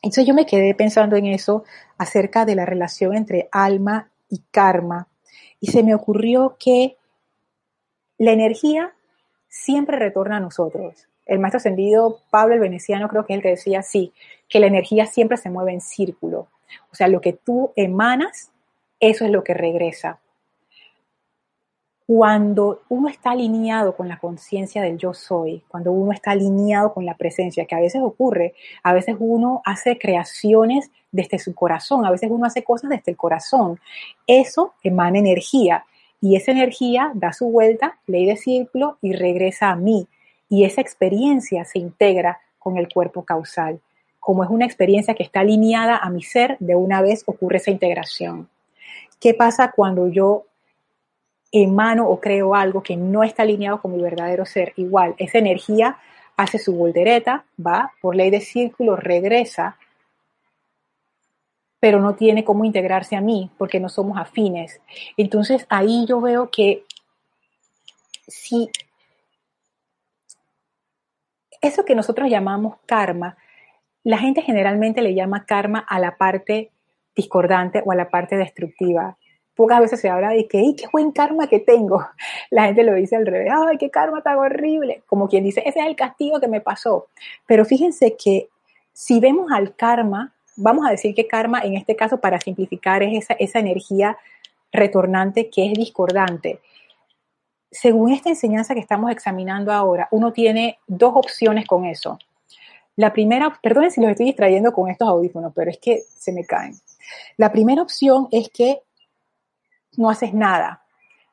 Entonces 0.03 0.27
yo 0.27 0.35
me 0.35 0.47
quedé 0.47 0.75
pensando 0.75 1.17
en 1.17 1.27
eso 1.27 1.65
acerca 1.97 2.45
de 2.45 2.55
la 2.55 2.65
relación 2.65 3.17
entre 3.17 3.49
alma 3.51 4.11
y 4.29 4.43
karma 4.51 5.09
y 5.61 5.69
se 5.69 5.83
me 5.83 5.95
ocurrió 5.95 6.57
que 6.59 6.97
la 8.17 8.33
energía 8.33 8.93
siempre 9.49 9.99
retorna 9.99 10.37
a 10.37 10.41
nosotros. 10.41 11.09
El 11.27 11.41
maestro 11.41 11.59
ascendido 11.59 12.21
Pablo 12.31 12.55
el 12.55 12.61
Veneciano 12.61 13.09
creo 13.09 13.27
que 13.27 13.33
es 13.33 13.39
el 13.39 13.43
que 13.43 13.51
decía 13.51 13.83
sí, 13.83 14.13
que 14.49 14.61
la 14.61 14.67
energía 14.67 15.07
siempre 15.07 15.37
se 15.37 15.51
mueve 15.51 15.73
en 15.73 15.81
círculo. 15.81 16.49
O 16.91 16.95
sea, 16.95 17.09
lo 17.09 17.21
que 17.21 17.33
tú 17.33 17.73
emanas, 17.77 18.51
eso 19.01 19.25
es 19.25 19.31
lo 19.31 19.45
que 19.45 19.55
regresa. 19.55 20.21
Cuando 22.11 22.81
uno 22.89 23.11
está 23.11 23.33
alineado 23.33 23.95
con 23.95 24.09
la 24.09 24.19
conciencia 24.19 24.81
del 24.81 24.97
yo 24.97 25.13
soy, 25.13 25.63
cuando 25.69 25.93
uno 25.93 26.13
está 26.13 26.31
alineado 26.31 26.95
con 26.95 27.05
la 27.05 27.19
presencia, 27.19 27.67
que 27.67 27.75
a 27.75 27.81
veces 27.81 28.01
ocurre, 28.03 28.55
a 28.83 28.95
veces 28.95 29.17
uno 29.19 29.61
hace 29.67 29.99
creaciones 29.99 30.91
desde 31.13 31.39
su 31.39 31.55
corazón, 31.55 32.07
a 32.07 32.11
veces 32.11 32.31
uno 32.33 32.47
hace 32.47 32.65
cosas 32.65 32.89
desde 32.89 33.11
el 33.11 33.19
corazón, 33.19 33.79
eso 34.27 34.73
emana 34.83 35.19
energía 35.19 35.85
y 36.19 36.37
esa 36.37 36.53
energía 36.53 37.13
da 37.13 37.35
su 37.35 37.51
vuelta, 37.51 37.99
ley 38.07 38.25
de 38.25 38.39
círculo 38.39 38.97
y 39.03 39.13
regresa 39.13 39.69
a 39.69 39.77
mí 39.77 40.09
y 40.49 40.65
esa 40.65 40.81
experiencia 40.81 41.67
se 41.67 41.79
integra 41.79 42.41
con 42.59 42.79
el 42.79 42.89
cuerpo 42.89 43.27
causal. 43.27 43.83
Como 44.19 44.43
es 44.43 44.49
una 44.49 44.65
experiencia 44.65 45.13
que 45.13 45.25
está 45.25 45.41
alineada 45.41 45.99
a 45.99 46.09
mi 46.09 46.23
ser, 46.23 46.57
de 46.59 46.75
una 46.75 47.03
vez 47.03 47.23
ocurre 47.27 47.59
esa 47.59 47.71
integración. 47.71 48.49
¿Qué 49.21 49.35
pasa 49.35 49.73
cuando 49.73 50.09
yo 50.09 50.47
emano 51.53 52.09
o 52.09 52.21
creo 52.21 52.55
algo 52.55 52.83
que 52.83 52.97
no 52.97 53.25
está 53.25 53.43
alineado 53.43 53.81
con 53.81 53.93
mi 53.93 54.03
verdadero 54.03 54.45
ser. 54.45 54.73
Igual, 54.77 55.15
esa 55.19 55.39
energía 55.39 55.99
hace 56.37 56.59
su 56.59 56.75
voltereta, 56.75 57.45
va 57.65 57.93
por 58.01 58.15
ley 58.15 58.31
de 58.31 58.41
círculo, 58.41 58.97
regresa, 58.97 59.77
pero 61.81 62.01
no 62.01 62.15
tiene 62.15 62.45
cómo 62.45 62.65
integrarse 62.65 63.17
a 63.17 63.21
mí 63.21 63.51
porque 63.59 63.81
no 63.81 63.89
somos 63.89 64.19
afines. 64.19 64.81
Entonces 65.17 65.67
ahí 65.69 66.07
yo 66.07 66.21
veo 66.21 66.51
que 66.51 66.85
si 68.27 68.71
eso 71.61 71.85
que 71.85 71.95
nosotros 71.95 72.29
llamamos 72.29 72.77
karma, 72.87 73.37
la 74.05 74.19
gente 74.19 74.43
generalmente 74.43 75.03
le 75.03 75.15
llama 75.15 75.45
karma 75.45 75.81
a 75.81 75.99
la 75.99 76.17
parte 76.17 76.71
discordante 77.17 77.83
o 77.85 77.93
a 77.93 77.97
la 77.97 78.11
parte 78.11 78.37
destructiva 78.37 79.17
pocas 79.59 79.81
veces 79.81 80.01
se 80.01 80.09
habla 80.09 80.31
de 80.31 80.47
que, 80.47 80.59
¡ay, 80.59 80.77
qué 80.77 80.87
buen 80.93 81.11
karma 81.11 81.49
que 81.49 81.59
tengo! 81.59 82.07
La 82.51 82.67
gente 82.67 82.85
lo 82.85 82.95
dice 82.95 83.17
al 83.17 83.27
revés, 83.27 83.53
¡ay, 83.53 83.77
qué 83.77 83.91
karma 83.91 84.23
tan 84.23 84.39
horrible! 84.39 85.03
Como 85.07 85.29
quien 85.29 85.43
dice, 85.43 85.65
ese 85.67 85.81
es 85.81 85.87
el 85.87 85.97
castigo 85.97 86.39
que 86.39 86.47
me 86.47 86.61
pasó. 86.61 87.09
Pero 87.45 87.65
fíjense 87.65 88.17
que 88.17 88.49
si 88.93 89.19
vemos 89.19 89.51
al 89.51 89.75
karma, 89.75 90.33
vamos 90.55 90.87
a 90.87 90.93
decir 90.93 91.13
que 91.13 91.27
karma 91.27 91.61
en 91.63 91.75
este 91.75 91.97
caso, 91.97 92.21
para 92.21 92.41
simplificar, 92.41 93.03
es 93.03 93.25
esa, 93.25 93.35
esa 93.35 93.59
energía 93.59 94.17
retornante 94.71 95.51
que 95.51 95.67
es 95.67 95.73
discordante. 95.73 96.61
Según 97.69 98.13
esta 98.13 98.29
enseñanza 98.29 98.75
que 98.75 98.81
estamos 98.81 99.11
examinando 99.11 99.73
ahora, 99.73 100.07
uno 100.13 100.33
tiene 100.33 100.79
dos 100.87 101.15
opciones 101.17 101.67
con 101.67 101.85
eso. 101.85 102.17
La 102.95 103.13
primera, 103.13 103.59
perdonen 103.61 103.91
si 103.91 104.01
los 104.01 104.11
estoy 104.11 104.27
distrayendo 104.27 104.73
con 104.73 104.89
estos 104.89 105.09
audífonos, 105.09 105.53
pero 105.53 105.69
es 105.69 105.79
que 105.79 106.03
se 106.17 106.31
me 106.31 106.45
caen. 106.45 106.75
La 107.37 107.51
primera 107.51 107.83
opción 107.83 108.29
es 108.31 108.51
que 108.51 108.83
no 109.99 110.09
haces 110.09 110.33
nada 110.33 110.83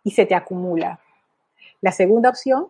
y 0.03 0.11
se 0.11 0.25
te 0.25 0.35
acumula. 0.35 0.99
La 1.81 1.91
segunda 1.91 2.29
opción 2.29 2.67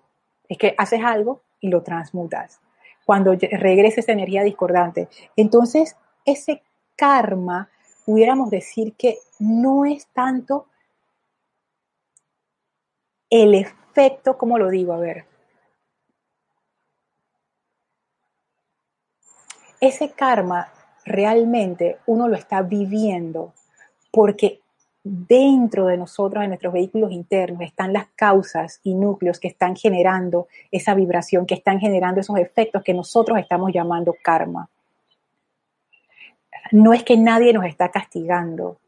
es 0.49 0.57
que 0.57 0.75
haces 0.77 1.01
algo 1.03 1.41
y 1.61 1.69
lo 1.69 1.81
transmutas. 1.83 2.59
Cuando 3.05 3.33
regrese 3.33 4.01
esa 4.01 4.11
energía 4.11 4.43
discordante. 4.43 5.07
Entonces, 5.37 5.95
ese 6.25 6.61
karma, 6.97 7.69
pudiéramos 8.05 8.49
decir 8.49 8.93
que 8.93 9.19
no 9.39 9.85
es 9.85 10.07
tanto 10.07 10.67
el 13.29 13.55
efecto, 13.55 14.37
como 14.37 14.57
lo 14.57 14.69
digo? 14.69 14.93
A 14.93 14.97
ver. 14.97 15.25
Ese 19.79 20.11
karma 20.11 20.73
realmente 21.05 21.99
uno 22.05 22.27
lo 22.27 22.35
está 22.35 22.61
viviendo 22.63 23.53
porque 24.11 24.61
dentro 25.07 25.85
de 25.85 25.97
nosotros, 25.97 26.43
en 26.43 26.49
nuestros 26.49 26.73
vehículos 26.73 27.11
internos, 27.11 27.61
están 27.61 27.93
las 27.93 28.07
causas 28.15 28.79
y 28.83 28.95
núcleos 28.95 29.39
que 29.39 29.47
están 29.47 29.75
generando 29.75 30.47
esa 30.71 30.95
vibración, 30.95 31.45
que 31.45 31.53
están 31.53 31.79
generando 31.79 32.21
esos 32.21 32.37
efectos 32.39 32.81
que 32.81 32.95
nosotros 32.95 33.37
estamos 33.37 33.71
llamando 33.71 34.15
karma. 34.23 34.67
No 36.71 36.91
es 36.91 37.03
que 37.03 37.17
nadie 37.17 37.53
nos 37.53 37.65
está 37.65 37.91
castigando, 37.91 38.79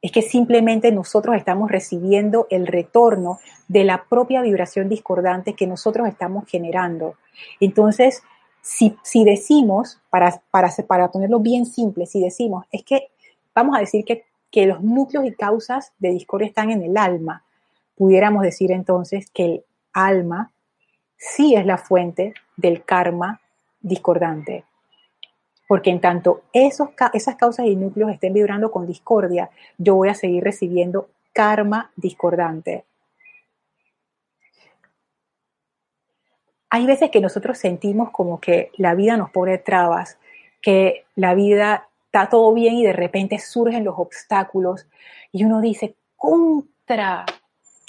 es 0.00 0.10
que 0.10 0.22
simplemente 0.22 0.90
nosotros 0.90 1.36
estamos 1.36 1.70
recibiendo 1.70 2.46
el 2.48 2.66
retorno 2.66 3.40
de 3.68 3.84
la 3.84 4.04
propia 4.04 4.40
vibración 4.40 4.88
discordante 4.88 5.52
que 5.52 5.66
nosotros 5.66 6.08
estamos 6.08 6.46
generando. 6.46 7.16
Entonces, 7.60 8.22
si, 8.62 8.96
decimos, 9.22 10.00
para, 10.08 10.40
para, 10.50 10.70
para 10.86 11.10
ponerlo 11.10 11.40
bien 11.40 11.66
simple, 11.66 12.06
si 12.06 12.22
decimos, 12.22 12.64
es 12.72 12.82
que 12.84 13.08
vamos 13.54 13.76
a 13.76 13.80
decir 13.80 14.06
que 14.06 14.24
que 14.54 14.66
los 14.66 14.84
núcleos 14.84 15.26
y 15.26 15.34
causas 15.34 15.92
de 15.98 16.10
discordia 16.10 16.46
están 16.46 16.70
en 16.70 16.80
el 16.80 16.96
alma. 16.96 17.42
Pudiéramos 17.96 18.44
decir 18.44 18.70
entonces 18.70 19.28
que 19.32 19.44
el 19.46 19.64
alma 19.92 20.52
sí 21.16 21.56
es 21.56 21.66
la 21.66 21.76
fuente 21.76 22.34
del 22.56 22.84
karma 22.84 23.40
discordante. 23.80 24.64
Porque 25.66 25.90
en 25.90 26.00
tanto 26.00 26.42
esos, 26.52 26.90
esas 27.14 27.34
causas 27.34 27.66
y 27.66 27.74
núcleos 27.74 28.12
estén 28.12 28.32
vibrando 28.32 28.70
con 28.70 28.86
discordia, 28.86 29.50
yo 29.76 29.96
voy 29.96 30.08
a 30.08 30.14
seguir 30.14 30.44
recibiendo 30.44 31.08
karma 31.32 31.90
discordante. 31.96 32.84
Hay 36.70 36.86
veces 36.86 37.10
que 37.10 37.20
nosotros 37.20 37.58
sentimos 37.58 38.10
como 38.12 38.38
que 38.40 38.70
la 38.76 38.94
vida 38.94 39.16
nos 39.16 39.32
pone 39.32 39.58
trabas, 39.58 40.16
que 40.62 41.06
la 41.16 41.34
vida 41.34 41.88
está 42.14 42.28
todo 42.28 42.54
bien 42.54 42.76
y 42.76 42.84
de 42.84 42.92
repente 42.92 43.40
surgen 43.40 43.82
los 43.82 43.98
obstáculos 43.98 44.86
y 45.32 45.42
uno 45.42 45.60
dice, 45.60 45.96
contra, 46.14 47.26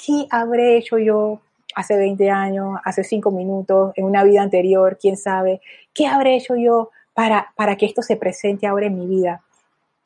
¿qué 0.04 0.26
habré 0.32 0.78
hecho 0.78 0.98
yo 0.98 1.42
hace 1.76 1.96
20 1.96 2.32
años, 2.32 2.80
hace 2.84 3.04
5 3.04 3.30
minutos, 3.30 3.94
en 3.96 4.06
una 4.06 4.24
vida 4.24 4.42
anterior, 4.42 4.98
quién 5.00 5.16
sabe? 5.16 5.62
¿Qué 5.94 6.08
habré 6.08 6.36
hecho 6.38 6.56
yo 6.56 6.90
para, 7.14 7.54
para 7.56 7.76
que 7.76 7.86
esto 7.86 8.02
se 8.02 8.16
presente 8.16 8.66
ahora 8.66 8.88
en 8.88 8.98
mi 8.98 9.06
vida? 9.06 9.44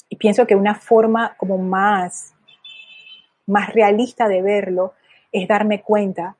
Y 0.09 0.17
pienso 0.17 0.45
que 0.45 0.55
una 0.55 0.75
forma 0.75 1.35
como 1.37 1.57
más, 1.57 2.33
más 3.45 3.73
realista 3.73 4.27
de 4.27 4.41
verlo 4.41 4.95
es 5.31 5.47
darme 5.47 5.81
cuenta 5.81 6.35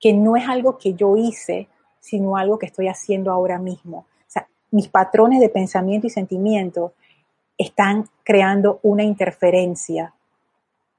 que 0.00 0.12
no 0.12 0.34
es 0.34 0.48
algo 0.48 0.78
que 0.78 0.94
yo 0.94 1.16
hice, 1.16 1.68
sino 2.00 2.36
algo 2.36 2.58
que 2.58 2.66
estoy 2.66 2.88
haciendo 2.88 3.30
ahora 3.30 3.60
mismo. 3.60 3.98
O 3.98 4.26
sea, 4.26 4.48
mis 4.72 4.88
patrones 4.88 5.38
de 5.38 5.48
pensamiento 5.48 6.08
y 6.08 6.10
sentimiento 6.10 6.92
están 7.58 8.08
creando 8.24 8.80
una 8.82 9.04
interferencia 9.04 10.14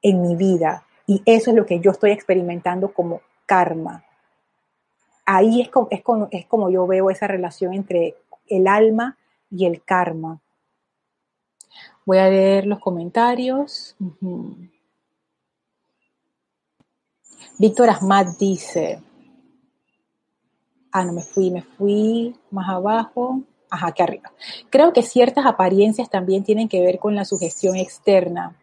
en 0.02 0.22
mi 0.22 0.36
vida 0.36 0.86
y 1.08 1.22
eso 1.26 1.52
es 1.52 1.58
lo 1.58 1.66
que 1.66 1.80
yo 1.80 1.92
estoy 1.92 2.12
experimentando 2.12 2.94
como 2.94 3.22
karma. 3.46 4.04
Ahí 5.26 5.62
es 5.62 5.70
como, 5.70 5.88
es 5.92 6.02
es 6.32 6.46
como 6.46 6.70
yo 6.70 6.88
veo 6.88 7.10
esa 7.10 7.28
relación 7.28 7.74
entre 7.74 8.16
el 8.48 8.68
alma 8.68 9.18
y 9.50 9.66
el 9.66 9.84
karma. 9.84 10.42
Voy 12.06 12.20
a 12.20 12.30
leer 12.30 12.68
los 12.68 12.80
comentarios. 12.80 13.96
Víctor 17.58 17.90
Asmat 17.90 18.38
dice, 18.38 19.02
ah, 20.92 21.04
no 21.04 21.14
me 21.14 21.22
fui, 21.22 21.50
me 21.52 21.62
fui 21.64 22.36
más 22.52 22.70
abajo, 22.70 23.42
ajá, 23.76 23.88
aquí 23.88 24.02
arriba. 24.02 24.32
Creo 24.70 24.94
que 24.94 25.04
ciertas 25.04 25.46
apariencias 25.46 26.10
también 26.10 26.44
tienen 26.44 26.68
que 26.68 26.82
ver 26.82 27.00
con 27.00 27.16
la 27.16 27.26
sugestión 27.26 27.76
externa 27.76 28.56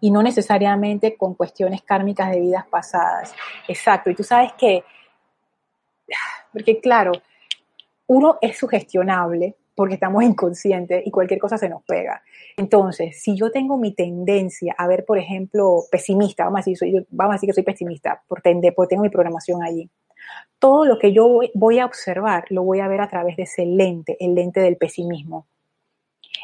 y 0.00 0.10
no 0.10 0.22
necesariamente 0.22 1.16
con 1.16 1.34
cuestiones 1.34 1.82
kármicas 1.82 2.30
de 2.30 2.40
vidas 2.40 2.66
pasadas. 2.68 3.34
Exacto, 3.66 4.10
y 4.10 4.14
tú 4.14 4.22
sabes 4.22 4.52
que, 4.52 4.84
porque 6.52 6.80
claro, 6.80 7.12
uno 8.06 8.38
es 8.40 8.58
sugestionable 8.58 9.56
porque 9.74 9.94
estamos 9.94 10.24
inconscientes 10.24 11.06
y 11.06 11.10
cualquier 11.12 11.38
cosa 11.38 11.56
se 11.56 11.68
nos 11.68 11.84
pega. 11.84 12.20
Entonces, 12.56 13.22
si 13.22 13.36
yo 13.36 13.52
tengo 13.52 13.78
mi 13.78 13.94
tendencia 13.94 14.74
a 14.76 14.88
ver, 14.88 15.04
por 15.04 15.18
ejemplo, 15.18 15.84
pesimista, 15.88 16.42
vamos 16.44 16.58
a 16.58 16.60
decir, 16.62 16.76
soy, 16.76 17.06
vamos 17.10 17.34
a 17.34 17.36
decir 17.36 17.48
que 17.48 17.54
soy 17.54 17.62
pesimista, 17.62 18.20
porque 18.26 18.50
tengo 18.88 19.02
mi 19.02 19.08
programación 19.08 19.62
allí. 19.62 19.88
Todo 20.58 20.84
lo 20.84 20.98
que 20.98 21.12
yo 21.12 21.40
voy 21.54 21.78
a 21.78 21.86
observar 21.86 22.44
lo 22.50 22.62
voy 22.62 22.80
a 22.80 22.88
ver 22.88 23.00
a 23.00 23.08
través 23.08 23.36
de 23.36 23.44
ese 23.44 23.64
lente, 23.64 24.16
el 24.20 24.34
lente 24.34 24.60
del 24.60 24.76
pesimismo. 24.76 25.46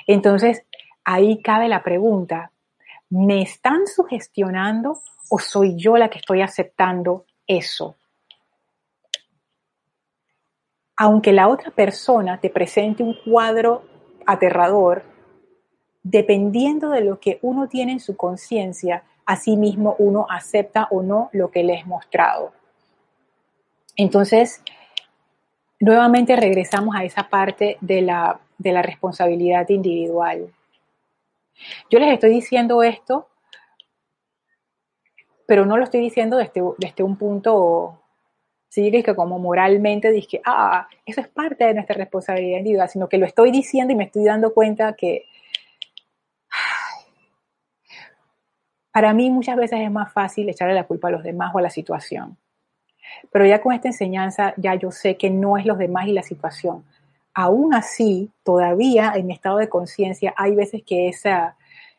Entonces, 0.07 0.65
ahí 1.05 1.43
cabe 1.43 1.69
la 1.69 1.83
pregunta, 1.83 2.53
¿me 3.11 3.43
están 3.43 3.87
sugestionando 3.87 5.01
o 5.29 5.39
soy 5.39 5.77
yo 5.77 5.97
la 5.97 6.09
que 6.09 6.19
estoy 6.19 6.43
aceptando 6.43 7.25
eso? 7.47 7.97
Aunque 10.97 11.33
la 11.33 11.49
otra 11.49 11.73
persona 11.73 12.39
te 12.41 12.51
presente 12.51 13.03
un 13.03 13.17
cuadro 13.25 13.83
aterrador, 14.27 15.03
dependiendo 16.03 16.91
de 16.91 17.01
lo 17.01 17.19
que 17.19 17.41
uno 17.43 17.69
tiene 17.69 17.93
en 17.93 18.01
su 18.01 18.17
conciencia, 18.17 19.03
mismo 19.57 19.97
uno 19.99 20.27
acepta 20.29 20.89
o 20.91 21.03
no 21.03 21.31
lo 21.33 21.51
que 21.51 21.65
le 21.65 21.75
es 21.75 21.87
mostrado. 21.87 22.53
Entonces, 23.97 24.63
nuevamente 25.79 26.37
regresamos 26.37 26.97
a 26.97 27.05
esa 27.05 27.29
parte 27.29 27.77
de 27.81 28.03
la, 28.03 28.41
de 28.59 28.73
la 28.73 28.83
responsabilidad 28.83 29.69
individual. 29.69 30.53
Yo 31.91 31.99
les 31.99 32.13
estoy 32.13 32.31
diciendo 32.31 32.83
esto, 32.83 33.29
pero 35.47 35.67
no 35.67 35.77
lo 35.77 35.85
estoy 35.85 36.01
diciendo 36.01 36.37
desde, 36.37 36.63
desde 36.79 37.05
un 37.05 37.17
punto, 37.17 38.01
sí, 38.69 38.91
que 38.91 39.15
como 39.15 39.39
moralmente 39.39 40.11
dije, 40.11 40.41
ah, 40.45 40.89
eso 41.07 41.21
es 41.21 41.29
parte 41.29 41.65
de 41.65 41.75
nuestra 41.75 41.97
responsabilidad 41.97 42.59
individual, 42.59 42.89
sino 42.89 43.09
que 43.09 43.19
lo 43.19 43.27
estoy 43.27 43.53
diciendo 43.53 43.93
y 43.93 43.97
me 43.97 44.05
estoy 44.05 44.25
dando 44.25 44.53
cuenta 44.53 44.95
que 44.95 45.27
para 48.93 49.13
mí 49.13 49.31
muchas 49.31 49.57
veces 49.57 49.81
es 49.81 49.91
más 49.91 50.13
fácil 50.13 50.49
echarle 50.49 50.75
la 50.75 50.87
culpa 50.87 51.09
a 51.09 51.13
los 51.13 51.23
demás 51.23 51.55
o 51.55 51.59
a 51.59 51.63
la 51.63 51.71
situación. 51.71 52.37
Pero 53.31 53.47
ya 53.47 53.61
con 53.61 53.73
esta 53.73 53.89
enseñanza 53.89 54.55
ya 54.57 54.75
yo 54.75 54.91
sé 54.91 55.17
que 55.17 55.31
no 55.31 55.57
es 55.57 55.67
los 55.67 55.79
demás 55.79 56.07
y 56.07 56.13
la 56.13 56.23
situación. 56.23 56.85
Aún 57.35 57.75
así, 57.75 58.31
todavía 58.45 59.13
en 59.17 59.27
mi 59.27 59.33
estado 59.33 59.59
de 59.59 59.69
conciencia 59.69 60.35
hay 60.37 60.55
veces 60.55 60.83
que 60.87 61.09
esa, 61.09 61.57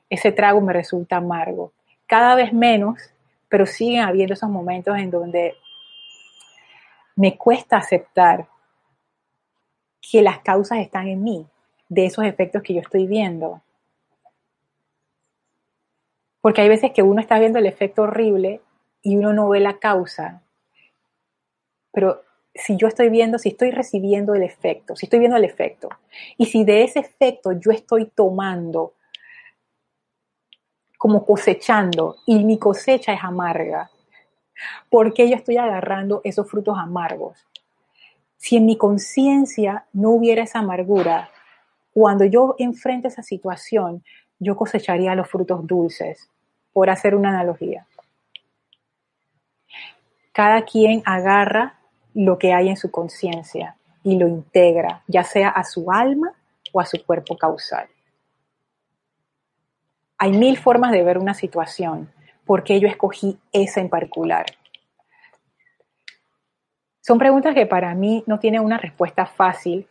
ese 0.10 0.32
trago 0.32 0.62
me 0.62 0.74
resulta 0.74 1.18
amargo. 1.18 1.74
Cada 2.08 2.36
vez 2.36 2.54
menos, 2.54 3.00
pero 3.50 3.66
siguen 3.66 4.02
habiendo 4.02 4.34
esos 4.34 4.50
momentos 4.50 4.98
en 4.98 5.12
donde 5.12 5.56
me 7.16 7.38
cuesta 7.38 7.78
aceptar 7.78 8.48
que 10.02 10.22
las 10.22 10.40
causas 10.40 10.80
están 10.80 11.08
en 11.08 11.24
mí, 11.24 11.46
de 11.90 12.06
esos 12.06 12.26
efectos 12.26 12.62
que 12.64 12.74
yo 12.74 12.82
estoy 12.82 13.08
viendo. 13.08 13.62
Porque 16.42 16.62
hay 16.62 16.70
veces 16.70 16.92
que 16.92 17.02
uno 17.02 17.20
está 17.20 17.40
viendo 17.40 17.60
el 17.60 17.66
efecto 17.66 18.04
horrible 18.04 18.62
y 19.02 19.18
uno 19.18 19.34
no 19.34 19.50
ve 19.50 19.60
la 19.60 19.80
causa 19.80 20.42
pero 21.96 22.22
si 22.54 22.76
yo 22.76 22.88
estoy 22.88 23.10
viendo, 23.10 23.40
si 23.40 23.50
estoy 23.50 23.72
recibiendo 23.72 24.36
el 24.36 24.44
efecto, 24.44 24.96
si 24.98 25.06
estoy 25.06 25.20
viendo 25.20 25.38
el 25.38 25.46
efecto, 25.46 25.88
y 26.38 26.46
si 26.46 26.66
de 26.66 26.84
ese 26.84 27.00
efecto 27.00 27.54
yo 27.54 27.72
estoy 27.72 28.06
tomando 28.08 28.94
como 30.98 31.26
cosechando 31.26 32.18
y 32.26 32.44
mi 32.44 32.60
cosecha 32.60 33.14
es 33.14 33.24
amarga, 33.24 33.90
¿por 34.90 35.14
qué 35.14 35.30
yo 35.30 35.38
estoy 35.38 35.58
agarrando 35.58 36.20
esos 36.26 36.50
frutos 36.50 36.78
amargos? 36.78 37.48
Si 38.38 38.58
en 38.58 38.66
mi 38.66 38.78
conciencia 38.78 39.86
no 39.94 40.12
hubiera 40.12 40.44
esa 40.44 40.60
amargura, 40.60 41.30
cuando 41.94 42.26
yo 42.26 42.56
enfrento 42.60 43.08
esa 43.08 43.24
situación, 43.24 44.04
yo 44.38 44.58
cosecharía 44.58 45.16
los 45.16 45.30
frutos 45.30 45.66
dulces, 45.66 46.30
por 46.74 46.90
hacer 46.90 47.16
una 47.16 47.30
analogía. 47.30 47.88
Cada 50.34 50.66
quien 50.66 51.02
agarra 51.06 51.80
lo 52.16 52.40
que 52.40 52.54
hay 52.54 52.70
en 52.70 52.78
su 52.78 52.90
conciencia 52.90 53.76
y 54.04 54.18
lo 54.18 54.28
integra, 54.28 55.04
ya 55.08 55.24
sea 55.24 55.50
a 55.50 55.64
su 55.64 55.92
alma 55.92 56.34
o 56.72 56.80
a 56.80 56.86
su 56.86 57.04
cuerpo 57.06 57.38
causal. 57.38 57.88
Hay 60.18 60.32
mil 60.32 60.58
formas 60.58 60.94
de 60.94 61.04
ver 61.04 61.18
una 61.18 61.34
situación, 61.34 62.10
porque 62.46 62.80
yo 62.80 62.88
escogí 62.88 63.38
esa 63.52 63.82
en 63.82 63.90
particular. 63.90 64.46
Son 67.02 67.20
preguntas 67.20 67.54
que 67.54 67.66
para 67.66 67.94
mí 67.94 68.24
no 68.26 68.40
tienen 68.40 68.62
una 68.62 68.78
respuesta 68.78 69.26
fácil 69.26 69.88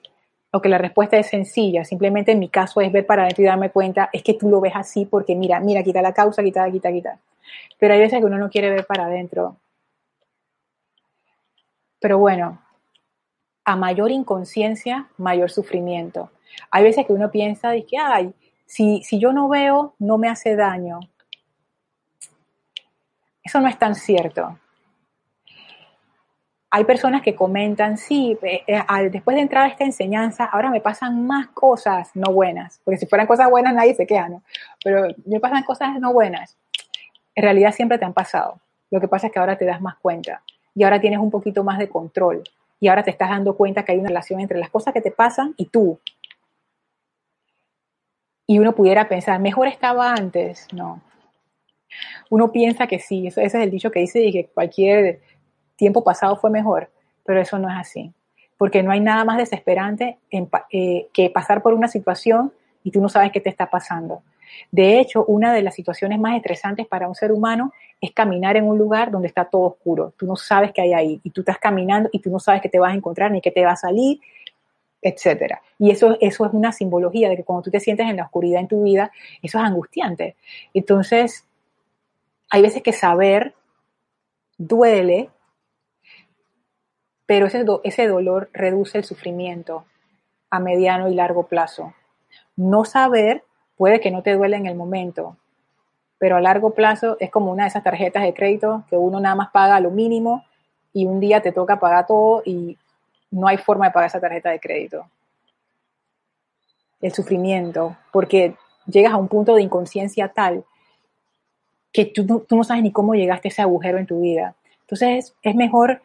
o 0.51 0.63
que 0.63 0.69
la 0.69 0.79
respuesta 0.79 1.19
es 1.19 1.27
sencilla. 1.27 1.85
Simplemente 1.85 2.33
en 2.33 2.39
mi 2.39 2.49
caso 2.49 2.81
es 2.81 2.91
ver 2.91 3.05
para 3.05 3.23
adentro 3.23 3.45
y 3.45 3.47
darme 3.47 3.71
cuenta, 3.71 4.09
es 4.13 4.23
que 4.23 4.35
tú 4.35 4.49
lo 4.49 4.61
ves 4.61 4.73
así 4.75 5.05
porque 5.05 5.35
mira, 5.35 5.61
mira, 5.61 5.83
quita 5.83 6.01
la 6.01 6.15
causa, 6.15 6.43
quita, 6.43 6.71
quita, 6.71 6.91
quita. 6.91 7.19
Pero 7.79 7.93
hay 7.93 8.01
veces 8.01 8.21
que 8.21 8.25
uno 8.25 8.39
no 8.39 8.49
quiere 8.49 8.71
ver 8.71 8.87
para 8.87 9.05
adentro 9.05 9.57
pero 12.05 12.19
bueno, 12.19 12.59
a 13.65 13.77
mayor 13.77 14.11
inconsciencia, 14.11 15.09
mayor 15.17 15.51
sufrimiento. 15.51 16.31
Hay 16.71 16.83
veces 16.83 17.07
que 17.07 17.15
uno 17.15 17.31
piensa, 17.31 17.71
que, 17.71 17.97
ay, 17.97 18.35
si, 18.67 19.03
si 19.05 19.19
yo 19.19 19.33
no 19.33 19.49
veo, 19.49 19.95
no 19.99 20.19
me 20.19 20.29
hace 20.29 20.55
daño. 20.55 21.01
Eso 23.43 23.59
no 23.59 23.69
es 23.69 23.79
tan 23.79 23.95
cierto. 23.95 24.59
Hay 26.71 26.85
personas 26.85 27.23
que 27.23 27.35
comentan, 27.35 27.97
sí, 27.97 28.37
eh, 28.43 28.65
eh, 28.67 29.09
después 29.11 29.37
de 29.37 29.41
entrar 29.41 29.65
a 29.65 29.69
esta 29.69 29.85
enseñanza, 29.85 30.45
ahora 30.45 30.69
me 30.69 30.83
pasan 30.83 31.27
más 31.27 31.47
cosas 31.55 32.11
no 32.13 32.35
buenas, 32.35 32.83
porque 32.85 32.99
si 32.99 33.07
fueran 33.07 33.27
cosas 33.27 33.49
buenas 33.49 33.73
nadie 33.73 33.95
se 33.95 34.07
queja, 34.07 34.29
¿no? 34.29 34.43
Pero 34.85 35.07
me 35.25 35.41
pasan 35.41 35.63
cosas 35.63 35.99
no 35.99 36.13
buenas. 36.13 36.59
En 37.35 37.45
realidad 37.45 37.73
siempre 37.73 37.97
te 37.97 38.05
han 38.05 38.13
pasado. 38.13 38.61
Lo 38.91 39.01
que 39.01 39.09
pasa 39.09 39.29
es 39.29 39.33
que 39.33 39.39
ahora 39.39 39.57
te 39.57 39.65
das 39.65 39.81
más 39.81 39.97
cuenta 39.97 40.43
y 40.75 40.83
ahora 40.83 41.01
tienes 41.01 41.21
un 41.21 41.31
poquito 41.31 41.63
más 41.65 41.79
de 41.79 41.89
control 41.89 42.43
y 42.81 42.89
ahora 42.89 43.03
te 43.03 43.11
estás 43.11 43.31
dando 43.31 43.57
cuenta 43.57 43.85
que 43.85 43.93
hay 43.93 43.99
una 43.99 44.09
relación 44.09 44.41
entre 44.41 44.59
las 44.59 44.71
cosas 44.71 44.93
que 44.93 45.01
te 45.01 45.11
pasan 45.11 45.55
y 45.57 45.67
tú. 45.67 45.99
Y 48.47 48.59
uno 48.59 48.75
pudiera 48.75 49.09
pensar, 49.09 49.41
mejor 49.41 49.69
estaba 49.69 50.13
antes, 50.13 50.67
no. 50.73 51.01
Uno 52.29 52.53
piensa 52.53 52.87
que 52.87 52.99
sí, 52.99 53.29
ese 53.29 53.45
es 53.45 53.55
el 53.55 53.71
dicho 53.71 53.91
que 53.91 54.01
dice 54.01 54.31
que 54.31 54.47
cualquier 54.53 55.23
tiempo 55.77 56.05
pasado 56.05 56.37
fue 56.37 56.51
mejor, 56.51 56.91
pero 57.25 57.41
eso 57.41 57.59
no 57.59 57.71
es 57.71 57.77
así, 57.77 58.13
porque 58.59 58.83
no 58.83 58.91
hay 58.91 59.01
nada 59.01 59.25
más 59.25 59.39
desesperante 59.39 60.19
eh, 60.31 61.09
que 61.13 61.31
pasar 61.31 61.63
por 61.63 61.73
una 61.73 61.89
situación 61.89 62.53
y 62.83 62.91
tú 62.91 63.01
no 63.01 63.09
sabes 63.09 63.33
qué 63.33 63.41
te 63.41 63.49
está 63.49 63.71
pasando. 63.71 64.23
De 64.71 65.01
hecho, 65.01 65.25
una 65.25 65.53
de 65.53 65.63
las 65.63 65.75
situaciones 65.75 66.19
más 66.19 66.37
estresantes 66.37 66.87
para 66.87 67.09
un 67.09 67.15
ser 67.15 67.33
humano 67.33 67.73
es 68.05 68.13
caminar 68.13 68.57
en 68.57 68.65
un 68.69 68.79
lugar 68.79 69.11
donde 69.11 69.29
está 69.29 69.45
todo 69.45 69.63
oscuro. 69.63 70.13
Tú 70.17 70.27
no 70.27 70.37
sabes 70.37 70.73
qué 70.73 70.83
hay 70.83 70.93
ahí 70.93 71.21
y 71.23 71.31
tú 71.31 71.41
estás 71.41 71.59
caminando 71.59 72.09
y 72.13 72.19
tú 72.21 72.31
no 72.31 72.39
sabes 72.39 72.61
qué 72.61 72.69
te 72.69 72.79
vas 72.79 72.93
a 72.93 72.97
encontrar 72.97 73.31
ni 73.31 73.41
qué 73.41 73.51
te 73.51 73.65
va 73.65 73.73
a 73.73 73.77
salir, 73.77 74.21
etcétera. 75.01 75.61
Y 75.79 75.91
eso, 75.91 76.17
eso 76.21 76.47
es 76.47 76.53
una 76.53 76.73
simbología 76.73 77.29
de 77.29 77.37
que 77.37 77.45
cuando 77.45 77.63
tú 77.63 77.71
te 77.71 77.81
sientes 77.81 78.09
en 78.09 78.17
la 78.17 78.25
oscuridad 78.25 78.61
en 78.61 78.69
tu 78.69 78.83
vida, 78.83 79.13
eso 79.43 79.59
es 79.59 79.65
angustiante. 79.65 80.37
Entonces, 80.73 81.47
hay 82.51 82.63
veces 82.63 82.83
que 82.83 82.93
saber 82.93 83.55
duele, 84.59 85.31
pero 87.27 87.47
ese, 87.47 87.65
ese 87.85 88.07
dolor 88.07 88.51
reduce 88.53 88.99
el 88.99 89.05
sufrimiento 89.05 89.85
a 90.51 90.61
mediano 90.61 91.09
y 91.09 91.15
largo 91.15 91.47
plazo. 91.47 91.95
No 92.57 92.85
saber 92.85 93.45
puede 93.77 94.01
que 94.01 94.11
no 94.11 94.23
te 94.23 94.35
duele 94.35 94.57
en 94.57 94.67
el 94.67 94.77
momento, 94.77 95.37
pero 96.25 96.37
a 96.37 96.41
largo 96.41 96.71
plazo 96.71 97.19
es 97.21 97.31
como 97.31 97.53
una 97.53 97.65
de 97.65 97.69
esas 97.69 97.85
tarjetas 97.85 98.23
de 98.23 98.33
crédito 98.33 98.83
que 98.89 98.97
uno 98.97 99.21
nada 99.21 99.35
más 99.35 99.51
paga 99.51 99.79
lo 99.79 99.91
mínimo 99.91 100.43
y 100.91 101.05
un 101.05 101.21
día 101.21 101.43
te 101.43 101.53
toca 101.53 101.79
pagar 101.79 102.07
todo 102.07 102.41
y 102.47 102.79
no 103.31 103.47
hay 103.47 103.59
forma 103.59 103.85
de 103.85 103.93
pagar 103.93 104.07
esa 104.07 104.23
tarjeta 104.23 104.49
de 104.49 104.59
crédito. 104.59 105.07
El 107.03 107.13
sufrimiento, 107.13 107.99
porque 108.11 108.57
llegas 108.87 109.13
a 109.13 109.19
un 109.19 109.29
punto 109.29 109.55
de 109.55 109.61
inconsciencia 109.61 110.29
tal 110.29 110.65
que 111.93 112.07
tú, 112.07 112.25
tú 112.49 112.57
no 112.57 112.65
sabes 112.65 112.83
ni 112.83 112.91
cómo 112.91 113.15
llegaste 113.15 113.49
a 113.49 113.51
ese 113.51 113.61
agujero 113.61 113.99
en 113.99 114.07
tu 114.07 114.23
vida. 114.23 114.55
Entonces 114.81 115.35
es 115.43 115.55
mejor, 115.55 116.01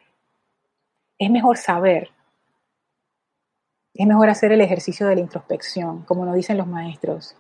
es 1.18 1.32
mejor 1.32 1.56
saber, 1.56 2.10
es 3.94 4.06
mejor 4.06 4.28
hacer 4.28 4.52
el 4.52 4.60
ejercicio 4.60 5.08
de 5.08 5.16
la 5.16 5.22
introspección, 5.22 6.04
como 6.04 6.26
nos 6.26 6.36
dicen 6.36 6.58
los 6.58 6.68
maestros. 6.68 7.38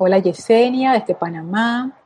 Hola 0.00 0.18
Yesenia, 0.18 0.94
desde 0.94 1.14
Panamá. 1.14 1.96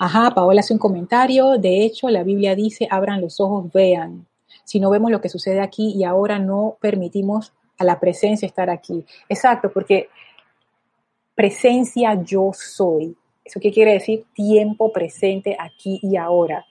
Ajá, 0.00 0.30
Paola 0.30 0.60
hace 0.60 0.72
un 0.72 0.78
comentario. 0.78 1.58
De 1.58 1.84
hecho, 1.84 2.08
la 2.08 2.22
Biblia 2.22 2.54
dice, 2.54 2.88
abran 2.90 3.20
los 3.20 3.38
ojos, 3.38 3.70
vean. 3.70 4.26
Si 4.64 4.80
no 4.80 4.88
vemos 4.88 5.10
lo 5.10 5.20
que 5.20 5.28
sucede 5.28 5.60
aquí 5.60 5.92
y 5.94 6.04
ahora 6.04 6.38
no 6.38 6.78
permitimos 6.80 7.52
a 7.76 7.84
la 7.84 8.00
presencia 8.00 8.46
estar 8.46 8.70
aquí. 8.70 9.04
Exacto, 9.28 9.70
porque 9.70 10.08
presencia 11.34 12.22
yo 12.22 12.52
soy. 12.54 13.14
¿Eso 13.44 13.60
qué 13.60 13.70
quiere 13.70 13.92
decir? 13.92 14.24
Tiempo 14.32 14.90
presente 14.90 15.58
aquí 15.60 16.00
y 16.02 16.16
ahora. 16.16 16.64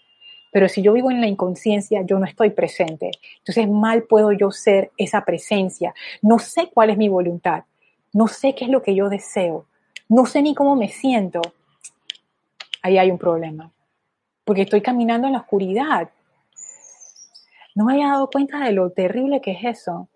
Pero 0.51 0.67
si 0.69 0.81
yo 0.81 0.93
vivo 0.93 1.11
en 1.11 1.21
la 1.21 1.27
inconsciencia, 1.27 2.01
yo 2.03 2.17
no 2.17 2.25
estoy 2.25 2.49
presente. 2.49 3.11
Entonces 3.37 3.69
mal 3.69 4.03
puedo 4.03 4.31
yo 4.31 4.49
ser 4.49 4.91
esa 4.97 5.23
presencia. 5.23 5.93
No 6.23 6.39
sé 6.39 6.71
cuál 6.73 6.89
es 6.89 6.97
mi 6.97 7.09
voluntad. 7.09 7.65
No 8.11 8.27
sé 8.27 8.55
qué 8.55 8.65
es 8.65 8.71
lo 8.71 8.81
que 8.81 8.95
yo 8.95 9.09
deseo. 9.09 9.67
No 10.13 10.25
sé 10.25 10.41
ni 10.41 10.53
cómo 10.53 10.75
me 10.75 10.89
siento. 10.89 11.41
Ahí 12.81 12.97
hay 12.97 13.09
un 13.09 13.17
problema. 13.17 13.71
Porque 14.43 14.61
estoy 14.61 14.81
caminando 14.81 15.25
en 15.27 15.33
la 15.33 15.39
oscuridad. 15.39 16.09
No 17.75 17.85
me 17.85 17.93
había 17.93 18.09
dado 18.09 18.29
cuenta 18.29 18.59
de 18.59 18.73
lo 18.73 18.91
terrible 18.91 19.41
que 19.41 19.51
es 19.53 19.63
eso. 19.63 20.09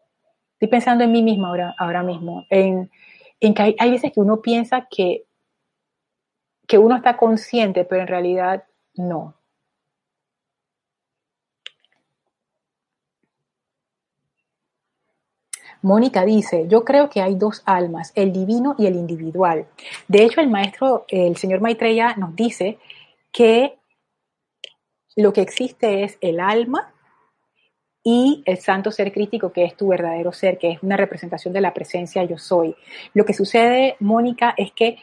Estoy 0.53 0.67
pensando 0.67 1.03
en 1.03 1.11
mí 1.11 1.23
misma 1.23 1.47
ahora, 1.47 1.75
ahora 1.79 2.03
mismo. 2.03 2.45
En, 2.49 2.91
en 3.39 3.53
que 3.53 3.61
hay, 3.61 3.75
hay 3.79 3.89
veces 3.91 4.11
que 4.11 4.19
uno 4.19 4.41
piensa 4.41 4.87
que 4.89 5.27
que 6.67 6.77
uno 6.77 6.97
está 6.97 7.17
consciente, 7.17 7.85
pero 7.85 8.01
en 8.01 8.07
realidad 8.07 8.65
no. 8.95 9.35
Mónica 15.87 16.25
dice, 16.25 16.65
yo 16.67 16.83
creo 16.83 17.09
que 17.09 17.21
hay 17.21 17.35
dos 17.35 17.63
almas, 17.65 18.11
el 18.13 18.33
divino 18.33 18.75
y 18.77 18.87
el 18.87 18.95
individual. 18.95 19.67
De 20.09 20.23
hecho, 20.23 20.41
el 20.41 20.49
maestro, 20.49 21.05
el 21.07 21.37
señor 21.37 21.61
Maitreya 21.61 22.13
nos 22.17 22.35
dice 22.35 22.77
que 23.31 23.77
lo 25.15 25.31
que 25.31 25.41
existe 25.41 26.03
es 26.03 26.17
el 26.19 26.41
alma 26.41 26.93
y 28.03 28.43
el 28.45 28.57
santo 28.57 28.91
ser 28.91 29.13
crítico, 29.13 29.53
que 29.53 29.63
es 29.63 29.77
tu 29.77 29.87
verdadero 29.87 30.33
ser, 30.33 30.57
que 30.57 30.71
es 30.71 30.83
una 30.83 30.97
representación 30.97 31.53
de 31.53 31.61
la 31.61 31.73
presencia 31.73 32.23
yo 32.25 32.37
soy. 32.37 32.75
Lo 33.13 33.23
que 33.23 33.33
sucede, 33.33 33.95
Mónica, 34.01 34.53
es 34.57 34.73
que 34.73 34.97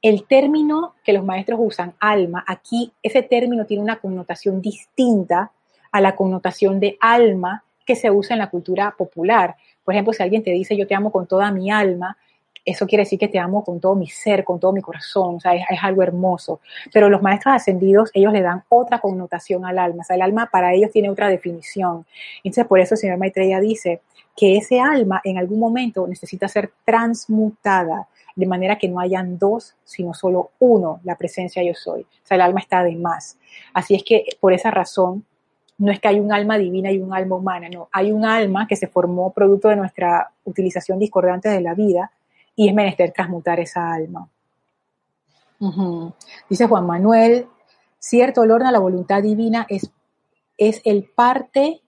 el 0.00 0.26
término 0.26 0.94
que 1.04 1.12
los 1.12 1.24
maestros 1.24 1.60
usan, 1.62 1.94
alma, 2.00 2.44
aquí 2.46 2.92
ese 3.02 3.22
término 3.22 3.66
tiene 3.66 3.82
una 3.82 4.00
connotación 4.00 4.62
distinta 4.62 5.52
a 5.92 6.00
la 6.00 6.16
connotación 6.16 6.80
de 6.80 6.96
alma 7.00 7.64
que 7.84 7.94
se 7.94 8.10
usa 8.10 8.34
en 8.34 8.40
la 8.40 8.50
cultura 8.50 8.94
popular. 8.96 9.56
Por 9.84 9.94
ejemplo, 9.94 10.12
si 10.12 10.22
alguien 10.22 10.42
te 10.42 10.50
dice 10.50 10.76
yo 10.76 10.86
te 10.86 10.94
amo 10.94 11.12
con 11.12 11.26
toda 11.26 11.50
mi 11.50 11.70
alma, 11.70 12.16
eso 12.64 12.86
quiere 12.86 13.04
decir 13.04 13.18
que 13.18 13.28
te 13.28 13.38
amo 13.38 13.62
con 13.62 13.78
todo 13.80 13.94
mi 13.94 14.08
ser, 14.08 14.44
con 14.44 14.58
todo 14.58 14.72
mi 14.72 14.80
corazón, 14.80 15.36
o 15.36 15.40
sea, 15.40 15.54
es, 15.54 15.64
algo 15.82 16.02
hermoso. 16.02 16.60
Pero 16.92 17.10
los 17.10 17.20
maestros 17.20 17.54
ascendidos, 17.54 18.10
ellos 18.14 18.32
le 18.32 18.40
dan 18.40 18.64
otra 18.68 19.00
connotación 19.00 19.66
al 19.66 19.78
alma, 19.78 20.00
o 20.02 20.04
sea, 20.04 20.16
el 20.16 20.22
alma 20.22 20.48
para 20.50 20.72
ellos 20.72 20.90
tiene 20.90 21.10
otra 21.10 21.28
definición. 21.28 22.06
Entonces, 22.42 22.66
por 22.66 22.80
eso 22.80 22.94
el 22.94 22.98
señor 22.98 23.18
Maitreya 23.18 23.60
dice 23.60 24.00
que 24.36 24.56
ese 24.56 24.80
alma 24.80 25.20
en 25.24 25.38
algún 25.38 25.60
momento 25.60 26.06
necesita 26.06 26.48
ser 26.48 26.72
transmutada, 26.84 28.08
de 28.34 28.46
manera 28.46 28.78
que 28.78 28.88
no 28.88 28.98
hayan 28.98 29.38
dos, 29.38 29.76
sino 29.84 30.12
solo 30.12 30.50
uno, 30.58 31.00
la 31.04 31.16
presencia 31.16 31.62
yo 31.62 31.74
soy. 31.74 32.02
O 32.02 32.26
sea, 32.26 32.34
el 32.34 32.40
alma 32.40 32.60
está 32.60 32.82
de 32.82 32.96
más. 32.96 33.38
Así 33.72 33.94
es 33.94 34.02
que 34.02 34.24
por 34.40 34.52
esa 34.52 34.72
razón, 34.72 35.24
no 35.78 35.90
es 35.90 36.00
que 36.00 36.08
hay 36.08 36.20
un 36.20 36.32
alma 36.32 36.56
divina 36.56 36.92
y 36.92 36.98
un 36.98 37.12
alma 37.12 37.36
humana, 37.36 37.68
no, 37.68 37.88
hay 37.92 38.12
un 38.12 38.24
alma 38.24 38.66
que 38.66 38.76
se 38.76 38.86
formó 38.86 39.32
producto 39.32 39.68
de 39.68 39.76
nuestra 39.76 40.32
utilización 40.44 40.98
discordante 40.98 41.48
de 41.48 41.60
la 41.60 41.74
vida 41.74 42.12
y 42.54 42.68
es 42.68 42.74
menester 42.74 43.12
transmutar 43.12 43.58
esa 43.60 43.92
alma. 43.92 44.28
Dice 46.48 46.66
Juan 46.66 46.86
Manuel, 46.86 47.48
cierto, 47.98 48.44
Lorna, 48.44 48.70
la 48.70 48.80
voluntad 48.80 49.22
divina 49.22 49.66
es, 49.68 49.90
es 50.58 50.82
el 50.84 51.04
parte, 51.04 51.82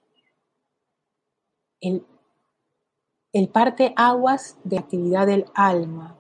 el, 1.81 2.07
el 3.33 3.49
parte 3.49 3.93
aguas 3.97 4.57
de 4.65 4.79
actividad 4.79 5.27
del 5.27 5.45
alma. 5.55 6.17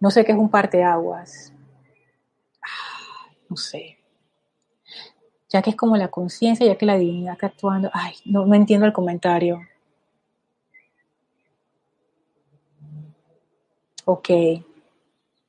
No 0.00 0.10
sé 0.10 0.24
qué 0.24 0.32
es 0.32 0.38
un 0.38 0.50
parteaguas. 0.50 1.52
Ah, 2.62 3.30
no 3.48 3.56
sé. 3.56 3.99
Ya 5.50 5.62
que 5.62 5.70
es 5.70 5.76
como 5.76 5.96
la 5.96 6.08
conciencia, 6.08 6.66
ya 6.66 6.76
que 6.76 6.86
la 6.86 6.96
divinidad 6.96 7.34
está 7.34 7.48
actuando. 7.48 7.90
Ay, 7.92 8.14
no, 8.24 8.46
no 8.46 8.54
entiendo 8.54 8.86
el 8.86 8.92
comentario. 8.92 9.60
Ok. 14.04 14.28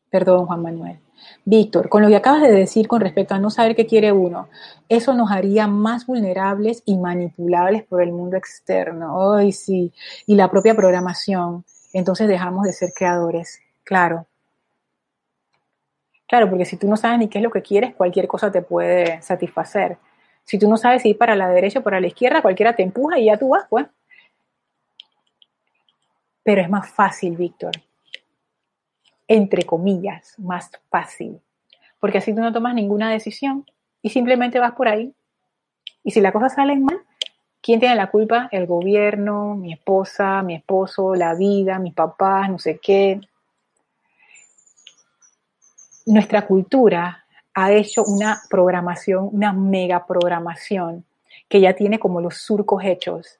Perdón, 0.09 0.45
Juan 0.45 0.61
Manuel. 0.61 0.99
Víctor, 1.45 1.89
con 1.89 2.01
lo 2.01 2.07
que 2.09 2.15
acabas 2.15 2.41
de 2.41 2.51
decir 2.51 2.87
con 2.87 3.01
respecto 3.01 3.33
a 3.35 3.39
no 3.39 3.49
saber 3.49 3.75
qué 3.75 3.85
quiere 3.85 4.11
uno, 4.11 4.49
eso 4.89 5.13
nos 5.13 5.31
haría 5.31 5.67
más 5.67 6.05
vulnerables 6.05 6.83
y 6.85 6.97
manipulables 6.97 7.83
por 7.83 8.01
el 8.01 8.11
mundo 8.11 8.37
externo. 8.37 9.35
Ay, 9.35 9.51
sí. 9.51 9.93
Y 10.25 10.35
la 10.35 10.49
propia 10.49 10.75
programación. 10.75 11.63
Entonces 11.93 12.27
dejamos 12.27 12.65
de 12.65 12.73
ser 12.73 12.91
creadores. 12.95 13.59
Claro. 13.83 14.25
Claro, 16.31 16.49
porque 16.49 16.63
si 16.63 16.77
tú 16.77 16.87
no 16.87 16.95
sabes 16.95 17.19
ni 17.19 17.27
qué 17.27 17.39
es 17.39 17.43
lo 17.43 17.51
que 17.51 17.61
quieres, 17.61 17.93
cualquier 17.93 18.25
cosa 18.25 18.49
te 18.49 18.61
puede 18.61 19.21
satisfacer. 19.21 19.97
Si 20.45 20.57
tú 20.57 20.69
no 20.69 20.77
sabes 20.77 21.01
si 21.01 21.09
ir 21.09 21.17
para 21.17 21.35
la 21.35 21.49
derecha 21.49 21.79
o 21.79 21.83
para 21.83 21.99
la 21.99 22.07
izquierda, 22.07 22.41
cualquiera 22.41 22.73
te 22.73 22.83
empuja 22.83 23.19
y 23.19 23.25
ya 23.25 23.35
tú 23.35 23.49
vas, 23.49 23.65
pues. 23.69 23.85
Pero 26.41 26.61
es 26.61 26.69
más 26.69 26.89
fácil, 26.89 27.35
Víctor. 27.35 27.73
Entre 29.27 29.63
comillas, 29.63 30.35
más 30.39 30.71
fácil. 30.89 31.41
Porque 31.99 32.19
así 32.19 32.33
tú 32.33 32.39
no 32.39 32.53
tomas 32.53 32.75
ninguna 32.75 33.11
decisión 33.11 33.65
y 34.01 34.11
simplemente 34.11 34.57
vas 34.57 34.71
por 34.71 34.87
ahí. 34.87 35.13
Y 36.01 36.11
si 36.11 36.21
las 36.21 36.31
cosas 36.31 36.53
salen 36.53 36.85
mal, 36.85 37.01
¿quién 37.61 37.81
tiene 37.81 37.97
la 37.97 38.09
culpa? 38.09 38.47
El 38.53 38.67
gobierno, 38.67 39.55
mi 39.55 39.73
esposa, 39.73 40.43
mi 40.43 40.55
esposo, 40.55 41.13
la 41.13 41.35
vida, 41.35 41.77
mis 41.77 41.93
papás, 41.93 42.49
no 42.49 42.57
sé 42.57 42.79
qué 42.81 43.19
nuestra 46.05 46.47
cultura 46.47 47.25
ha 47.53 47.71
hecho 47.71 48.03
una 48.03 48.41
programación, 48.49 49.29
una 49.31 49.53
mega 49.53 50.05
programación 50.05 51.05
que 51.47 51.59
ya 51.59 51.73
tiene 51.73 51.99
como 51.99 52.21
los 52.21 52.37
surcos 52.37 52.83
hechos. 52.83 53.39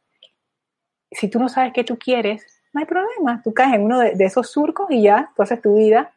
Si 1.12 1.30
tú 1.30 1.40
no 1.40 1.50
sabes 1.50 1.74
qué 1.74 1.84
tú 1.84 1.98
quieres, 1.98 2.46
no 2.74 2.80
hay 2.80 2.86
problema. 2.86 3.42
Tú 3.44 3.54
caes 3.54 3.74
en 3.76 3.84
uno 3.84 4.00
de, 4.00 4.14
esos 4.20 4.50
surcos 4.50 4.90
y 4.92 5.04
ya 5.04 5.32
tú 5.36 5.44
haces 5.44 5.62
tu 5.62 5.76
vida 5.76 6.12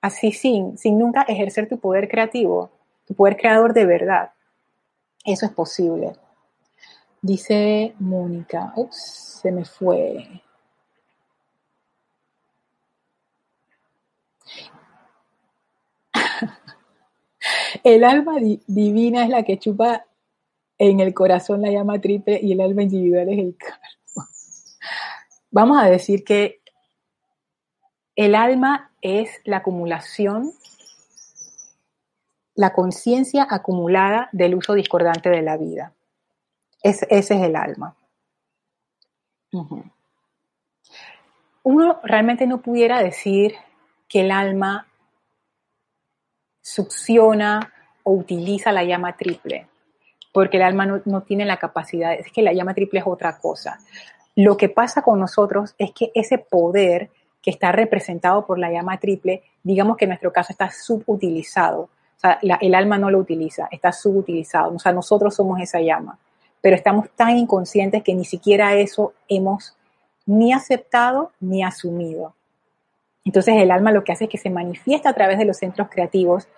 así 0.00 0.32
sin, 0.32 0.78
sin 0.78 0.98
nunca 0.98 1.22
ejercer 1.22 1.68
tu 1.68 1.78
poder 1.78 2.08
creativo, 2.08 2.70
tu 3.06 3.14
poder 3.14 3.36
creador 3.36 3.74
de 3.74 3.86
verdad. 3.86 4.30
Eso 5.24 5.46
es 5.46 5.52
posible. 5.52 6.12
Dice 7.20 7.94
Mónica, 7.98 8.72
ups, 8.76 9.40
se 9.42 9.52
me 9.52 9.64
fue. 9.64 10.26
El 17.84 18.04
alma 18.04 18.36
divina 18.66 19.24
es 19.24 19.28
la 19.28 19.42
que 19.42 19.58
chupa 19.58 20.04
en 20.78 21.00
el 21.00 21.12
corazón 21.12 21.62
la 21.62 21.70
llama 21.70 22.00
triple 22.00 22.40
y 22.42 22.52
el 22.52 22.60
alma 22.60 22.82
individual 22.82 23.28
es 23.28 23.38
el 23.38 23.56
karma. 23.56 24.28
Vamos 25.50 25.78
a 25.82 25.90
decir 25.90 26.24
que 26.24 26.62
el 28.16 28.34
alma 28.34 28.90
es 29.02 29.30
la 29.44 29.58
acumulación, 29.58 30.52
la 32.54 32.72
conciencia 32.72 33.46
acumulada 33.48 34.28
del 34.32 34.54
uso 34.54 34.74
discordante 34.74 35.28
de 35.28 35.42
la 35.42 35.56
vida. 35.56 35.92
ese 36.82 37.06
es 37.10 37.30
el 37.30 37.56
alma. 37.56 37.96
Uno 41.62 42.00
realmente 42.02 42.46
no 42.46 42.62
pudiera 42.62 43.02
decir 43.02 43.54
que 44.08 44.22
el 44.22 44.30
alma 44.30 44.89
succiona 46.70 47.72
o 48.02 48.12
utiliza 48.12 48.72
la 48.72 48.84
llama 48.84 49.16
triple, 49.16 49.66
porque 50.32 50.56
el 50.56 50.62
alma 50.62 50.86
no, 50.86 51.22
tiene 51.22 51.44
la 51.44 51.58
capacidad, 51.58 52.12
es 52.14 52.30
que 52.32 52.42
la 52.42 52.52
llama 52.52 52.74
triple 52.74 53.00
es 53.00 53.06
otra 53.06 53.38
cosa. 53.38 53.78
Lo 54.36 54.56
que 54.56 54.68
pasa 54.68 55.02
con 55.02 55.18
nosotros 55.18 55.74
es 55.78 55.90
que 55.92 56.12
ese 56.14 56.38
poder 56.38 57.10
que 57.42 57.50
está 57.50 57.72
representado 57.72 58.46
por 58.46 58.58
la 58.58 58.70
llama 58.70 58.98
triple, 58.98 59.42
digamos 59.62 59.96
que 59.96 60.04
en 60.04 60.10
nuestro 60.10 60.32
caso 60.32 60.52
está 60.52 60.70
subutilizado. 60.70 61.88
El 62.60 62.74
alma 62.74 62.98
no 62.98 63.10
lo 63.10 63.18
utiliza, 63.18 63.66
está 63.70 63.92
subutilizado. 63.92 64.74
O 64.74 64.78
sea, 64.78 64.92
nosotros 64.92 65.34
somos 65.34 65.60
esa 65.60 65.80
llama, 65.80 66.18
pero 66.60 66.76
estamos 66.76 67.08
tan 67.16 67.36
inconscientes 67.36 68.02
que 68.02 68.14
ni 68.14 68.24
siquiera 68.24 68.74
eso 68.74 69.14
hemos 69.28 69.74
ni 70.26 70.52
aceptado 70.52 71.32
ni 71.40 71.64
asumido. 71.64 72.34
Entonces 73.30 73.54
el 73.58 73.70
alma 73.70 73.92
lo 73.92 74.02
que 74.02 74.10
hace 74.10 74.24
es 74.24 74.30
que 74.30 74.38
se 74.38 74.50
manifiesta 74.50 75.10
a 75.10 75.12
través 75.12 75.38
de 75.38 75.44
los 75.44 75.56
centros 75.56 75.86
creativos, 75.88 76.48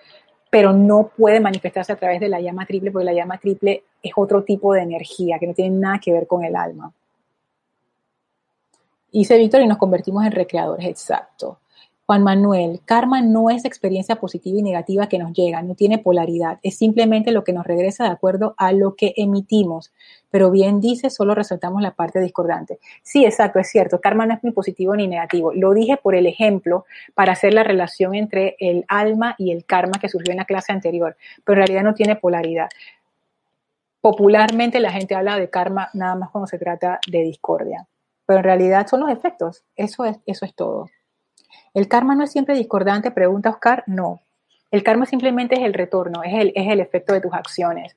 pero 0.48 0.72
no 0.72 1.10
puede 1.14 1.38
manifestarse 1.38 1.92
a 1.92 1.96
través 1.96 2.18
de 2.18 2.30
la 2.30 2.40
llama 2.40 2.64
triple, 2.64 2.90
porque 2.90 3.04
la 3.04 3.12
llama 3.12 3.36
triple 3.36 3.84
es 4.02 4.12
otro 4.16 4.42
tipo 4.42 4.72
de 4.72 4.80
energía 4.80 5.38
que 5.38 5.46
no 5.46 5.52
tiene 5.52 5.76
nada 5.76 5.98
que 6.02 6.14
ver 6.14 6.26
con 6.26 6.42
el 6.44 6.56
alma. 6.56 6.90
Dice 9.12 9.36
Víctor 9.36 9.60
y 9.60 9.66
nos 9.66 9.76
convertimos 9.76 10.24
en 10.24 10.32
recreadores, 10.32 10.86
exacto. 10.86 11.58
Juan 12.04 12.24
Manuel, 12.24 12.80
karma 12.84 13.22
no 13.22 13.48
es 13.48 13.64
experiencia 13.64 14.16
positiva 14.16 14.58
y 14.58 14.62
negativa 14.62 15.08
que 15.08 15.18
nos 15.18 15.32
llega, 15.32 15.62
no 15.62 15.76
tiene 15.76 15.98
polaridad, 15.98 16.58
es 16.64 16.76
simplemente 16.76 17.30
lo 17.30 17.44
que 17.44 17.52
nos 17.52 17.64
regresa 17.64 18.04
de 18.04 18.10
acuerdo 18.10 18.54
a 18.58 18.72
lo 18.72 18.96
que 18.96 19.14
emitimos. 19.16 19.92
Pero 20.28 20.50
bien 20.50 20.80
dice, 20.80 21.10
solo 21.10 21.34
resaltamos 21.36 21.80
la 21.80 21.92
parte 21.92 22.20
discordante. 22.20 22.80
Sí, 23.02 23.24
exacto, 23.24 23.60
es 23.60 23.70
cierto, 23.70 24.00
karma 24.00 24.26
no 24.26 24.34
es 24.34 24.42
ni 24.42 24.50
positivo 24.50 24.96
ni 24.96 25.06
negativo. 25.06 25.52
Lo 25.54 25.74
dije 25.74 25.96
por 25.96 26.16
el 26.16 26.26
ejemplo 26.26 26.86
para 27.14 27.32
hacer 27.32 27.54
la 27.54 27.62
relación 27.62 28.16
entre 28.16 28.56
el 28.58 28.84
alma 28.88 29.36
y 29.38 29.52
el 29.52 29.64
karma 29.64 30.00
que 30.00 30.08
surgió 30.08 30.32
en 30.32 30.38
la 30.38 30.44
clase 30.44 30.72
anterior, 30.72 31.16
pero 31.44 31.60
en 31.60 31.66
realidad 31.66 31.84
no 31.84 31.94
tiene 31.94 32.16
polaridad. 32.16 32.68
Popularmente 34.00 34.80
la 34.80 34.90
gente 34.90 35.14
habla 35.14 35.38
de 35.38 35.48
karma 35.50 35.88
nada 35.94 36.16
más 36.16 36.30
cuando 36.30 36.48
se 36.48 36.58
trata 36.58 36.98
de 37.08 37.20
discordia, 37.22 37.86
pero 38.26 38.40
en 38.40 38.44
realidad 38.44 38.88
son 38.88 39.00
los 39.00 39.10
efectos, 39.10 39.62
eso 39.76 40.04
es, 40.04 40.18
eso 40.26 40.44
es 40.44 40.54
todo. 40.54 40.88
¿El 41.74 41.88
karma 41.88 42.14
no 42.14 42.24
es 42.24 42.32
siempre 42.32 42.54
discordante? 42.54 43.10
Pregunta 43.10 43.50
Oscar. 43.50 43.84
No. 43.86 44.20
El 44.70 44.82
karma 44.82 45.06
simplemente 45.06 45.54
es 45.56 45.62
el 45.62 45.74
retorno, 45.74 46.22
es 46.22 46.32
el, 46.32 46.80
efecto 46.80 47.12
de 47.12 47.20
tus 47.20 47.32
acciones. 47.34 47.94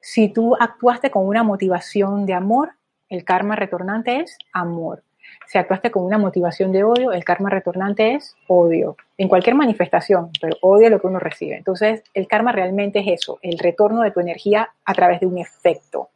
Si 0.00 0.28
tú 0.28 0.54
actuaste 0.58 1.10
con 1.10 1.26
una 1.26 1.42
motivación 1.42 2.26
de 2.26 2.34
amor, 2.34 2.72
el 3.08 3.24
karma 3.24 3.56
retornante 3.56 4.20
es 4.20 4.38
amor. 4.52 5.02
Si 5.46 5.58
actuaste 5.58 5.90
con 5.90 6.04
una 6.04 6.18
motivación 6.18 6.70
de 6.70 6.84
odio, 6.84 7.12
el 7.12 7.24
karma 7.24 7.50
retornante 7.50 8.14
es 8.14 8.36
odio. 8.46 8.96
En 9.18 9.28
cualquier 9.28 9.56
manifestación, 9.56 10.30
pero 10.40 10.56
odio 10.60 10.90
lo 10.90 11.00
que 11.00 11.06
uno 11.06 11.18
recibe. 11.18 11.56
Entonces, 11.56 12.04
el 12.14 12.28
karma 12.28 12.52
realmente 12.52 13.00
es 13.00 13.20
eso, 13.20 13.38
el 13.42 13.58
retorno 13.58 14.02
de 14.02 14.12
tu 14.12 14.20
energía 14.20 14.70
a 14.84 14.94
través 14.94 15.20
de 15.20 15.26
un 15.26 15.38
efecto. 15.38 16.08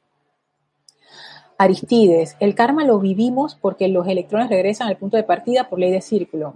Aristides, 1.59 2.37
el 2.39 2.55
karma 2.55 2.85
lo 2.85 3.01
vivimos 3.01 3.57
porque 3.57 3.89
los 3.89 4.07
electrones 4.07 4.49
regresan 4.49 4.87
al 4.87 4.97
punto 4.97 5.17
de 5.17 5.25
partida 5.25 5.69
por 5.69 5.81
ley 5.81 5.91
de 5.91 6.01
círculo, 6.01 6.55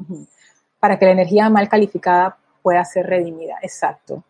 para 0.78 0.98
que 0.98 1.06
la 1.06 1.12
energía 1.12 1.50
mal 1.50 1.68
calificada 1.68 2.38
pueda 2.62 2.84
ser 2.84 3.06
redimida. 3.06 3.58
Exacto. 3.62 4.22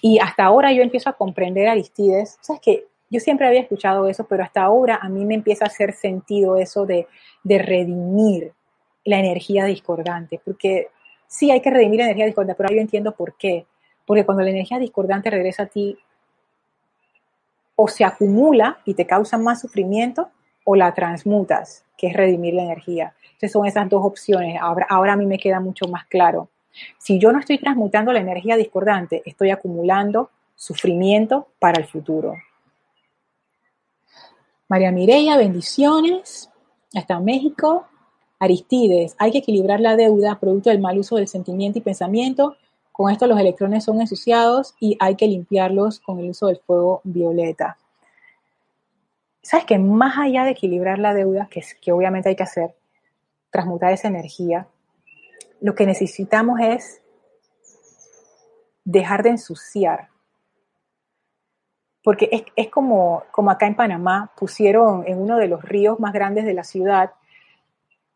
Y 0.00 0.18
hasta 0.18 0.44
ahora 0.44 0.72
yo 0.72 0.82
empiezo 0.82 1.08
a 1.08 1.12
comprender 1.12 1.68
Aristides. 1.68 2.36
Sabes 2.40 2.60
que 2.60 2.86
yo 3.08 3.20
siempre 3.20 3.46
había 3.46 3.60
escuchado 3.60 4.08
eso, 4.08 4.24
pero 4.24 4.42
hasta 4.42 4.62
ahora 4.62 4.98
a 5.00 5.08
mí 5.08 5.24
me 5.24 5.34
empieza 5.34 5.64
a 5.64 5.68
hacer 5.68 5.92
sentido 5.92 6.56
eso 6.56 6.84
de, 6.84 7.06
de 7.44 7.58
redimir 7.58 8.52
la 9.04 9.20
energía 9.20 9.64
discordante, 9.64 10.40
porque 10.44 10.88
sí 11.28 11.52
hay 11.52 11.60
que 11.60 11.70
redimir 11.70 12.00
la 12.00 12.06
energía 12.06 12.26
discordante, 12.26 12.56
pero 12.56 12.74
yo 12.74 12.80
entiendo 12.80 13.12
por 13.12 13.36
qué. 13.36 13.66
Porque 14.04 14.24
cuando 14.24 14.42
la 14.42 14.50
energía 14.50 14.80
discordante 14.80 15.30
regresa 15.30 15.64
a 15.64 15.66
ti, 15.66 15.96
o 17.82 17.88
se 17.88 18.04
acumula 18.04 18.78
y 18.84 18.94
te 18.94 19.08
causa 19.08 19.38
más 19.38 19.60
sufrimiento 19.60 20.28
o 20.64 20.76
la 20.76 20.94
transmutas, 20.94 21.84
que 21.98 22.06
es 22.06 22.12
redimir 22.14 22.54
la 22.54 22.62
energía. 22.62 23.12
Entonces 23.24 23.50
son 23.50 23.66
esas 23.66 23.88
dos 23.88 24.04
opciones. 24.04 24.56
Ahora, 24.60 24.86
ahora 24.88 25.14
a 25.14 25.16
mí 25.16 25.26
me 25.26 25.36
queda 25.36 25.58
mucho 25.58 25.88
más 25.88 26.06
claro. 26.06 26.48
Si 26.98 27.18
yo 27.18 27.32
no 27.32 27.40
estoy 27.40 27.58
transmutando 27.58 28.12
la 28.12 28.20
energía 28.20 28.56
discordante, 28.56 29.22
estoy 29.26 29.50
acumulando 29.50 30.30
sufrimiento 30.54 31.48
para 31.58 31.80
el 31.80 31.88
futuro. 31.88 32.36
María 34.68 34.92
Mireya, 34.92 35.36
bendiciones. 35.36 36.50
Hasta 36.94 37.18
México. 37.18 37.88
Aristides, 38.38 39.16
hay 39.18 39.32
que 39.32 39.38
equilibrar 39.38 39.80
la 39.80 39.96
deuda 39.96 40.38
producto 40.38 40.70
del 40.70 40.80
mal 40.80 40.98
uso 40.98 41.16
del 41.16 41.26
sentimiento 41.26 41.78
y 41.78 41.82
pensamiento 41.82 42.56
con 42.92 43.10
esto 43.10 43.26
los 43.26 43.40
electrones 43.40 43.84
son 43.84 44.00
ensuciados 44.00 44.74
y 44.78 44.96
hay 45.00 45.16
que 45.16 45.26
limpiarlos 45.26 45.98
con 46.00 46.20
el 46.20 46.30
uso 46.30 46.46
del 46.46 46.58
fuego 46.58 47.00
violeta. 47.04 47.78
¿Sabes 49.42 49.64
que 49.64 49.78
más 49.78 50.18
allá 50.18 50.44
de 50.44 50.50
equilibrar 50.50 50.98
la 50.98 51.14
deuda, 51.14 51.48
que, 51.50 51.64
que 51.80 51.90
obviamente 51.90 52.28
hay 52.28 52.36
que 52.36 52.44
hacer, 52.44 52.76
transmutar 53.50 53.92
esa 53.92 54.08
energía, 54.08 54.66
lo 55.60 55.74
que 55.74 55.86
necesitamos 55.86 56.60
es 56.60 57.02
dejar 58.84 59.22
de 59.22 59.30
ensuciar. 59.30 60.08
Porque 62.02 62.28
es, 62.32 62.42
es 62.56 62.68
como, 62.68 63.22
como 63.30 63.50
acá 63.50 63.66
en 63.66 63.76
Panamá 63.76 64.32
pusieron 64.36 65.04
en 65.06 65.20
uno 65.20 65.36
de 65.36 65.48
los 65.48 65.62
ríos 65.62 66.00
más 66.00 66.12
grandes 66.12 66.44
de 66.44 66.54
la 66.54 66.64
ciudad, 66.64 67.12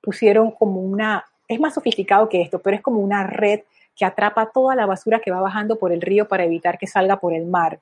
pusieron 0.01 0.51
como 0.51 0.81
una, 0.81 1.25
es 1.47 1.61
más 1.61 1.75
sofisticado 1.75 2.29
que 2.29 2.43
esto, 2.43 2.61
pero 2.61 2.77
es 2.77 2.83
como 2.83 3.01
una 3.01 3.25
red 3.25 3.61
que 3.97 4.05
atrapa 4.05 4.51
toda 4.53 4.77
la 4.77 4.87
basura 4.87 5.21
que 5.21 5.31
va 5.31 5.41
bajando 5.41 5.77
por 5.79 5.91
el 5.91 6.03
río 6.03 6.29
para 6.29 6.45
evitar 6.45 6.79
que 6.79 6.87
salga 6.87 7.19
por 7.19 7.33
el 7.33 7.47
mar. 7.47 7.81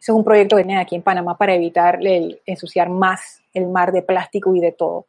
Eso 0.00 0.12
es 0.12 0.18
un 0.18 0.24
proyecto 0.24 0.56
que 0.56 0.64
tienen 0.64 0.82
aquí 0.82 0.96
en 0.96 1.02
Panamá 1.02 1.38
para 1.38 1.54
evitar 1.54 2.04
el, 2.04 2.40
ensuciar 2.44 2.90
más 2.90 3.40
el 3.54 3.68
mar 3.68 3.92
de 3.92 4.02
plástico 4.02 4.54
y 4.54 4.60
de 4.60 4.72
todo. 4.72 5.06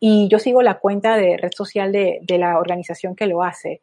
Y 0.00 0.28
yo 0.28 0.38
sigo 0.38 0.62
la 0.62 0.78
cuenta 0.78 1.16
de 1.16 1.36
red 1.36 1.52
social 1.54 1.92
de, 1.92 2.20
de 2.22 2.38
la 2.38 2.58
organización 2.58 3.14
que 3.14 3.26
lo 3.26 3.42
hace. 3.42 3.82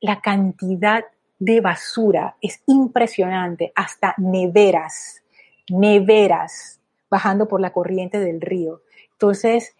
La 0.00 0.20
cantidad 0.20 1.04
de 1.38 1.60
basura 1.60 2.36
es 2.40 2.62
impresionante, 2.66 3.72
hasta 3.74 4.14
neveras, 4.18 5.22
neveras 5.68 6.80
bajando 7.10 7.48
por 7.48 7.60
la 7.60 7.72
corriente 7.72 8.20
del 8.20 8.40
río. 8.40 8.82
Entonces, 9.12 9.74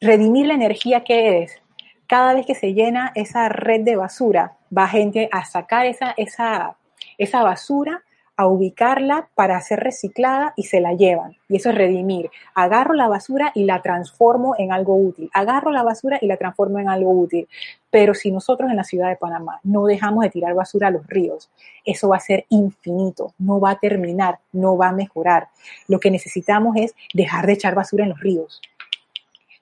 redimir 0.00 0.46
la 0.46 0.54
energía 0.54 1.04
que 1.04 1.42
es 1.42 1.62
cada 2.06 2.34
vez 2.34 2.46
que 2.46 2.54
se 2.54 2.74
llena 2.74 3.12
esa 3.14 3.48
red 3.48 3.82
de 3.82 3.96
basura, 3.96 4.56
va 4.76 4.88
gente 4.88 5.28
a 5.32 5.44
sacar 5.44 5.86
esa, 5.86 6.12
esa, 6.16 6.76
esa 7.18 7.42
basura, 7.42 8.02
a 8.36 8.46
ubicarla 8.46 9.28
para 9.34 9.60
ser 9.62 9.80
reciclada 9.80 10.52
y 10.56 10.64
se 10.64 10.80
la 10.80 10.92
llevan. 10.92 11.36
Y 11.48 11.56
eso 11.56 11.70
es 11.70 11.74
redimir. 11.74 12.30
Agarro 12.54 12.92
la 12.92 13.08
basura 13.08 13.50
y 13.54 13.64
la 13.64 13.80
transformo 13.80 14.54
en 14.58 14.72
algo 14.72 14.94
útil. 14.94 15.30
Agarro 15.32 15.72
la 15.72 15.82
basura 15.82 16.18
y 16.20 16.26
la 16.26 16.36
transformo 16.36 16.78
en 16.78 16.88
algo 16.88 17.10
útil. 17.10 17.48
Pero 17.90 18.12
si 18.12 18.30
nosotros 18.30 18.70
en 18.70 18.76
la 18.76 18.84
ciudad 18.84 19.08
de 19.08 19.16
Panamá 19.16 19.60
no 19.64 19.86
dejamos 19.86 20.22
de 20.22 20.30
tirar 20.30 20.54
basura 20.54 20.88
a 20.88 20.90
los 20.90 21.06
ríos, 21.06 21.50
eso 21.84 22.08
va 22.08 22.16
a 22.16 22.20
ser 22.20 22.44
infinito, 22.50 23.32
no 23.38 23.58
va 23.58 23.70
a 23.70 23.78
terminar, 23.78 24.38
no 24.52 24.76
va 24.76 24.88
a 24.88 24.92
mejorar. 24.92 25.48
Lo 25.88 25.98
que 25.98 26.10
necesitamos 26.10 26.76
es 26.76 26.94
dejar 27.14 27.46
de 27.46 27.54
echar 27.54 27.74
basura 27.74 28.04
en 28.04 28.10
los 28.10 28.20
ríos. 28.20 28.60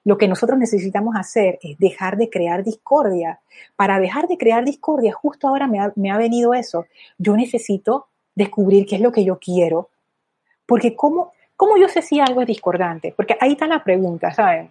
Lo 0.05 0.19
que 0.19 0.27
nosotros 0.27 0.59
necesitamos 0.59 1.15
hacer 1.17 1.57
es 1.63 1.77
dejar 1.79 2.15
de 2.15 2.29
crear 2.29 2.63
discordia. 2.63 3.41
Para 3.75 3.99
dejar 3.99 4.27
de 4.27 4.37
crear 4.37 4.63
discordia, 4.63 5.11
justo 5.11 5.47
ahora 5.47 5.67
me 5.67 6.11
ha, 6.11 6.17
venido 6.17 6.53
eso. 6.53 6.85
Yo 7.17 7.35
necesito 7.35 8.07
descubrir 8.35 8.85
qué 8.85 8.95
es 8.95 9.01
lo 9.01 9.11
que 9.11 9.25
yo 9.25 9.39
quiero. 9.39 9.89
Porque 10.67 10.95
¿cómo, 10.95 11.33
¿cómo 11.57 11.77
yo 11.77 11.89
sé 11.89 12.03
si 12.03 12.19
algo 12.19 12.41
es 12.41 12.47
discordante? 12.47 13.15
Porque 13.17 13.35
ahí 13.41 13.53
está 13.53 13.65
la 13.65 13.83
pregunta, 13.83 14.31
¿saben? 14.31 14.69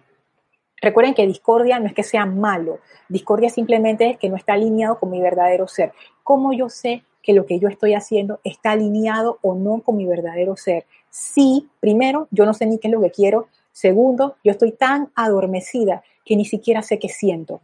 Recuerden 0.81 1.13
que 1.13 1.27
discordia 1.27 1.79
no 1.79 1.87
es 1.87 1.93
que 1.93 2.03
sea 2.03 2.25
malo, 2.25 2.79
discordia 3.09 3.49
simplemente 3.49 4.11
es 4.11 4.17
que 4.17 4.29
no 4.29 4.37
está 4.37 4.53
alineado 4.53 4.99
con 4.99 5.09
mi 5.09 5.21
verdadero 5.21 5.67
ser. 5.67 5.91
¿Cómo 6.23 6.53
yo 6.53 6.69
sé 6.69 7.03
que 7.21 7.33
lo 7.33 7.45
que 7.45 7.59
yo 7.59 7.67
estoy 7.67 7.93
haciendo 7.93 8.39
está 8.43 8.71
alineado 8.71 9.39
o 9.41 9.55
no 9.55 9.81
con 9.81 9.97
mi 9.97 10.05
verdadero 10.05 10.55
ser? 10.55 10.85
Sí, 11.09 11.69
primero, 11.79 12.27
yo 12.31 12.45
no 12.45 12.53
sé 12.53 12.65
ni 12.65 12.77
qué 12.77 12.87
es 12.87 12.93
lo 12.93 13.01
que 13.01 13.11
quiero, 13.11 13.47
Segundo, 13.75 14.37
yo 14.41 14.53
estoy 14.53 14.71
tan 14.71 15.11
adormecida 15.15 16.01
que 16.23 16.37
ni 16.37 16.45
siquiera 16.45 16.81
sé 16.81 16.97
qué 16.97 17.09
siento. 17.09 17.59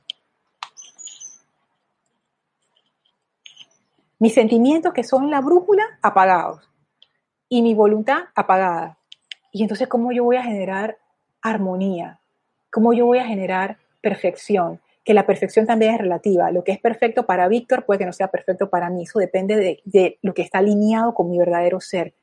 Mis 4.19 4.33
sentimientos 4.33 4.91
que 4.91 5.05
son 5.05 5.31
la 5.31 5.39
brújula 5.39 5.83
apagados 6.01 6.69
y 7.47 7.61
mi 7.61 7.73
voluntad 7.73 8.23
apagada. 8.35 8.97
Y 9.53 9.61
entonces, 9.61 9.87
¿cómo 9.87 10.11
yo 10.11 10.25
voy 10.25 10.35
a 10.35 10.43
generar 10.43 10.97
armonía? 11.41 12.19
¿Cómo 12.71 12.91
yo 12.91 13.05
voy 13.05 13.19
a 13.19 13.25
generar 13.25 13.77
perfección? 14.01 14.81
Que 15.05 15.13
la 15.13 15.25
perfección 15.25 15.65
también 15.65 15.93
es 15.93 16.01
relativa. 16.01 16.51
Lo 16.51 16.65
que 16.65 16.73
es 16.73 16.79
perfecto 16.81 17.25
para 17.25 17.47
Víctor 17.47 17.85
puede 17.85 17.99
que 17.99 18.05
no 18.05 18.11
sea 18.11 18.27
perfecto 18.27 18.69
para 18.69 18.89
mí. 18.89 19.03
Eso 19.03 19.19
depende 19.19 19.55
de, 19.55 19.81
de 19.85 20.19
lo 20.21 20.33
que 20.33 20.41
está 20.41 20.57
alineado 20.57 21.13
con 21.13 21.31
mi 21.31 21.37
verdadero 21.37 21.79
ser. 21.79 22.13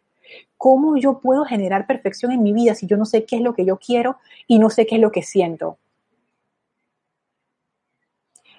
¿Cómo 0.57 0.97
yo 0.97 1.21
puedo 1.21 1.45
generar 1.45 1.87
perfección 1.87 2.33
en 2.33 2.43
mi 2.43 2.53
vida 2.53 2.75
si 2.75 2.87
yo 2.87 2.97
no 2.97 3.05
sé 3.05 3.25
qué 3.25 3.37
es 3.37 3.43
lo 3.43 3.55
que 3.55 3.65
yo 3.65 3.79
quiero 3.79 4.19
y 4.47 4.59
no 4.59 4.71
sé 4.71 4.87
qué 4.87 4.97
es 4.97 5.01
lo 5.01 5.13
que 5.13 5.23
siento? 5.23 5.79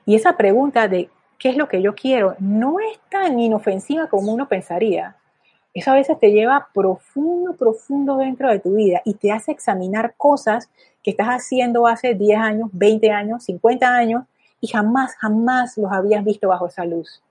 Y 0.06 0.16
esa 0.16 0.38
pregunta 0.38 0.88
de 0.88 1.10
qué 1.38 1.50
es 1.50 1.58
lo 1.58 1.68
que 1.68 1.82
yo 1.82 1.96
quiero 1.96 2.36
no 2.40 2.80
es 2.80 3.00
tan 3.10 3.40
inofensiva 3.40 4.08
como 4.08 4.34
uno 4.34 4.48
pensaría. 4.48 5.16
Eso 5.74 5.92
a 5.92 5.96
veces 5.96 6.20
te 6.20 6.32
lleva 6.32 6.70
profundo, 6.74 7.56
profundo 7.56 8.18
dentro 8.18 8.50
de 8.50 8.60
tu 8.60 8.76
vida 8.76 9.02
y 9.06 9.14
te 9.14 9.32
hace 9.32 9.52
examinar 9.52 10.16
cosas 10.18 10.70
que 11.04 11.12
estás 11.12 11.28
haciendo 11.28 11.86
hace 11.86 12.16
10 12.16 12.40
años, 12.40 12.70
20 12.74 13.12
años, 13.12 13.44
50 13.44 13.88
años 13.88 14.24
y 14.60 14.68
jamás, 14.68 15.16
jamás 15.16 15.78
los 15.78 15.92
habías 15.92 16.24
visto 16.24 16.48
bajo 16.48 16.68
esa 16.68 16.86
luz. 16.86 17.22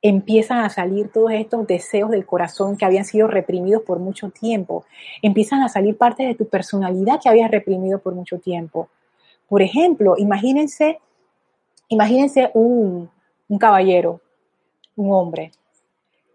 Empiezan 0.00 0.58
a 0.58 0.70
salir 0.70 1.10
todos 1.10 1.32
estos 1.32 1.66
deseos 1.66 2.10
del 2.10 2.24
corazón 2.24 2.76
que 2.76 2.84
habían 2.84 3.04
sido 3.04 3.26
reprimidos 3.26 3.82
por 3.82 3.98
mucho 3.98 4.30
tiempo. 4.30 4.84
Empiezan 5.22 5.62
a 5.62 5.68
salir 5.68 5.96
partes 5.96 6.28
de 6.28 6.34
tu 6.34 6.48
personalidad 6.48 7.20
que 7.20 7.28
habías 7.28 7.50
reprimido 7.50 7.98
por 7.98 8.14
mucho 8.14 8.38
tiempo. 8.38 8.88
Por 9.48 9.62
ejemplo, 9.62 10.14
imagínense, 10.16 11.00
imagínense 11.88 12.50
un, 12.54 13.10
un 13.48 13.58
caballero, 13.58 14.20
un 14.94 15.12
hombre, 15.12 15.52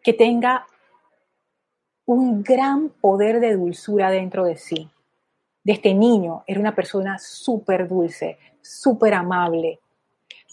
que 0.03 0.13
tenga 0.13 0.65
un 2.05 2.43
gran 2.43 2.89
poder 2.89 3.39
de 3.39 3.55
dulzura 3.55 4.09
dentro 4.09 4.43
de 4.43 4.57
sí. 4.57 4.89
De 5.63 5.73
este 5.73 5.93
niño 5.93 6.43
era 6.47 6.59
una 6.59 6.75
persona 6.75 7.17
súper 7.19 7.87
dulce, 7.87 8.37
súper 8.61 9.13
amable. 9.13 9.79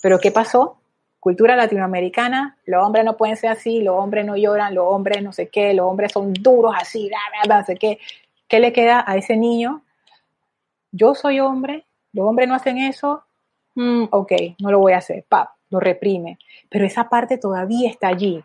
Pero 0.01 0.19
¿qué 0.19 0.31
pasó? 0.31 0.80
Cultura 1.21 1.55
latinoamericana, 1.55 2.57
los 2.64 2.85
hombres 2.85 3.05
no 3.05 3.16
pueden 3.16 3.37
ser 3.37 3.51
así, 3.51 3.83
los 3.83 3.95
hombres 3.95 4.25
no 4.25 4.37
lloran, 4.37 4.75
los 4.75 4.87
hombres 4.89 5.23
no 5.23 5.33
sé 5.33 5.49
qué, 5.49 5.75
los 5.75 5.87
hombres 5.87 6.12
son 6.12 6.33
duros 6.33 6.75
así, 6.77 7.11
no 7.47 7.64
sé 7.64 7.77
qué. 7.77 7.99
¿Qué 8.49 8.59
le 8.59 8.73
queda 8.73 9.05
a 9.07 9.16
ese 9.16 9.37
niño? 9.37 9.83
Yo 10.93 11.14
soy 11.14 11.39
hombre, 11.39 11.85
los 12.12 12.27
hombres 12.27 12.49
no 12.49 12.55
hacen 12.55 12.79
eso, 12.79 13.23
mm, 13.75 14.05
ok, 14.11 14.33
no 14.61 14.71
lo 14.73 14.79
voy 14.79 14.95
a 14.95 14.99
hacer, 14.99 15.25
pap, 15.29 15.51
lo 15.68 15.79
reprime. 15.79 16.39
Pero 16.68 16.87
esa 16.87 17.09
parte 17.09 17.39
todavía 17.39 17.89
está 17.91 18.09
allí. 18.09 18.43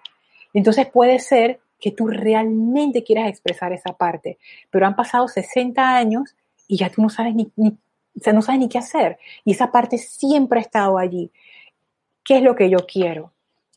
Entonces 0.54 0.88
puede 0.88 1.20
ser 1.20 1.60
que 1.80 1.92
tú 1.92 2.08
realmente 2.08 3.04
quieras 3.04 3.30
expresar 3.30 3.74
esa 3.74 3.94
parte, 3.94 4.38
pero 4.70 4.86
han 4.86 4.96
pasado 4.96 5.28
60 5.28 5.96
años 5.96 6.36
y 6.68 6.78
ya 6.78 6.90
tú 6.90 7.02
no 7.02 7.10
sabes 7.10 7.36
ni, 7.36 7.52
no 7.56 8.42
sabes 8.42 8.60
ni 8.60 8.70
qué 8.70 8.78
hacer. 8.78 9.18
Y 9.44 9.52
esa 9.52 9.72
parte 9.72 9.98
siempre 9.98 10.60
ha 10.60 10.62
estado 10.62 10.98
allí. 10.98 11.32
¿Qué 12.26 12.38
es 12.38 12.42
lo 12.42 12.56
que 12.56 12.72
yo 12.72 12.80
quiero? 12.92 13.32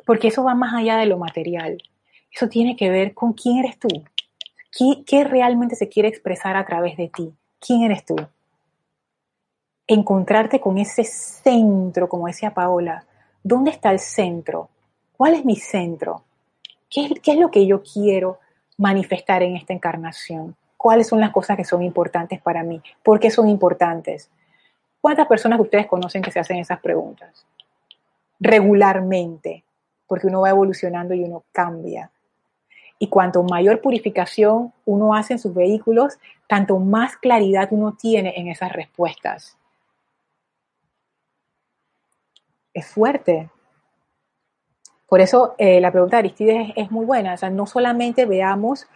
Porque 0.07 0.29
eso 0.29 0.43
va 0.43 0.55
más 0.55 0.73
allá 0.73 0.97
de 0.97 1.05
lo 1.05 1.19
material. 1.19 1.83
Eso 2.33 2.49
tiene 2.49 2.77
que 2.77 2.89
ver 2.89 3.13
con 3.13 3.35
quién 3.35 3.59
eres 3.59 3.79
tú. 3.79 3.89
¿Qué, 5.07 5.25
realmente 5.25 5.77
se 5.77 5.91
quiere 5.91 6.09
expresar 6.09 6.57
a 6.57 6.65
través 6.65 6.97
de 6.97 7.09
ti? 7.09 7.31
¿Quién 7.61 7.83
eres 7.83 8.07
tú? 8.07 8.17
Encontrarte 9.87 10.61
con 10.61 10.79
ese 10.79 11.05
centro, 11.05 12.09
como 12.09 12.27
decía 12.27 12.55
Paola. 12.55 13.05
¿Dónde 13.43 13.71
está 13.71 13.91
el 13.91 13.99
centro? 13.99 14.71
¿Cuál 15.15 15.35
es 15.35 15.45
mi 15.45 15.57
centro? 15.57 16.25
¿Qué, 16.89 17.07
es 17.23 17.39
lo 17.39 17.51
que 17.51 17.67
yo 17.67 17.83
quiero 17.83 18.39
manifestar 18.79 19.43
en 19.43 19.57
esta 19.57 19.75
encarnación? 19.75 20.57
¿Cuáles 20.79 21.07
son 21.07 21.21
las 21.21 21.33
cosas 21.33 21.59
que 21.59 21.65
son 21.65 21.83
importantes 21.83 22.41
para 22.41 22.63
mí? 22.63 22.81
¿Por 23.03 23.21
qué 23.21 23.31
son 23.31 23.47
importantes? 23.47 24.31
¿Cuántas 25.03 25.27
personas 25.27 25.61
ustedes 25.61 25.87
conocen 25.87 26.23
que 26.23 26.31
se 26.31 26.41
hacen 26.41 26.57
esas 26.57 26.81
preguntas? 26.81 27.45
Regularmente, 28.41 29.65
porque 30.07 30.27
uno 30.27 30.43
va 30.43 30.51
evolucionando 30.51 31.15
y 31.15 31.25
uno 31.25 31.45
cambia. 31.53 32.11
Y 32.99 33.09
cuanto 33.09 33.43
mayor 33.43 33.81
purificación 33.81 34.73
uno 34.85 35.15
hace 35.15 35.35
en 35.35 35.39
sus 35.39 35.55
vehículos, 35.55 36.19
tanto 36.49 36.79
más 36.79 37.17
claridad 37.17 37.69
uno 37.71 37.97
tiene 38.01 38.35
en 38.37 38.49
esas 38.49 38.73
respuestas. 38.73 39.57
Es 42.75 42.87
fuerte, 42.87 43.51
por 45.09 45.23
eso 45.23 45.55
eh, 45.57 45.81
la 45.81 45.91
pregunta 45.91 46.17
de 46.17 46.21
Aristides 46.21 46.73
es, 46.77 46.91
muy 46.91 47.07
buena. 47.07 47.33
O 47.33 47.37
sea, 47.37 47.49
no 47.49 47.67
solamente 47.67 48.27
veamos 48.27 48.87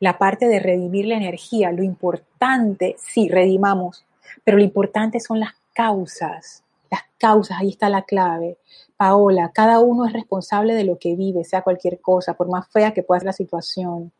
la 0.00 0.18
parte 0.18 0.46
de 0.46 0.60
redimir 0.60 1.06
la 1.06 1.16
energía, 1.16 1.72
lo 1.72 1.82
importante, 1.82 2.96
sí, 2.98 3.28
redimamos, 3.28 4.04
pero 4.44 4.58
lo 4.58 4.64
importante 4.64 5.18
son 5.18 5.40
las 5.40 5.54
causas. 5.72 6.62
Las 6.90 7.04
causas, 7.18 7.58
ahí 7.58 7.70
está 7.70 7.88
la 7.88 8.02
clave. 8.02 8.58
Paola, 9.02 9.50
cada 9.52 9.80
uno 9.80 10.06
es 10.06 10.12
responsable 10.12 10.74
de 10.74 10.84
lo 10.84 10.96
que 10.96 11.16
vive, 11.16 11.42
sea 11.42 11.62
cualquier 11.62 12.00
cosa, 12.00 12.34
por 12.34 12.48
más 12.48 12.68
fea 12.68 12.94
que 12.94 13.02
pueda 13.02 13.18
ser 13.18 13.26
la 13.26 13.32
situación. 13.32 14.12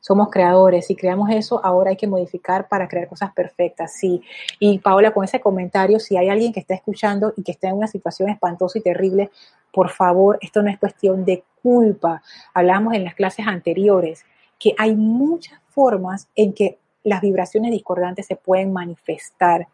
Somos 0.00 0.30
creadores. 0.30 0.88
Si 0.88 0.96
creamos 0.96 1.30
eso, 1.30 1.64
ahora 1.64 1.90
hay 1.90 1.96
que 1.96 2.08
modificar 2.08 2.66
para 2.66 2.88
crear 2.88 3.06
cosas 3.06 3.32
perfectas. 3.32 3.92
Sí. 3.92 4.20
Y 4.58 4.80
Paola, 4.80 5.14
con 5.14 5.22
ese 5.22 5.38
comentario, 5.38 6.00
si 6.00 6.16
hay 6.16 6.28
alguien 6.28 6.52
que 6.52 6.58
está 6.58 6.74
escuchando 6.74 7.34
y 7.36 7.44
que 7.44 7.52
está 7.52 7.68
en 7.68 7.76
una 7.76 7.86
situación 7.86 8.28
espantosa 8.28 8.80
y 8.80 8.82
terrible, 8.82 9.30
por 9.72 9.90
favor, 9.90 10.40
esto 10.40 10.60
no 10.60 10.70
es 10.70 10.78
cuestión 10.80 11.24
de 11.24 11.44
culpa. 11.62 12.20
Hablamos 12.52 12.94
en 12.94 13.04
las 13.04 13.14
clases 13.14 13.46
anteriores 13.46 14.24
que 14.58 14.74
hay 14.76 14.96
muchas 14.96 15.60
formas 15.68 16.26
en 16.34 16.52
que 16.52 16.80
las 17.04 17.20
vibraciones 17.20 17.70
discordantes 17.70 18.26
se 18.26 18.34
pueden 18.34 18.72
manifestar. 18.72 19.68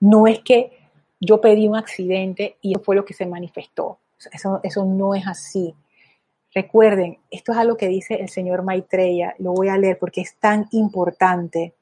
No 0.00 0.26
es 0.26 0.40
que 0.40 0.83
yo 1.24 1.40
pedí 1.40 1.68
un 1.68 1.76
accidente 1.76 2.56
y 2.60 2.72
eso 2.72 2.82
fue 2.82 2.96
lo 2.96 3.04
que 3.04 3.14
se 3.14 3.26
manifestó. 3.26 3.98
Eso, 4.32 4.84
no 4.84 5.14
es 5.14 5.26
así. 5.26 5.74
Recuerden, 6.54 7.18
esto 7.30 7.52
es 7.52 7.58
algo 7.58 7.76
que 7.76 7.88
dice 7.88 8.14
el 8.14 8.28
señor 8.28 8.62
Maitreya, 8.62 9.34
lo 9.38 9.52
voy 9.52 9.68
a 9.68 9.76
leer 9.76 9.98
porque 9.98 10.20
es 10.20 10.36
tan 10.36 10.68
importante. 10.70 11.74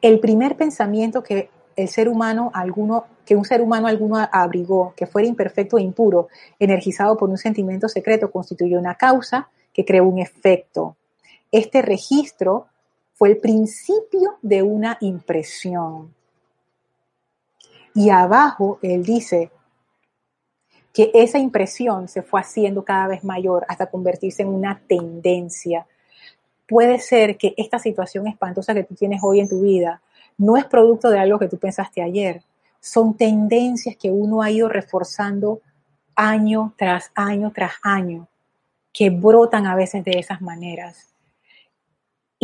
El 0.00 0.20
primer 0.20 0.56
pensamiento 0.56 1.22
que 1.22 1.50
el 1.76 1.88
ser 1.88 2.08
humano 2.08 2.50
alguno, 2.54 3.06
que 3.24 3.34
un 3.34 3.44
ser 3.44 3.60
humano 3.60 3.88
alguno 3.88 4.16
abrigó, 4.30 4.94
que 4.96 5.06
fuera 5.06 5.26
imperfecto 5.26 5.78
e 5.78 5.82
impuro, 5.82 6.28
energizado 6.58 7.16
por 7.16 7.30
un 7.30 7.38
sentimiento 7.38 7.88
secreto, 7.88 8.30
constituyó 8.30 8.78
una 8.78 8.94
causa 8.94 9.48
que 9.72 9.84
creó 9.84 10.04
un 10.04 10.20
efecto. 10.20 10.96
Este 11.50 11.82
registro 11.82 12.66
fue 13.14 13.30
el 13.30 13.38
principio 13.38 14.38
de 14.42 14.62
una 14.62 14.98
impresión. 15.00 16.14
Y 17.94 18.10
abajo 18.10 18.78
él 18.82 19.04
dice, 19.04 19.50
que 20.94 21.10
esa 21.12 21.38
impresión 21.38 22.06
se 22.06 22.22
fue 22.22 22.40
haciendo 22.40 22.84
cada 22.84 23.08
vez 23.08 23.24
mayor 23.24 23.66
hasta 23.68 23.90
convertirse 23.90 24.42
en 24.42 24.48
una 24.48 24.80
tendencia. 24.86 25.86
Puede 26.68 27.00
ser 27.00 27.36
que 27.36 27.52
esta 27.56 27.80
situación 27.80 28.28
espantosa 28.28 28.74
que 28.74 28.84
tú 28.84 28.94
tienes 28.94 29.20
hoy 29.22 29.40
en 29.40 29.48
tu 29.48 29.60
vida 29.60 30.00
no 30.38 30.56
es 30.56 30.64
producto 30.64 31.10
de 31.10 31.18
algo 31.18 31.40
que 31.40 31.48
tú 31.48 31.58
pensaste 31.58 32.00
ayer, 32.00 32.42
son 32.80 33.16
tendencias 33.16 33.96
que 33.96 34.10
uno 34.10 34.40
ha 34.40 34.52
ido 34.52 34.68
reforzando 34.68 35.60
año 36.14 36.72
tras 36.76 37.10
año 37.16 37.50
tras 37.52 37.72
año, 37.82 38.28
que 38.92 39.10
brotan 39.10 39.66
a 39.66 39.74
veces 39.74 40.04
de 40.04 40.12
esas 40.12 40.40
maneras. 40.40 41.13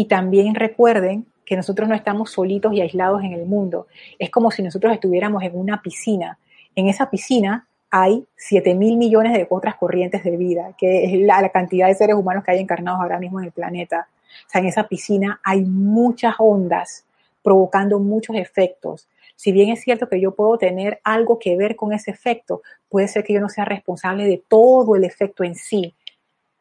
Y 0.00 0.06
también 0.06 0.54
recuerden 0.54 1.26
que 1.44 1.56
nosotros 1.56 1.86
no 1.86 1.94
estamos 1.94 2.30
solitos 2.30 2.72
y 2.72 2.80
aislados 2.80 3.22
en 3.22 3.34
el 3.34 3.44
mundo. 3.44 3.86
Es 4.18 4.30
como 4.30 4.50
si 4.50 4.62
nosotros 4.62 4.94
estuviéramos 4.94 5.42
en 5.42 5.54
una 5.54 5.82
piscina. 5.82 6.38
En 6.74 6.88
esa 6.88 7.10
piscina 7.10 7.66
hay 7.90 8.24
7 8.34 8.74
mil 8.76 8.96
millones 8.96 9.34
de 9.34 9.46
otras 9.50 9.74
corrientes 9.74 10.24
de 10.24 10.38
vida, 10.38 10.72
que 10.78 11.04
es 11.04 11.20
la, 11.20 11.46
cantidad 11.50 11.88
de 11.88 11.94
seres 11.94 12.16
humanos 12.16 12.44
que 12.44 12.52
hay 12.52 12.60
encarnados 12.60 12.98
ahora 12.98 13.18
mismo 13.18 13.40
en 13.40 13.44
el 13.44 13.52
planeta. 13.52 14.08
O 14.46 14.50
sea, 14.50 14.62
en 14.62 14.68
esa 14.68 14.88
piscina 14.88 15.38
hay 15.44 15.66
muchas 15.66 16.34
ondas 16.38 17.04
provocando 17.42 17.98
muchos 17.98 18.36
efectos. 18.36 19.06
Si 19.36 19.52
bien 19.52 19.68
es 19.68 19.82
cierto 19.82 20.08
que 20.08 20.18
yo 20.18 20.34
puedo 20.34 20.56
tener 20.56 20.98
algo 21.04 21.38
que 21.38 21.58
ver 21.58 21.76
con 21.76 21.92
ese 21.92 22.10
efecto, 22.10 22.62
puede 22.88 23.06
ser 23.06 23.22
que 23.22 23.34
yo 23.34 23.40
no 23.42 23.50
sea 23.50 23.66
responsable 23.66 24.24
de 24.24 24.42
todo 24.48 24.96
el 24.96 25.04
efecto 25.04 25.44
en 25.44 25.56
sí. 25.56 25.94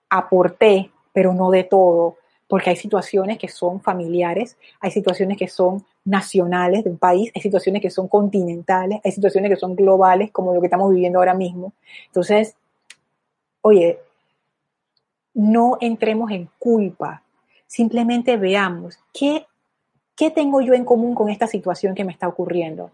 Aporté, 0.09 0.91
pero 1.13 1.33
no 1.33 1.51
de 1.51 1.63
todo 1.63 2.17
porque 2.49 2.71
hay 2.71 2.75
situaciones 2.75 3.37
que 3.37 3.47
son 3.47 3.79
familiares, 3.79 4.57
hay 4.79 4.89
situaciones 4.89 5.37
que 5.37 5.47
son 5.47 5.85
nacionales 6.03 6.83
de 6.83 6.89
un 6.89 6.97
país, 6.97 7.31
hay 7.35 7.43
situaciones 7.43 7.79
que 7.79 7.91
son 7.91 8.07
continentales, 8.07 8.99
hay 9.05 9.11
situaciones 9.11 9.51
que 9.51 9.55
son 9.55 9.75
globales, 9.75 10.31
como 10.31 10.55
lo 10.55 10.59
que 10.59 10.65
estamos 10.65 10.89
viviendo 10.89 11.19
ahora 11.19 11.35
mismo. 11.35 11.73
Entonces, 12.07 12.55
oye, 13.61 13.99
no 15.35 15.77
entremos 15.79 16.31
en 16.31 16.49
culpa, 16.57 17.21
simplemente 17.67 18.35
veamos 18.35 18.97
qué, 19.13 19.45
qué 20.15 20.31
tengo 20.31 20.59
yo 20.61 20.73
en 20.73 20.85
común 20.85 21.13
con 21.13 21.29
esta 21.29 21.45
situación 21.45 21.93
que 21.93 22.03
me 22.03 22.13
está 22.13 22.27
ocurriendo. 22.27 22.89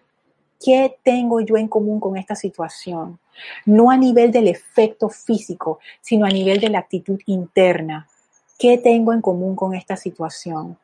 ¿Qué 0.61 0.97
tengo 1.01 1.39
yo 1.39 1.55
en 1.55 1.69
común 1.69 2.01
con 2.01 2.17
esta 2.17 2.35
situación? 2.35 3.19
No 3.65 3.89
a 3.89 3.95
nivel 3.95 4.33
del 4.33 4.49
efecto 4.49 5.07
físico, 5.07 5.79
sino 6.01 6.25
a 6.25 6.29
nivel 6.29 6.59
de 6.59 6.69
la 6.69 6.79
actitud 6.79 7.19
interna 7.25 8.09
¿Qué 8.57 8.77
tengo 8.77 9.11
en 9.13 9.21
común 9.21 9.55
con 9.55 9.73
esta 9.73 9.97
situación? 9.97 10.77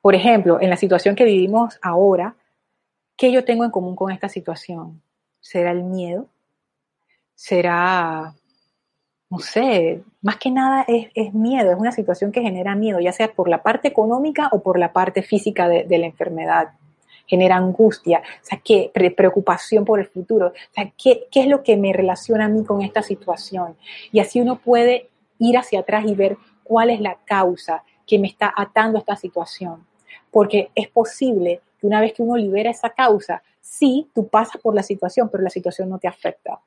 Por 0.00 0.14
ejemplo, 0.14 0.60
en 0.60 0.70
la 0.70 0.76
situación 0.76 1.14
que 1.14 1.24
vivimos 1.24 1.78
ahora, 1.82 2.34
¿qué 3.16 3.30
yo 3.30 3.44
tengo 3.44 3.64
en 3.64 3.70
común 3.70 3.94
con 3.94 4.10
esta 4.10 4.28
situación? 4.28 5.02
¿Será 5.40 5.70
el 5.70 5.82
miedo? 5.82 6.26
¿Será, 7.34 8.34
no 9.28 9.38
sé, 9.38 10.02
más 10.22 10.36
que 10.36 10.50
nada 10.50 10.84
es, 10.88 11.34
miedo, 11.34 11.72
es 11.72 11.78
una 11.78 11.92
situación 11.92 12.32
que 12.32 12.40
genera 12.40 12.74
miedo, 12.74 13.00
ya 13.00 13.12
sea 13.12 13.32
por 13.32 13.48
la 13.48 13.62
parte 13.62 13.88
económica 13.88 14.48
o 14.52 14.62
por 14.62 14.78
la 14.78 14.92
parte 14.92 15.22
física 15.22 15.68
de, 15.68 15.98
la 15.98 16.06
enfermedad? 16.06 16.70
Genera 17.26 17.56
angustia, 17.56 18.20
o 18.20 18.44
sea, 18.44 18.60
¿qué? 18.64 18.90
preocupación 19.14 19.84
por 19.84 20.00
el 20.00 20.06
futuro, 20.06 20.46
o 20.46 20.74
sea, 20.74 20.90
¿qué, 20.96 21.26
¿qué 21.30 21.40
es 21.40 21.48
lo 21.48 21.62
que 21.62 21.76
me 21.76 21.92
relaciona 21.92 22.46
a 22.46 22.48
mí 22.48 22.64
con 22.64 22.80
esta 22.80 23.02
situación? 23.02 23.76
Y 24.10 24.20
así 24.20 24.40
uno 24.40 24.58
puede 24.58 25.10
ir 25.38 25.56
hacia 25.56 25.80
atrás 25.80 26.04
y 26.06 26.14
ver 26.14 26.36
cuál 26.64 26.90
es 26.90 27.00
la 27.00 27.16
causa 27.24 27.84
que 28.06 28.18
me 28.18 28.28
está 28.28 28.52
atando 28.56 28.98
a 28.98 29.00
esta 29.00 29.16
situación. 29.16 29.86
porque 30.30 30.70
es 30.74 30.88
posible 30.88 31.62
que 31.78 31.86
una 31.86 32.00
vez 32.00 32.12
que 32.12 32.22
uno 32.22 32.36
libera 32.36 32.70
esa 32.70 32.90
causa, 32.90 33.42
sí, 33.60 34.10
tú 34.14 34.28
pasas 34.28 34.60
por 34.60 34.74
la 34.74 34.82
situación, 34.82 35.28
pero 35.30 35.42
la 35.42 35.50
situación 35.50 35.88
no 35.88 35.98
te 35.98 36.08
afecta. 36.08 36.60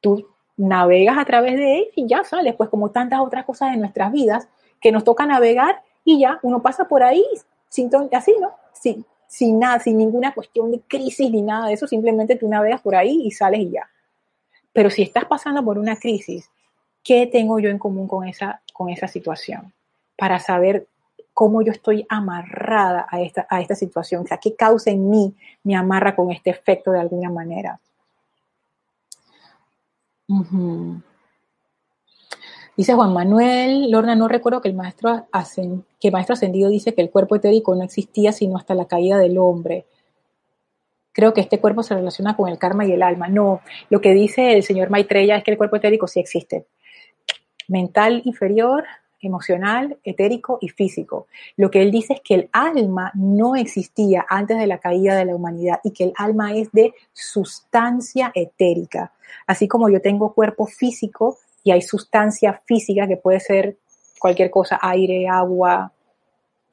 Tú 0.00 0.28
navegas 0.56 1.16
a 1.16 1.24
través 1.24 1.56
de 1.56 1.78
él 1.78 1.88
y 1.94 2.06
ya 2.06 2.24
sales, 2.24 2.54
pues 2.56 2.68
como 2.68 2.90
tantas 2.90 3.20
otras 3.20 3.44
cosas 3.44 3.72
en 3.72 3.80
nuestras 3.80 4.12
vidas 4.12 4.48
que 4.80 4.92
nos 4.92 5.04
toca 5.04 5.24
navegar 5.24 5.82
y 6.04 6.20
ya 6.20 6.40
uno 6.42 6.60
pasa 6.60 6.88
por 6.88 7.02
ahí 7.02 7.24
sin 7.68 7.90
así, 8.12 8.34
¿no? 8.40 8.52
Sin, 8.72 9.04
sin 9.26 9.58
nada, 9.58 9.78
sin 9.78 9.96
ninguna 9.98 10.34
cuestión 10.34 10.70
de 10.70 10.80
crisis 10.80 11.30
ni 11.30 11.42
nada 11.42 11.68
de 11.68 11.74
eso, 11.74 11.86
simplemente 11.86 12.36
tú 12.36 12.48
navegas 12.48 12.80
por 12.80 12.96
ahí 12.96 13.22
y 13.24 13.30
sales 13.30 13.60
y 13.60 13.70
ya. 13.70 13.88
Pero 14.72 14.90
si 14.90 15.02
estás 15.02 15.24
pasando 15.26 15.64
por 15.64 15.78
una 15.78 15.96
crisis, 15.96 16.50
¿qué 17.08 17.26
tengo 17.26 17.58
yo 17.58 17.70
en 17.70 17.78
común 17.78 18.06
con 18.06 18.28
esa, 18.28 18.60
con 18.74 18.90
esa 18.90 19.08
situación? 19.08 19.72
Para 20.14 20.38
saber 20.38 20.88
cómo 21.32 21.62
yo 21.62 21.72
estoy 21.72 22.04
amarrada 22.10 23.06
a 23.08 23.22
esta, 23.22 23.46
a 23.48 23.62
esta 23.62 23.74
situación, 23.74 24.24
o 24.24 24.26
sea, 24.26 24.36
qué 24.36 24.54
causa 24.54 24.90
en 24.90 25.08
mí 25.08 25.34
me 25.64 25.74
amarra 25.74 26.14
con 26.14 26.30
este 26.30 26.50
efecto 26.50 26.90
de 26.90 27.00
alguna 27.00 27.30
manera. 27.30 27.80
Dice 32.76 32.92
Juan 32.92 33.14
Manuel, 33.14 33.90
Lorna, 33.90 34.14
no 34.14 34.28
recuerdo 34.28 34.60
que 34.60 34.68
el 34.68 34.74
maestro, 34.74 35.28
que 35.98 36.10
maestro 36.10 36.34
ascendido 36.34 36.68
dice 36.68 36.92
que 36.92 37.00
el 37.00 37.10
cuerpo 37.10 37.36
etérico 37.36 37.74
no 37.74 37.84
existía 37.84 38.32
sino 38.32 38.58
hasta 38.58 38.74
la 38.74 38.84
caída 38.84 39.16
del 39.16 39.38
hombre. 39.38 39.86
Creo 41.12 41.32
que 41.32 41.40
este 41.40 41.58
cuerpo 41.58 41.82
se 41.82 41.94
relaciona 41.94 42.36
con 42.36 42.50
el 42.50 42.58
karma 42.58 42.84
y 42.84 42.92
el 42.92 43.02
alma. 43.02 43.28
No, 43.28 43.62
lo 43.88 44.02
que 44.02 44.12
dice 44.12 44.52
el 44.52 44.62
señor 44.62 44.90
Maitreya 44.90 45.36
es 45.36 45.44
que 45.44 45.52
el 45.52 45.56
cuerpo 45.56 45.76
etérico 45.76 46.06
sí 46.06 46.20
existe. 46.20 46.66
Mental 47.68 48.22
inferior, 48.24 48.84
emocional, 49.20 49.98
etérico 50.04 50.58
y 50.60 50.68
físico. 50.68 51.26
Lo 51.56 51.70
que 51.70 51.82
él 51.82 51.90
dice 51.90 52.14
es 52.14 52.20
que 52.22 52.34
el 52.34 52.50
alma 52.52 53.12
no 53.14 53.56
existía 53.56 54.26
antes 54.28 54.58
de 54.58 54.66
la 54.66 54.78
caída 54.78 55.16
de 55.16 55.24
la 55.24 55.34
humanidad 55.34 55.80
y 55.84 55.92
que 55.92 56.04
el 56.04 56.12
alma 56.16 56.54
es 56.54 56.70
de 56.72 56.94
sustancia 57.12 58.32
etérica. 58.34 59.12
Así 59.46 59.68
como 59.68 59.88
yo 59.88 60.00
tengo 60.00 60.34
cuerpo 60.34 60.66
físico, 60.66 61.38
y 61.64 61.70
hay 61.70 61.82
sustancia 61.82 62.62
física 62.64 63.06
que 63.06 63.16
puede 63.16 63.40
ser 63.40 63.76
cualquier 64.18 64.50
cosa, 64.50 64.78
aire, 64.80 65.28
agua, 65.28 65.92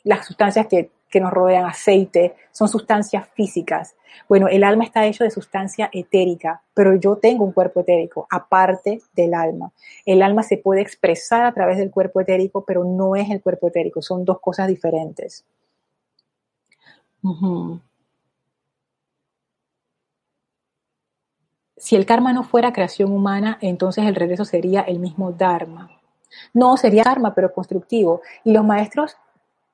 las 0.03 0.25
sustancias 0.25 0.67
que, 0.67 0.91
nos 1.20 1.32
rodean, 1.32 1.66
aceite, 1.66 2.36
son 2.51 2.68
sustancias 2.68 3.28
físicas. 3.34 3.95
Bueno, 4.30 4.47
el 4.47 4.64
alma 4.64 4.84
está 4.84 5.06
hecho 5.06 5.24
de 5.24 5.32
sustancia 5.32 5.89
etérica, 5.91 6.62
pero 6.74 6.95
yo 6.95 7.18
tengo 7.18 7.43
un 7.43 7.51
cuerpo 7.51 7.82
etérico, 7.82 8.28
aparte 8.30 9.01
del 9.14 9.34
alma. 9.34 9.72
El 10.06 10.22
alma 10.22 10.43
se 10.43 10.58
puede 10.58 10.82
expresar 10.82 11.45
a 11.45 11.53
través 11.53 11.78
del 11.78 11.91
cuerpo 11.91 12.22
etérico, 12.22 12.64
pero 12.66 12.84
no 12.84 13.16
es 13.16 13.30
el 13.30 13.41
cuerpo 13.41 13.68
etérico, 13.68 14.01
son 14.01 14.26
dos 14.26 14.39
cosas 14.39 14.68
diferentes. 14.68 15.45
si 21.78 21.95
el 21.95 22.06
karma 22.06 22.34
no 22.34 22.43
fuera 22.43 22.74
creación 22.74 23.12
humana, 23.12 23.58
entonces 23.62 24.06
el 24.06 24.16
regreso 24.16 24.45
sería 24.45 24.82
el 24.82 24.99
mismo 24.99 25.32
dharma. 25.32 25.89
No, 26.53 26.78
sería 26.78 27.03
karma, 27.03 27.34
pero 27.34 27.53
constructivo. 27.53 28.22
Y 28.43 28.53
los 28.53 28.66
maestros, 28.66 29.18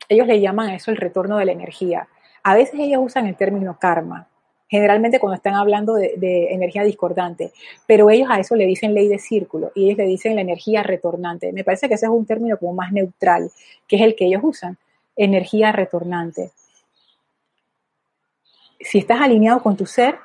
ellos 0.10 0.28
le 0.28 0.40
llaman 0.40 0.70
a 0.70 0.76
eso 0.76 0.92
el 0.92 0.98
retorno 0.98 1.38
de 1.38 1.46
la 1.46 1.52
energía. 1.52 2.08
A 2.44 2.56
veces 2.56 2.80
ellos 2.80 3.02
usan 3.04 3.28
el 3.28 3.36
término 3.36 3.78
karma, 3.80 4.28
generalmente 4.68 5.20
cuando 5.20 5.36
están 5.36 5.56
hablando 5.56 5.96
de, 5.96 6.48
energía 6.52 6.84
discordante, 6.84 7.52
pero 7.86 8.10
ellos 8.10 8.30
a 8.32 8.40
eso 8.40 8.56
le 8.56 8.66
dicen 8.66 8.94
ley 8.94 9.10
de 9.10 9.20
círculo 9.20 9.72
y 9.76 9.86
ellos 9.86 9.98
le 9.98 10.06
dicen 10.06 10.36
la 10.36 10.42
energía 10.42 10.82
retornante. 10.82 11.52
Me 11.52 11.64
parece 11.64 11.88
que 11.88 11.96
ese 11.96 12.06
es 12.06 12.12
un 12.12 12.26
término 12.26 12.58
como 12.58 12.74
más 12.74 12.92
neutral, 12.92 13.52
que 13.88 13.98
es 13.98 14.02
el 14.02 14.16
que 14.16 14.26
ellos 14.26 14.42
usan, 14.44 14.78
energía 15.16 15.72
retornante. 15.72 16.52
Si 18.80 18.98
estás 18.98 19.22
alineado 19.22 19.62
con 19.62 19.76
tu 19.76 19.86
ser, 19.86 20.16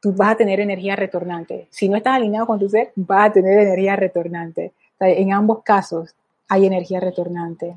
tú 0.00 0.12
vas 0.12 0.32
a 0.32 0.36
tener 0.36 0.60
energía 0.60 0.96
retornante. 0.96 1.68
Si 1.70 1.88
no 1.88 1.96
estás 1.96 2.14
alineado 2.14 2.46
con 2.46 2.58
tu 2.58 2.68
ser, 2.68 2.92
vas 2.96 3.28
a 3.28 3.32
tener 3.32 3.58
energía 3.58 3.96
retornante. 3.96 4.72
en 5.00 5.32
ambos 5.32 5.62
casos 5.62 6.14
hay 6.48 6.66
energía 6.66 7.00
retornante. 7.00 7.76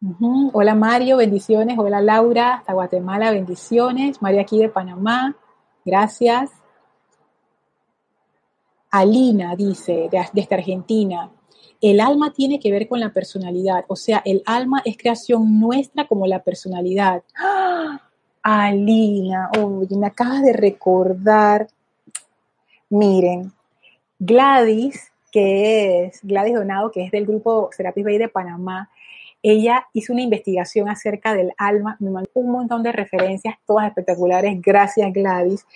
Hola 0.00 0.76
Mario, 0.76 1.16
bendiciones. 1.16 1.76
Hola 1.76 2.00
Laura, 2.00 2.54
hasta 2.54 2.72
Guatemala, 2.72 3.32
bendiciones. 3.32 4.22
María 4.22 4.42
aquí 4.42 4.56
de 4.56 4.68
Panamá, 4.68 5.34
gracias. 5.84 6.52
Alina 8.92 9.56
dice, 9.56 10.08
desde 10.32 10.54
Argentina, 10.54 11.32
el 11.80 11.98
alma 11.98 12.32
tiene 12.32 12.60
que 12.60 12.70
ver 12.70 12.86
con 12.86 13.00
la 13.00 13.12
personalidad, 13.12 13.84
o 13.88 13.96
sea, 13.96 14.22
el 14.24 14.44
alma 14.46 14.82
es 14.84 14.96
creación 14.96 15.58
nuestra 15.58 16.06
como 16.06 16.28
la 16.28 16.44
personalidad. 16.44 17.24
¡Ah! 17.36 18.00
Alina, 18.42 19.50
oye, 19.58 19.96
me 19.96 20.06
acabas 20.06 20.42
de 20.42 20.52
recordar. 20.52 21.66
Miren, 22.88 23.52
Gladys, 24.20 25.10
que 25.32 26.04
es 26.04 26.20
Gladys 26.22 26.54
Donado, 26.54 26.92
que 26.92 27.04
es 27.04 27.10
del 27.10 27.26
grupo 27.26 27.68
Serapis 27.72 28.04
Bay 28.04 28.16
de 28.18 28.28
Panamá, 28.28 28.90
ella 29.42 29.86
hizo 29.92 30.12
una 30.12 30.22
investigación 30.22 30.88
acerca 30.88 31.34
del 31.34 31.52
alma, 31.56 31.96
un 32.34 32.50
montón 32.50 32.82
de 32.82 32.92
referencias, 32.92 33.56
todas 33.66 33.86
espectaculares, 33.88 34.60
gracias 34.60 35.12
Gladys. 35.12 35.66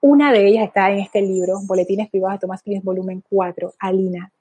Una 0.00 0.32
de 0.32 0.46
ellas 0.46 0.66
está 0.66 0.90
en 0.90 0.98
este 0.98 1.22
libro, 1.22 1.60
Boletines 1.64 2.10
Privados 2.10 2.36
de 2.36 2.40
Thomas 2.40 2.62
Clint, 2.62 2.84
volumen 2.84 3.22
4, 3.28 3.74
Alina. 3.78 4.32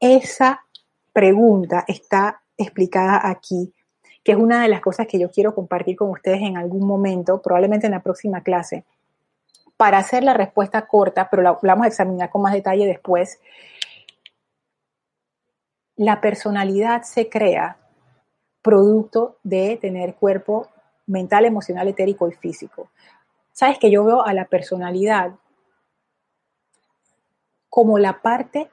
Esa 0.00 0.64
pregunta 1.12 1.84
está 1.86 2.42
explicada 2.56 3.20
aquí 3.22 3.72
que 4.24 4.32
es 4.32 4.38
una 4.38 4.62
de 4.62 4.68
las 4.68 4.80
cosas 4.80 5.06
que 5.06 5.18
yo 5.18 5.30
quiero 5.30 5.54
compartir 5.54 5.96
con 5.96 6.10
ustedes 6.10 6.40
en 6.40 6.56
algún 6.56 6.86
momento, 6.86 7.42
probablemente 7.42 7.86
en 7.86 7.92
la 7.92 8.02
próxima 8.02 8.42
clase. 8.42 8.84
Para 9.76 9.98
hacer 9.98 10.24
la 10.24 10.32
respuesta 10.32 10.86
corta, 10.86 11.28
pero 11.30 11.42
la, 11.42 11.58
vamos 11.62 11.84
a 11.84 11.88
examinar 11.88 12.30
con 12.30 12.40
más 12.40 12.54
detalle 12.54 12.86
después, 12.86 13.38
la 15.96 16.22
personalidad 16.22 17.02
se 17.02 17.28
crea 17.28 17.76
producto 18.64 19.36
de 19.42 19.76
tener 19.76 20.14
cuerpo 20.14 20.68
mental, 21.06 21.44
emocional, 21.44 21.86
etérico 21.86 22.26
y 22.28 22.32
físico. 22.32 22.88
Sabes 23.52 23.78
que 23.78 23.90
yo 23.90 24.04
veo 24.04 24.24
a 24.24 24.32
la 24.32 24.46
personalidad 24.46 25.34
como 27.68 27.98
la 27.98 28.22
parte 28.22 28.70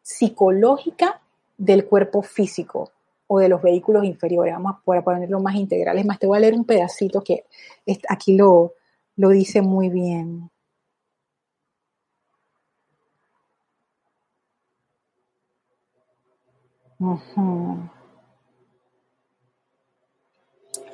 psicológica 0.00 1.20
del 1.58 1.86
cuerpo 1.86 2.22
físico 2.22 2.92
o 3.26 3.40
de 3.40 3.48
los 3.48 3.60
vehículos 3.60 4.04
inferiores. 4.04 4.54
Vamos 4.54 4.76
a 4.86 5.02
ponerlo 5.02 5.40
más 5.40 5.56
integral. 5.56 5.98
Es 5.98 6.06
más, 6.06 6.20
te 6.20 6.28
voy 6.28 6.38
a 6.38 6.40
leer 6.42 6.54
un 6.54 6.64
pedacito 6.64 7.24
que 7.24 7.46
aquí 8.08 8.36
lo, 8.36 8.74
lo 9.16 9.30
dice 9.30 9.60
muy 9.60 9.88
bien. 9.88 10.50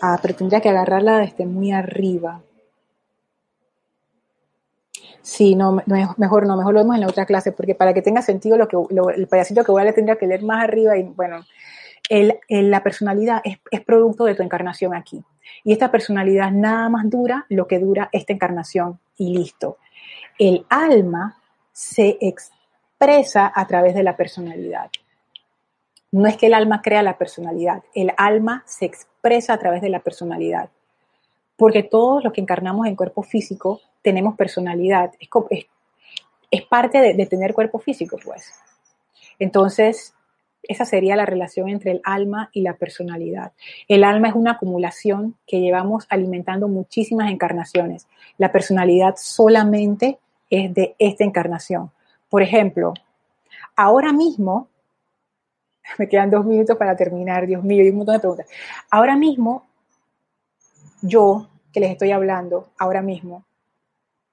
Ah, 0.01 0.19
pero 0.21 0.35
tendría 0.35 0.61
que 0.61 0.69
agarrarla 0.69 1.19
desde 1.19 1.47
muy 1.47 1.73
arriba. 1.73 2.43
Sí, 5.23 5.57
no, 5.57 5.73
mejor 5.73 6.47
no, 6.47 6.57
mejor 6.57 6.75
lo 6.75 6.81
vemos 6.81 6.95
en 6.95 7.01
la 7.01 7.09
otra 7.09 7.27
clase, 7.27 7.51
porque 7.51 7.75
para 7.75 7.93
que 7.93 8.01
tenga 8.01 8.23
sentido 8.23 8.57
lo 8.57 8.69
que 8.69 8.77
el 9.17 9.27
pedacito 9.27 9.65
que 9.65 9.73
voy 9.73 9.81
a 9.81 9.85
leer 9.85 9.97
tendría 9.97 10.17
que 10.17 10.27
leer 10.27 10.45
más 10.45 10.63
arriba 10.63 10.97
y 10.97 11.03
bueno, 11.03 11.45
la 12.49 12.83
personalidad 12.83 13.43
es, 13.45 13.59
producto 13.81 14.25
de 14.25 14.35
tu 14.35 14.43
encarnación 14.43 14.95
aquí. 14.95 15.25
Y 15.65 15.73
esta 15.73 15.91
personalidad 15.91 16.53
nada 16.53 16.89
más 16.89 17.11
dura 17.11 17.45
lo 17.49 17.67
que 17.67 17.79
dura 17.79 18.09
esta 18.13 18.33
encarnación 18.33 19.01
y 19.17 19.37
listo. 19.37 19.79
El 20.39 20.65
alma 20.69 21.37
se 21.73 22.19
expresa 22.21 23.51
a 23.55 23.67
través 23.67 23.95
de 23.95 24.03
la 24.03 24.17
personalidad. 24.17 24.91
No 26.17 26.27
es 26.27 26.39
que 26.39 26.47
el 26.47 26.55
alma 26.55 26.81
crea 26.81 27.03
la 27.03 27.19
personalidad, 27.19 27.83
el 27.93 28.11
alma 28.17 28.63
se 28.65 28.87
expresa 28.87 29.53
a 29.53 29.59
través 29.59 29.83
de 29.83 29.91
la 29.91 30.01
personalidad. 30.01 30.71
Porque 31.57 31.83
todos 31.83 32.25
los 32.25 32.33
que 32.33 32.41
encarnamos 32.41 32.87
en 32.87 32.97
cuerpo 32.97 33.23
físico 33.23 33.83
tenemos 34.01 34.35
personalidad. 34.35 35.13
Es, 35.21 36.63
parte 36.71 37.01
de, 37.01 37.27
tener 37.27 37.53
cuerpo 37.53 37.79
físico, 37.79 38.17
pues. 38.25 38.51
Entonces, 39.39 40.15
esa 40.63 40.87
sería 40.87 41.17
la 41.17 41.27
relación 41.27 41.69
entre 41.69 41.91
el 41.91 42.01
alma 42.03 42.49
y 42.55 42.63
la 42.63 42.77
personalidad. 42.77 43.53
El 43.87 44.03
alma 44.03 44.29
es 44.29 44.35
una 44.35 44.53
acumulación 44.53 45.37
que 45.47 45.61
llevamos 45.61 46.07
alimentando 46.09 46.67
muchísimas 46.67 47.31
encarnaciones. 47.31 48.09
La 48.39 48.53
personalidad 48.53 49.17
solamente 49.19 50.19
es 50.49 50.73
de 50.73 50.97
esta 50.99 51.25
encarnación. 51.25 51.91
Por 52.31 52.43
ejemplo, 52.43 52.95
ahora 53.77 54.15
mismo, 54.15 54.71
me 55.99 56.09
quedan 56.09 56.31
dos 56.31 56.45
minutos 56.45 56.77
para 56.77 56.97
terminar, 56.97 57.47
Dios 57.47 57.63
mío, 57.63 57.83
hay 57.83 57.91
un 57.91 57.97
montón 57.97 58.15
de 58.15 58.21
preguntas. 58.21 58.47
Ahora 58.91 59.17
mismo, 59.17 59.67
yo 61.03 61.49
que 61.73 61.81
les 61.81 61.91
estoy 61.91 62.11
hablando, 62.11 62.69
ahora 62.79 63.03
mismo, 63.03 63.45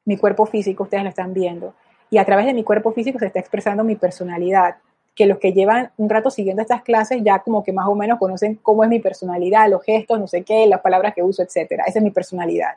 mi 0.05 0.17
cuerpo 0.17 0.45
físico, 0.45 0.83
ustedes 0.83 1.03
lo 1.03 1.09
están 1.09 1.33
viendo, 1.33 1.73
y 2.09 2.17
a 2.17 2.25
través 2.25 2.45
de 2.45 2.53
mi 2.53 2.63
cuerpo 2.63 2.91
físico 2.91 3.19
se 3.19 3.27
está 3.27 3.39
expresando 3.39 3.83
mi 3.83 3.95
personalidad 3.95 4.77
que 5.15 5.25
los 5.27 5.37
que 5.37 5.53
llevan 5.53 5.91
un 5.97 6.09
rato 6.09 6.29
siguiendo 6.29 6.61
estas 6.61 6.81
clases 6.81 7.21
ya 7.23 7.39
como 7.39 7.63
que 7.63 7.71
más 7.71 7.87
o 7.87 7.95
menos 7.95 8.17
conocen 8.17 8.55
cómo 8.55 8.83
es 8.83 8.89
mi 8.89 8.99
personalidad, 8.99 9.69
los 9.69 9.83
gestos, 9.83 10.19
no 10.19 10.27
sé 10.27 10.43
qué, 10.43 10.65
las 10.65 10.81
palabras 10.81 11.13
que 11.13 11.21
uso, 11.21 11.43
etcétera. 11.43 11.83
Esa 11.85 11.99
es 11.99 12.03
mi 12.03 12.11
personalidad. 12.11 12.75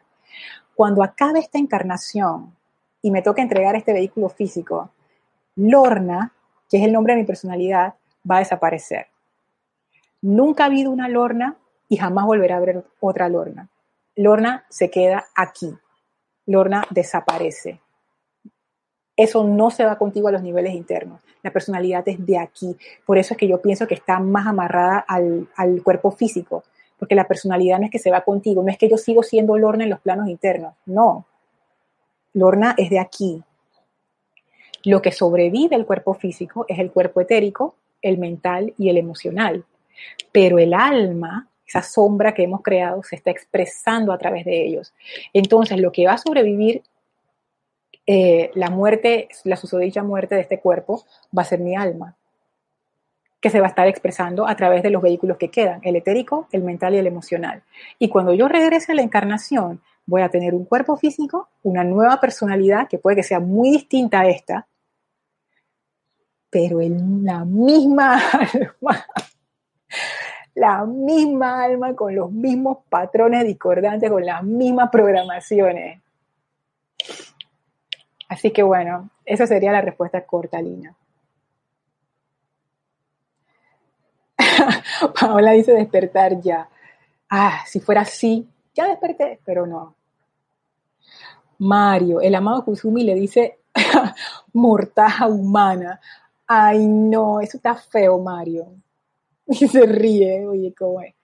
Cuando 0.74 1.02
acabe 1.02 1.38
esta 1.38 1.58
encarnación 1.58 2.54
y 3.00 3.10
me 3.10 3.22
toca 3.22 3.40
entregar 3.40 3.74
este 3.76 3.92
vehículo 3.92 4.28
físico, 4.28 4.90
Lorna, 5.54 6.32
que 6.68 6.76
es 6.78 6.84
el 6.84 6.92
nombre 6.92 7.14
de 7.14 7.20
mi 7.20 7.26
personalidad, 7.26 7.94
va 8.28 8.36
a 8.36 8.40
desaparecer. 8.40 9.06
Nunca 10.22 10.64
ha 10.64 10.66
habido 10.66 10.90
una 10.90 11.08
Lorna 11.08 11.56
y 11.88 11.96
jamás 11.96 12.26
volverá 12.26 12.56
a 12.56 12.58
haber 12.58 12.84
otra 13.00 13.28
Lorna. 13.28 13.68
Lorna 14.16 14.64
se 14.68 14.90
queda 14.90 15.26
aquí. 15.34 15.74
Lorna 16.46 16.84
desaparece. 16.90 17.80
Eso 19.16 19.44
no 19.44 19.70
se 19.70 19.84
va 19.84 19.96
contigo 19.98 20.28
a 20.28 20.32
los 20.32 20.42
niveles 20.42 20.74
internos. 20.74 21.20
La 21.42 21.50
personalidad 21.50 22.06
es 22.06 22.24
de 22.24 22.38
aquí. 22.38 22.76
Por 23.04 23.18
eso 23.18 23.34
es 23.34 23.38
que 23.38 23.48
yo 23.48 23.62
pienso 23.62 23.86
que 23.86 23.94
está 23.94 24.18
más 24.18 24.46
amarrada 24.46 24.98
al, 24.98 25.48
al 25.56 25.82
cuerpo 25.82 26.10
físico. 26.10 26.64
Porque 26.98 27.14
la 27.14 27.28
personalidad 27.28 27.78
no 27.78 27.86
es 27.86 27.90
que 27.90 27.98
se 27.98 28.10
va 28.10 28.22
contigo, 28.22 28.62
no 28.62 28.70
es 28.70 28.78
que 28.78 28.88
yo 28.88 28.96
sigo 28.96 29.22
siendo 29.22 29.56
Lorna 29.56 29.84
en 29.84 29.90
los 29.90 30.00
planos 30.00 30.28
internos. 30.28 30.74
No. 30.86 31.26
Lorna 32.32 32.74
es 32.76 32.90
de 32.90 32.98
aquí. 32.98 33.42
Lo 34.84 35.02
que 35.02 35.12
sobrevive 35.12 35.76
el 35.76 35.86
cuerpo 35.86 36.14
físico 36.14 36.64
es 36.68 36.78
el 36.78 36.92
cuerpo 36.92 37.20
etérico, 37.20 37.74
el 38.06 38.18
mental 38.18 38.74
y 38.78 38.88
el 38.88 38.98
emocional. 38.98 39.64
Pero 40.32 40.58
el 40.58 40.74
alma, 40.74 41.48
esa 41.66 41.82
sombra 41.82 42.34
que 42.34 42.44
hemos 42.44 42.62
creado, 42.62 43.02
se 43.02 43.16
está 43.16 43.30
expresando 43.30 44.12
a 44.12 44.18
través 44.18 44.44
de 44.44 44.64
ellos. 44.64 44.94
Entonces, 45.32 45.78
lo 45.80 45.92
que 45.92 46.06
va 46.06 46.12
a 46.12 46.18
sobrevivir 46.18 46.82
eh, 48.06 48.50
la 48.54 48.70
muerte, 48.70 49.28
la 49.44 49.56
susodicha 49.56 50.02
muerte 50.02 50.36
de 50.36 50.42
este 50.42 50.60
cuerpo 50.60 51.04
va 51.36 51.42
a 51.42 51.46
ser 51.46 51.58
mi 51.58 51.74
alma, 51.74 52.16
que 53.40 53.50
se 53.50 53.58
va 53.58 53.66
a 53.66 53.70
estar 53.70 53.88
expresando 53.88 54.46
a 54.46 54.54
través 54.54 54.82
de 54.84 54.90
los 54.90 55.02
vehículos 55.02 55.38
que 55.38 55.50
quedan, 55.50 55.80
el 55.82 55.96
etérico, 55.96 56.46
el 56.52 56.62
mental 56.62 56.94
y 56.94 56.98
el 56.98 57.06
emocional. 57.08 57.64
Y 57.98 58.08
cuando 58.08 58.32
yo 58.32 58.46
regrese 58.46 58.92
a 58.92 58.94
la 58.94 59.02
encarnación, 59.02 59.80
voy 60.06 60.22
a 60.22 60.28
tener 60.28 60.54
un 60.54 60.64
cuerpo 60.64 60.96
físico, 60.96 61.48
una 61.64 61.82
nueva 61.82 62.20
personalidad 62.20 62.88
que 62.88 62.98
puede 62.98 63.16
que 63.16 63.22
sea 63.24 63.40
muy 63.40 63.72
distinta 63.72 64.20
a 64.20 64.28
esta, 64.28 64.68
pero 66.56 66.80
en 66.80 67.22
la 67.22 67.44
misma 67.44 68.18
alma, 68.32 69.06
la 70.54 70.86
misma 70.86 71.64
alma 71.64 71.94
con 71.94 72.14
los 72.14 72.32
mismos 72.32 72.78
patrones 72.88 73.44
discordantes, 73.44 74.10
con 74.10 74.24
las 74.24 74.42
mismas 74.42 74.88
programaciones. 74.90 76.00
Así 78.30 78.52
que 78.52 78.62
bueno, 78.62 79.10
esa 79.26 79.46
sería 79.46 79.70
la 79.70 79.82
respuesta 79.82 80.24
corta, 80.24 80.62
Lina. 80.62 80.96
Paola 85.20 85.50
dice 85.50 85.72
despertar 85.72 86.40
ya. 86.40 86.70
Ah, 87.28 87.64
si 87.66 87.80
fuera 87.80 88.00
así, 88.00 88.48
ya 88.74 88.88
desperté, 88.88 89.40
pero 89.44 89.66
no. 89.66 89.94
Mario, 91.58 92.22
el 92.22 92.34
amado 92.34 92.64
Kusumi 92.64 93.04
le 93.04 93.14
dice 93.14 93.58
mortaja 94.54 95.26
humana. 95.26 96.00
Ay, 96.46 96.86
no, 96.86 97.40
eso 97.40 97.56
está 97.56 97.74
feo, 97.74 98.18
Mario. 98.18 98.66
Y 99.48 99.68
se 99.68 99.86
ríe, 99.86 100.44
oye, 100.44 100.74
¿cómo 100.76 101.00
es? 101.00 101.14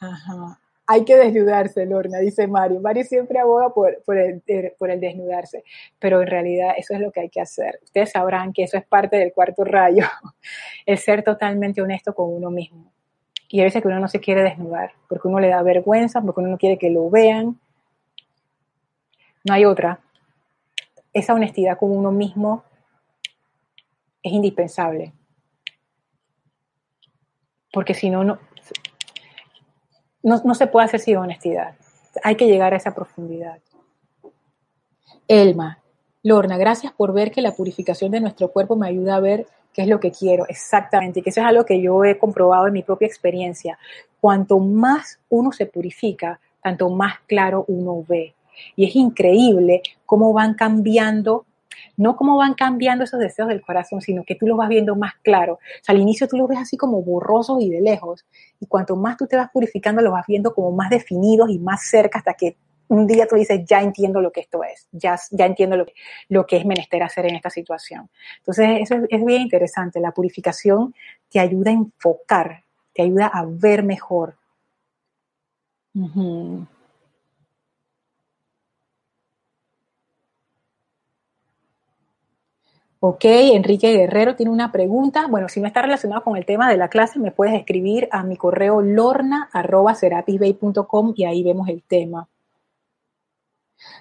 Ajá. 0.00 0.58
Hay 0.86 1.04
que 1.04 1.16
desnudarse, 1.16 1.86
Lorna, 1.86 2.18
dice 2.18 2.46
Mario. 2.46 2.80
Mario 2.80 3.04
siempre 3.04 3.38
aboga 3.38 3.70
por, 3.72 3.96
el, 4.18 4.42
por 4.78 4.90
el 4.90 5.00
desnudarse, 5.00 5.64
pero 5.98 6.20
en 6.20 6.26
realidad 6.26 6.74
eso 6.76 6.94
es 6.94 7.00
lo 7.00 7.10
que 7.10 7.20
hay 7.20 7.30
que 7.30 7.40
hacer. 7.40 7.78
Ustedes 7.82 8.12
sabrán 8.12 8.52
que 8.52 8.64
eso 8.64 8.76
es 8.76 8.84
parte 8.84 9.16
del 9.16 9.32
cuarto 9.32 9.64
rayo, 9.64 10.04
el 10.86 10.98
ser 10.98 11.22
totalmente 11.22 11.80
honesto 11.80 12.14
con 12.14 12.32
uno 12.32 12.50
mismo. 12.50 12.92
Y 13.48 13.60
a 13.60 13.64
veces 13.64 13.80
que 13.80 13.88
uno 13.88 14.00
no 14.00 14.08
se 14.08 14.20
quiere 14.20 14.42
desnudar, 14.42 14.92
porque 15.08 15.28
uno 15.28 15.40
le 15.40 15.48
da 15.48 15.62
vergüenza, 15.62 16.20
porque 16.20 16.40
uno 16.40 16.50
no 16.50 16.58
quiere 16.58 16.78
que 16.78 16.90
lo 16.90 17.08
vean. 17.08 17.58
No 19.44 19.54
hay 19.54 19.64
otra. 19.64 20.00
Esa 21.12 21.34
honestidad 21.34 21.78
con 21.78 21.96
uno 21.96 22.10
mismo 22.10 22.64
es 24.24 24.32
indispensable. 24.32 25.12
Porque 27.72 27.94
si 27.94 28.10
no, 28.10 28.24
no, 28.24 28.38
no, 30.22 30.54
se 30.54 30.66
puede 30.66 30.86
hacer 30.86 31.00
sin 31.00 31.18
honestidad. 31.18 31.76
Hay 32.22 32.34
que 32.36 32.46
llegar 32.46 32.72
a 32.72 32.78
esa 32.78 32.94
profundidad. 32.94 33.58
Elma, 35.28 35.78
Lorna, 36.22 36.56
gracias 36.56 36.92
por 36.92 37.12
ver 37.12 37.30
que 37.30 37.42
la 37.42 37.52
purificación 37.52 38.10
de 38.10 38.20
nuestro 38.20 38.48
cuerpo 38.48 38.76
me 38.76 38.88
ayuda 38.88 39.16
a 39.16 39.20
ver 39.20 39.46
qué 39.74 39.82
es 39.82 39.88
lo 39.88 40.00
que 40.00 40.12
quiero, 40.12 40.46
exactamente, 40.48 41.20
y 41.20 41.22
que 41.22 41.30
eso 41.30 41.40
es 41.40 41.46
algo 41.46 41.66
que 41.66 41.82
yo 41.82 42.04
he 42.04 42.16
comprobado 42.16 42.66
en 42.68 42.72
mi 42.72 42.82
propia 42.82 43.08
experiencia. 43.08 43.78
Cuanto 44.20 44.58
más 44.58 45.18
uno 45.28 45.52
se 45.52 45.66
purifica, 45.66 46.40
tanto 46.62 46.88
más 46.88 47.18
claro 47.26 47.64
uno 47.68 48.04
ve. 48.08 48.34
Y 48.76 48.86
es 48.86 48.94
increíble 48.94 49.82
cómo 50.06 50.32
van 50.32 50.54
cambiando 50.54 51.44
no 51.96 52.16
cómo 52.16 52.36
van 52.36 52.54
cambiando 52.54 53.04
esos 53.04 53.20
deseos 53.20 53.48
del 53.48 53.62
corazón, 53.62 54.00
sino 54.00 54.24
que 54.24 54.34
tú 54.34 54.46
los 54.46 54.56
vas 54.56 54.68
viendo 54.68 54.96
más 54.96 55.14
claro. 55.22 55.58
Al 55.86 55.98
inicio 55.98 56.28
tú 56.28 56.36
los 56.36 56.48
ves 56.48 56.58
así 56.58 56.76
como 56.76 57.02
borrosos 57.02 57.62
y 57.62 57.70
de 57.70 57.80
lejos, 57.80 58.24
y 58.60 58.66
cuanto 58.66 58.96
más 58.96 59.16
tú 59.16 59.26
te 59.26 59.36
vas 59.36 59.50
purificando, 59.50 60.02
los 60.02 60.12
vas 60.12 60.26
viendo 60.26 60.54
como 60.54 60.70
más 60.72 60.90
definidos 60.90 61.50
y 61.50 61.58
más 61.58 61.86
cerca 61.88 62.18
hasta 62.18 62.34
que 62.34 62.56
un 62.88 63.06
día 63.06 63.26
tú 63.26 63.36
dices, 63.36 63.60
ya 63.66 63.80
entiendo 63.80 64.20
lo 64.20 64.30
que 64.30 64.40
esto 64.40 64.62
es, 64.62 64.88
ya, 64.92 65.18
ya 65.30 65.46
entiendo 65.46 65.76
lo, 65.76 65.86
lo 66.28 66.46
que 66.46 66.56
es 66.56 66.66
menester 66.66 67.02
hacer 67.02 67.26
en 67.26 67.36
esta 67.36 67.50
situación. 67.50 68.10
Entonces, 68.38 68.80
eso 68.82 68.96
es, 69.08 69.24
bien 69.24 69.42
interesante. 69.42 70.00
La 70.00 70.12
purificación 70.12 70.94
te 71.30 71.40
ayuda 71.40 71.70
a 71.70 71.74
enfocar, 71.74 72.64
te 72.92 73.02
ayuda 73.02 73.26
a 73.26 73.44
ver 73.46 73.82
mejor. 73.82 74.36
Ok, 83.06 83.26
Enrique 83.26 83.92
Guerrero 83.92 84.34
tiene 84.34 84.50
una 84.50 84.72
pregunta. 84.72 85.26
Bueno, 85.28 85.50
si 85.50 85.60
no 85.60 85.66
está 85.66 85.82
relacionado 85.82 86.24
con 86.24 86.38
el 86.38 86.46
tema 86.46 86.70
de 86.70 86.78
la 86.78 86.88
clase, 86.88 87.18
me 87.18 87.32
puedes 87.32 87.54
escribir 87.54 88.08
a 88.10 88.22
mi 88.22 88.38
correo 88.38 88.80
lorna.serapisbay.com 88.80 91.12
y 91.14 91.26
ahí 91.26 91.42
vemos 91.42 91.68
el 91.68 91.82
tema. 91.82 92.26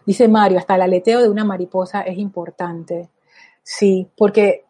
Dice 0.05 0.29
Mario, 0.29 0.57
hasta 0.57 0.75
el 0.75 0.83
aleteo 0.83 1.21
de 1.21 1.27
una 1.27 1.43
mariposa 1.43 2.03
es 2.03 2.17
importante. 2.17 3.09
Sí, 3.61 4.07
porque 4.15 4.63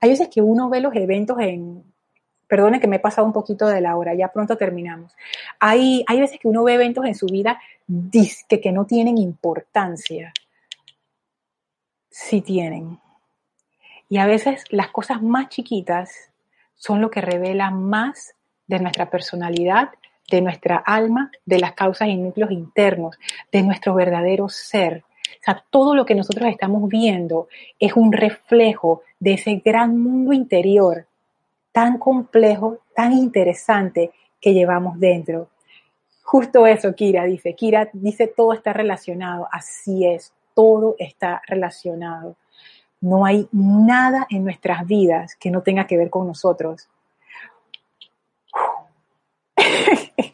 hay 0.00 0.08
veces 0.08 0.28
que 0.28 0.40
uno 0.40 0.70
ve 0.70 0.80
los 0.80 0.96
eventos 0.96 1.36
en... 1.38 1.84
Perdone 2.48 2.80
que 2.80 2.88
me 2.88 2.96
he 2.96 3.00
pasado 3.00 3.26
un 3.26 3.34
poquito 3.34 3.66
de 3.66 3.82
la 3.82 3.94
hora, 3.94 4.14
ya 4.14 4.28
pronto 4.28 4.56
terminamos. 4.56 5.12
Hay, 5.60 6.02
hay 6.06 6.18
veces 6.18 6.40
que 6.40 6.48
uno 6.48 6.64
ve 6.64 6.76
eventos 6.76 7.04
en 7.04 7.14
su 7.14 7.26
vida 7.26 7.60
que, 8.48 8.62
que 8.62 8.72
no 8.72 8.86
tienen 8.86 9.18
importancia. 9.18 10.32
Sí 12.12 12.42
tienen. 12.42 13.00
Y 14.10 14.18
a 14.18 14.26
veces 14.26 14.64
las 14.68 14.90
cosas 14.90 15.22
más 15.22 15.48
chiquitas 15.48 16.30
son 16.74 17.00
lo 17.00 17.10
que 17.10 17.22
revelan 17.22 17.82
más 17.82 18.34
de 18.66 18.78
nuestra 18.78 19.08
personalidad, 19.08 19.88
de 20.30 20.42
nuestra 20.42 20.76
alma, 20.76 21.30
de 21.46 21.58
las 21.58 21.72
causas 21.72 22.08
y 22.08 22.16
núcleos 22.16 22.50
internos, 22.50 23.18
de 23.50 23.62
nuestro 23.62 23.94
verdadero 23.94 24.50
ser. 24.50 25.04
O 25.06 25.42
sea, 25.42 25.64
todo 25.70 25.94
lo 25.94 26.04
que 26.04 26.14
nosotros 26.14 26.50
estamos 26.50 26.86
viendo 26.86 27.48
es 27.78 27.94
un 27.94 28.12
reflejo 28.12 29.02
de 29.18 29.32
ese 29.32 29.62
gran 29.64 29.98
mundo 29.98 30.34
interior 30.34 31.06
tan 31.72 31.96
complejo, 31.96 32.80
tan 32.94 33.14
interesante 33.14 34.10
que 34.38 34.52
llevamos 34.52 35.00
dentro. 35.00 35.48
Justo 36.22 36.66
eso, 36.66 36.94
Kira 36.94 37.24
dice. 37.24 37.54
Kira 37.54 37.88
dice 37.94 38.26
todo 38.26 38.52
está 38.52 38.74
relacionado. 38.74 39.48
Así 39.50 40.06
es, 40.06 40.34
todo 40.54 40.96
está 40.98 41.42
relacionado. 41.46 42.36
No 43.00 43.24
hay 43.24 43.48
nada 43.50 44.26
en 44.30 44.44
nuestras 44.44 44.86
vidas 44.86 45.34
que 45.36 45.50
no 45.50 45.62
tenga 45.62 45.86
que 45.86 45.96
ver 45.96 46.08
con 46.08 46.26
nosotros. 46.26 46.88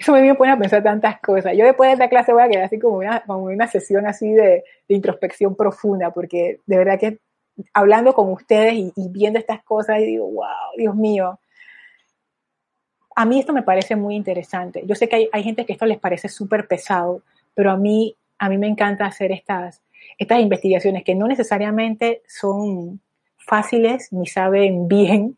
Eso 0.00 0.12
me 0.12 0.34
pone 0.34 0.50
a 0.50 0.58
pensar 0.58 0.82
tantas 0.82 1.20
cosas. 1.20 1.52
Yo 1.54 1.66
después 1.66 1.88
de 1.88 1.92
esta 1.92 2.08
clase 2.08 2.32
voy 2.32 2.42
a 2.42 2.48
quedar 2.48 2.64
así 2.64 2.78
como 2.78 2.96
una, 2.96 3.20
como 3.20 3.44
una 3.44 3.66
sesión 3.66 4.06
así 4.06 4.32
de, 4.32 4.64
introspección 4.88 5.54
profunda, 5.54 6.10
porque 6.10 6.60
de 6.66 6.78
verdad 6.78 6.98
que 6.98 7.18
hablando 7.74 8.14
con 8.14 8.32
ustedes 8.32 8.72
y, 8.74 8.92
viendo 9.10 9.38
estas 9.38 9.62
cosas, 9.62 9.98
digo, 9.98 10.26
wow, 10.26 10.74
Dios 10.76 10.96
mío. 10.96 11.38
A 13.14 13.26
mí 13.26 13.40
esto 13.40 13.52
me 13.52 13.62
parece 13.62 13.94
muy 13.94 14.16
interesante. 14.16 14.82
Yo 14.86 14.94
sé 14.94 15.06
que 15.06 15.16
hay, 15.16 15.28
hay 15.32 15.42
gente 15.42 15.66
que 15.66 15.74
esto 15.74 15.84
les 15.84 15.98
parece 15.98 16.28
súper 16.28 16.66
pesado, 16.66 17.22
pero 17.54 17.70
a 17.70 17.76
mí, 17.76 18.16
a 18.40 18.48
mí 18.48 18.56
me 18.56 18.66
encanta 18.66 19.04
hacer 19.04 19.32
estas, 19.32 19.82
estas 20.18 20.40
investigaciones 20.40 21.04
que 21.04 21.14
no 21.14 21.28
necesariamente 21.28 22.22
son 22.26 23.00
fáciles 23.36 24.10
ni 24.12 24.26
saben 24.26 24.88
bien, 24.88 25.36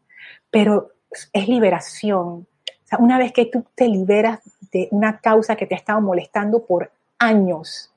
pero 0.50 0.92
es 1.32 1.48
liberación. 1.48 2.46
O 2.46 2.86
sea, 2.86 2.98
una 3.00 3.18
vez 3.18 3.32
que 3.32 3.46
tú 3.46 3.66
te 3.74 3.88
liberas 3.88 4.40
de 4.70 4.86
una 4.92 5.18
causa 5.18 5.56
que 5.56 5.66
te 5.66 5.74
ha 5.74 5.78
estado 5.78 6.00
molestando 6.00 6.64
por 6.64 6.92
años, 7.18 7.92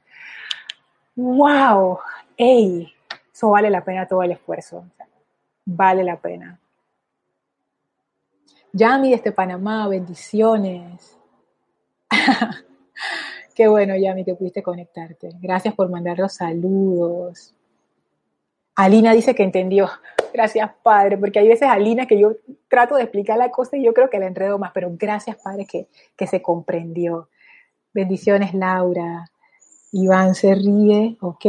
wow, 1.16 2.00
¡ey! 2.36 2.92
Eso 3.32 3.52
vale 3.52 3.70
la 3.70 3.84
pena 3.84 4.08
todo 4.08 4.24
el 4.24 4.32
esfuerzo. 4.32 4.86
Vale 5.66 6.04
la 6.04 6.18
pena. 6.18 6.60
Yami 8.74 9.12
desde 9.12 9.32
Panamá, 9.32 9.88
bendiciones. 9.88 11.16
Qué 13.56 13.70
bueno, 13.70 13.96
Yami, 13.96 14.26
que 14.26 14.36
pudiste 14.36 14.62
conectarte. 14.62 15.30
Gracias 15.40 15.74
por 15.74 15.90
mandar 15.90 16.20
los 16.20 16.34
saludos. 16.34 17.56
Alina 18.76 19.14
dice 19.14 19.34
que 19.34 19.44
entendió. 19.44 19.90
Gracias, 20.34 20.70
Padre, 20.84 21.18
porque 21.18 21.40
hay 21.40 21.48
veces, 21.48 21.70
Alina, 21.70 22.06
que 22.06 22.20
yo 22.20 22.34
trato 22.68 22.96
de 22.96 23.04
explicar 23.04 23.38
la 23.38 23.52
cosa 23.52 23.78
y 23.78 23.86
yo 23.86 23.94
creo 23.94 24.10
que 24.10 24.20
la 24.20 24.28
enredo 24.28 24.60
más, 24.60 24.72
pero 24.74 24.92
gracias, 24.92 25.38
Padre, 25.42 25.66
que, 25.66 25.88
que 26.18 26.28
se 26.28 26.42
comprendió. 26.42 27.30
Bendiciones, 27.94 28.54
Laura. 28.54 29.32
Iván 29.94 30.36
se 30.36 30.54
ríe, 30.54 31.16
ok. 31.22 31.46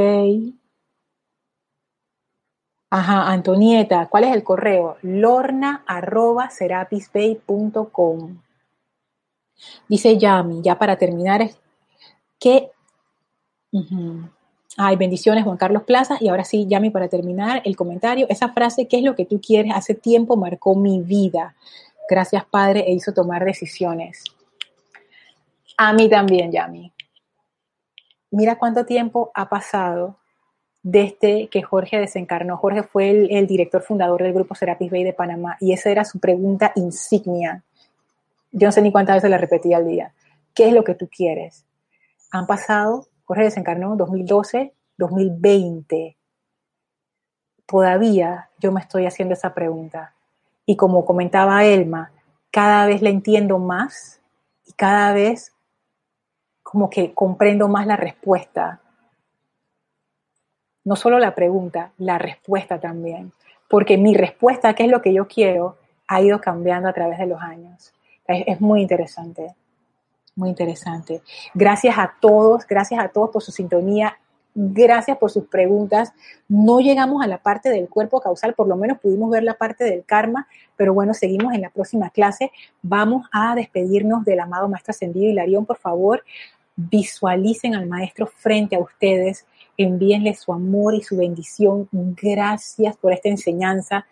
Ajá, 2.90 3.32
Antonieta, 3.32 4.07
¿cuál 4.07 4.22
es 4.24 4.32
el 4.32 4.44
correo? 4.44 4.96
lorna. 5.02 5.84
Dice 9.88 10.16
Yami, 10.16 10.62
ya 10.62 10.78
para 10.78 10.96
terminar, 10.96 11.50
que... 12.39 12.70
Ay, 14.78 14.97
bendiciones 14.97 15.45
Juan 15.45 15.57
Carlos 15.57 15.84
Plaza. 15.84 16.16
Y 16.20 16.28
ahora 16.28 16.45
sí, 16.45 16.66
Yami, 16.68 16.91
para 16.91 17.09
terminar 17.09 17.62
el 17.64 17.76
comentario, 17.76 18.26
esa 18.28 18.51
frase, 18.51 18.89
¿qué 18.89 18.99
es 18.99 19.03
lo 19.03 19.14
que 19.14 19.24
tú 19.24 19.41
quieres? 19.41 19.72
Hace 19.74 19.95
tiempo 19.95 20.37
marcó 20.37 20.74
mi 20.74 21.01
vida. 21.01 21.55
Gracias, 22.09 22.45
Padre, 22.45 22.84
e 22.87 22.93
hizo 22.93 23.12
tomar 23.12 23.45
decisiones. 23.45 24.22
A 25.76 25.93
mí 25.93 26.09
también, 26.09 26.53
Yami. 26.53 26.93
Mira 28.30 28.59
cuánto 28.59 28.84
tiempo 28.84 29.30
ha 29.34 29.49
pasado 29.49 30.16
desde 30.82 31.49
que 31.49 31.62
Jorge 31.62 31.99
desencarnó. 31.99 32.57
Jorge 32.57 32.84
fue 32.84 33.11
el, 33.11 33.47
director 33.49 33.82
fundador 33.82 34.22
del 34.22 34.32
grupo 34.32 34.55
Serapis 34.55 34.91
Bay 34.91 35.03
de 35.03 35.12
Panamá 35.12 35.57
y 35.61 35.72
esa 35.72 35.91
era 35.91 36.05
su 36.05 36.20
pregunta 36.20 36.72
insignia. 36.76 37.64
Yo 38.53 38.68
no 38.68 38.72
sé 38.72 38.82
ni 38.82 38.93
cuántas 38.93 39.16
veces 39.16 39.30
la 39.30 39.39
repetía 39.39 39.78
al 39.78 39.89
día. 39.89 40.12
¿Qué 40.55 40.68
es 40.68 40.72
lo 40.72 40.84
que 40.84 40.95
tú 40.95 41.09
quieres? 41.09 41.64
Han 42.31 42.47
pasado, 42.47 43.07
Jorge 43.24 43.45
desencarnó 43.45 43.97
2012, 43.97 44.74
2020. 44.97 46.16
Todavía 47.66 48.51
yo 48.59 48.72
me 48.72 48.81
estoy 48.81 49.07
haciendo 49.07 49.35
esa 49.35 49.55
pregunta. 49.55 50.14
Y 50.64 50.77
como 50.77 51.05
comentaba 51.05 51.64
Elma, 51.64 52.12
cada 52.51 52.87
vez 52.87 53.03
la 53.03 53.11
entiendo 53.11 53.59
más 53.59 54.20
y 54.64 54.72
cada 54.72 55.12
vez 55.12 55.53
como 56.62 56.91
que 56.91 57.14
comprendo 57.14 57.68
más 57.68 57.87
la 57.87 57.97
respuesta 57.97 58.81
no 60.87 60.95
solo 60.95 61.18
la 61.18 61.35
pregunta, 61.35 61.91
la 61.99 62.16
respuesta 62.16 62.79
también. 62.79 63.33
Porque 63.68 63.99
mi 63.99 64.14
respuesta, 64.14 64.72
¿qué 64.74 64.85
es 64.85 64.91
lo 64.91 65.03
que 65.03 65.12
yo 65.12 65.27
quiero? 65.27 65.77
ha 66.09 66.20
ido 66.20 66.41
cambiando 66.41 66.89
a 66.89 66.93
través 66.93 67.18
de 67.18 67.27
los 67.27 67.41
años. 67.41 67.93
Es, 68.29 68.61
muy 68.61 68.83
interesante, 68.83 69.55
muy 70.37 70.51
interesante. 70.51 71.22
Gracias 71.55 71.99
a 71.99 72.14
todos, 72.20 72.66
gracias 72.66 73.03
a 73.03 73.09
todos 73.09 73.30
por 73.30 73.43
su 73.43 73.51
sintonía, 73.51 74.18
gracias 74.55 75.18
por 75.18 75.30
sus 75.30 75.47
preguntas. 75.47 76.12
No 76.49 76.78
llegamos 76.78 77.24
a 77.24 77.26
la 77.26 77.39
parte 77.39 77.70
del 77.70 77.89
cuerpo 77.89 78.20
causal, 78.20 78.55
por 78.55 78.68
lo 78.68 78.76
menos 78.76 78.99
pudimos 79.01 79.30
ver 79.30 79.43
la 79.43 79.55
parte 79.55 79.84
del 79.84 80.05
karma, 80.05 80.47
pero 80.76 80.95
bueno, 80.95 81.14
seguimos 81.14 81.55
en 81.55 81.62
la 81.62 81.70
próxima 81.70 82.11
clase. 82.11 82.53
Vamos 82.82 83.26
a 83.32 83.55
despedirnos 83.55 84.24
del 84.24 84.41
amado 84.41 84.68
Maestro 84.68 84.93
Ascendido 84.93 85.28
Hilarión, 85.28 85.66
por 85.66 85.78
favor. 85.78 86.22
Visualicen 86.76 87.74
al 87.74 87.87
Maestro 87.87 88.26
frente 88.26 88.76
a 88.76 88.80
ustedes 88.80 89.47
envíenle 89.76 90.34
su 90.34 90.53
amor 90.53 90.95
y 90.95 91.03
su 91.03 91.16
bendición. 91.16 91.89
Gracias 91.93 92.97
por 92.97 93.12
esta 93.12 93.28
enseñanza. 93.28 94.07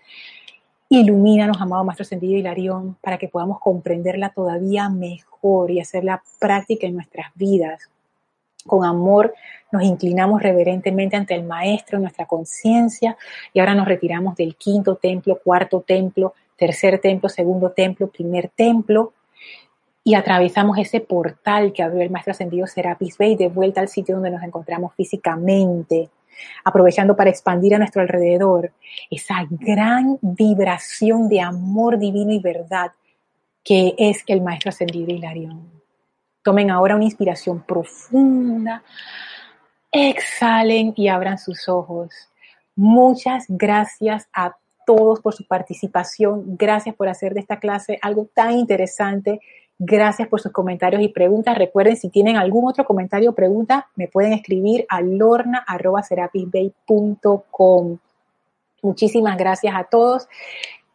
Ilumínanos, 0.90 1.60
amado 1.60 1.82
Maestro 1.82 2.04
Sentido 2.04 2.36
Hilarión, 2.36 2.96
para 3.00 3.16
que 3.16 3.28
podamos 3.28 3.58
comprenderla 3.58 4.28
todavía 4.30 4.88
mejor 4.90 5.70
y 5.70 5.80
hacerla 5.80 6.22
práctica 6.38 6.86
en 6.86 6.94
nuestras 6.94 7.32
vidas. 7.34 7.88
Con 8.66 8.84
amor 8.84 9.34
nos 9.72 9.82
inclinamos 9.82 10.42
reverentemente 10.42 11.16
ante 11.16 11.34
el 11.34 11.44
Maestro, 11.44 11.98
nuestra 11.98 12.26
conciencia, 12.26 13.16
y 13.52 13.60
ahora 13.60 13.74
nos 13.74 13.88
retiramos 13.88 14.36
del 14.36 14.56
quinto 14.56 14.96
templo, 14.96 15.40
cuarto 15.42 15.80
templo, 15.80 16.34
tercer 16.56 17.00
templo, 17.00 17.28
segundo 17.28 17.70
templo, 17.70 18.08
primer 18.08 18.48
templo, 18.48 19.12
y 20.04 20.14
atravesamos 20.14 20.76
ese 20.78 21.00
portal 21.00 21.72
que 21.72 21.82
abrió 21.82 22.02
el 22.02 22.10
Maestro 22.10 22.32
Ascendido 22.32 22.66
Serapis 22.66 23.16
Bey 23.16 23.36
de 23.36 23.48
vuelta 23.48 23.80
al 23.80 23.88
sitio 23.88 24.16
donde 24.16 24.30
nos 24.30 24.42
encontramos 24.42 24.92
físicamente, 24.94 26.10
aprovechando 26.64 27.16
para 27.16 27.30
expandir 27.30 27.74
a 27.74 27.78
nuestro 27.78 28.02
alrededor 28.02 28.72
esa 29.10 29.46
gran 29.50 30.18
vibración 30.22 31.28
de 31.28 31.40
amor 31.40 31.98
divino 31.98 32.32
y 32.32 32.38
verdad 32.38 32.92
que 33.62 33.94
es 33.98 34.22
el 34.26 34.42
Maestro 34.42 34.68
Ascendido 34.68 35.12
Hilarión. 35.12 35.70
Tomen 36.42 36.70
ahora 36.70 36.96
una 36.96 37.04
inspiración 37.04 37.62
profunda, 37.62 38.82
exhalen 39.90 40.92
y 40.96 41.08
abran 41.08 41.38
sus 41.38 41.68
ojos. 41.68 42.10
Muchas 42.76 43.46
gracias 43.48 44.28
a 44.32 44.56
todos 44.84 45.20
por 45.20 45.34
su 45.34 45.46
participación. 45.46 46.56
Gracias 46.58 46.94
por 46.94 47.08
hacer 47.08 47.32
de 47.34 47.40
esta 47.40 47.58
clase 47.58 47.98
algo 48.02 48.28
tan 48.34 48.52
interesante 48.52 49.40
Gracias 49.78 50.28
por 50.28 50.40
sus 50.40 50.52
comentarios 50.52 51.02
y 51.02 51.08
preguntas. 51.08 51.58
Recuerden, 51.58 51.96
si 51.96 52.08
tienen 52.08 52.36
algún 52.36 52.68
otro 52.68 52.84
comentario 52.84 53.30
o 53.30 53.34
pregunta, 53.34 53.88
me 53.96 54.06
pueden 54.06 54.32
escribir 54.32 54.86
a 54.88 55.00
lorna.serapisbay.com. 55.00 57.98
Muchísimas 58.82 59.36
gracias 59.36 59.74
a 59.74 59.82
todos. 59.84 60.28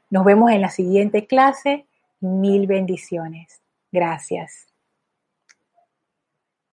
Nos 0.10 0.24
vemos 0.24 0.52
en 0.52 0.62
la 0.62 0.70
siguiente 0.70 1.28
clase. 1.28 1.86
Mil 2.22 2.68
bendiciones. 2.68 3.60
Gracias. 3.92 4.69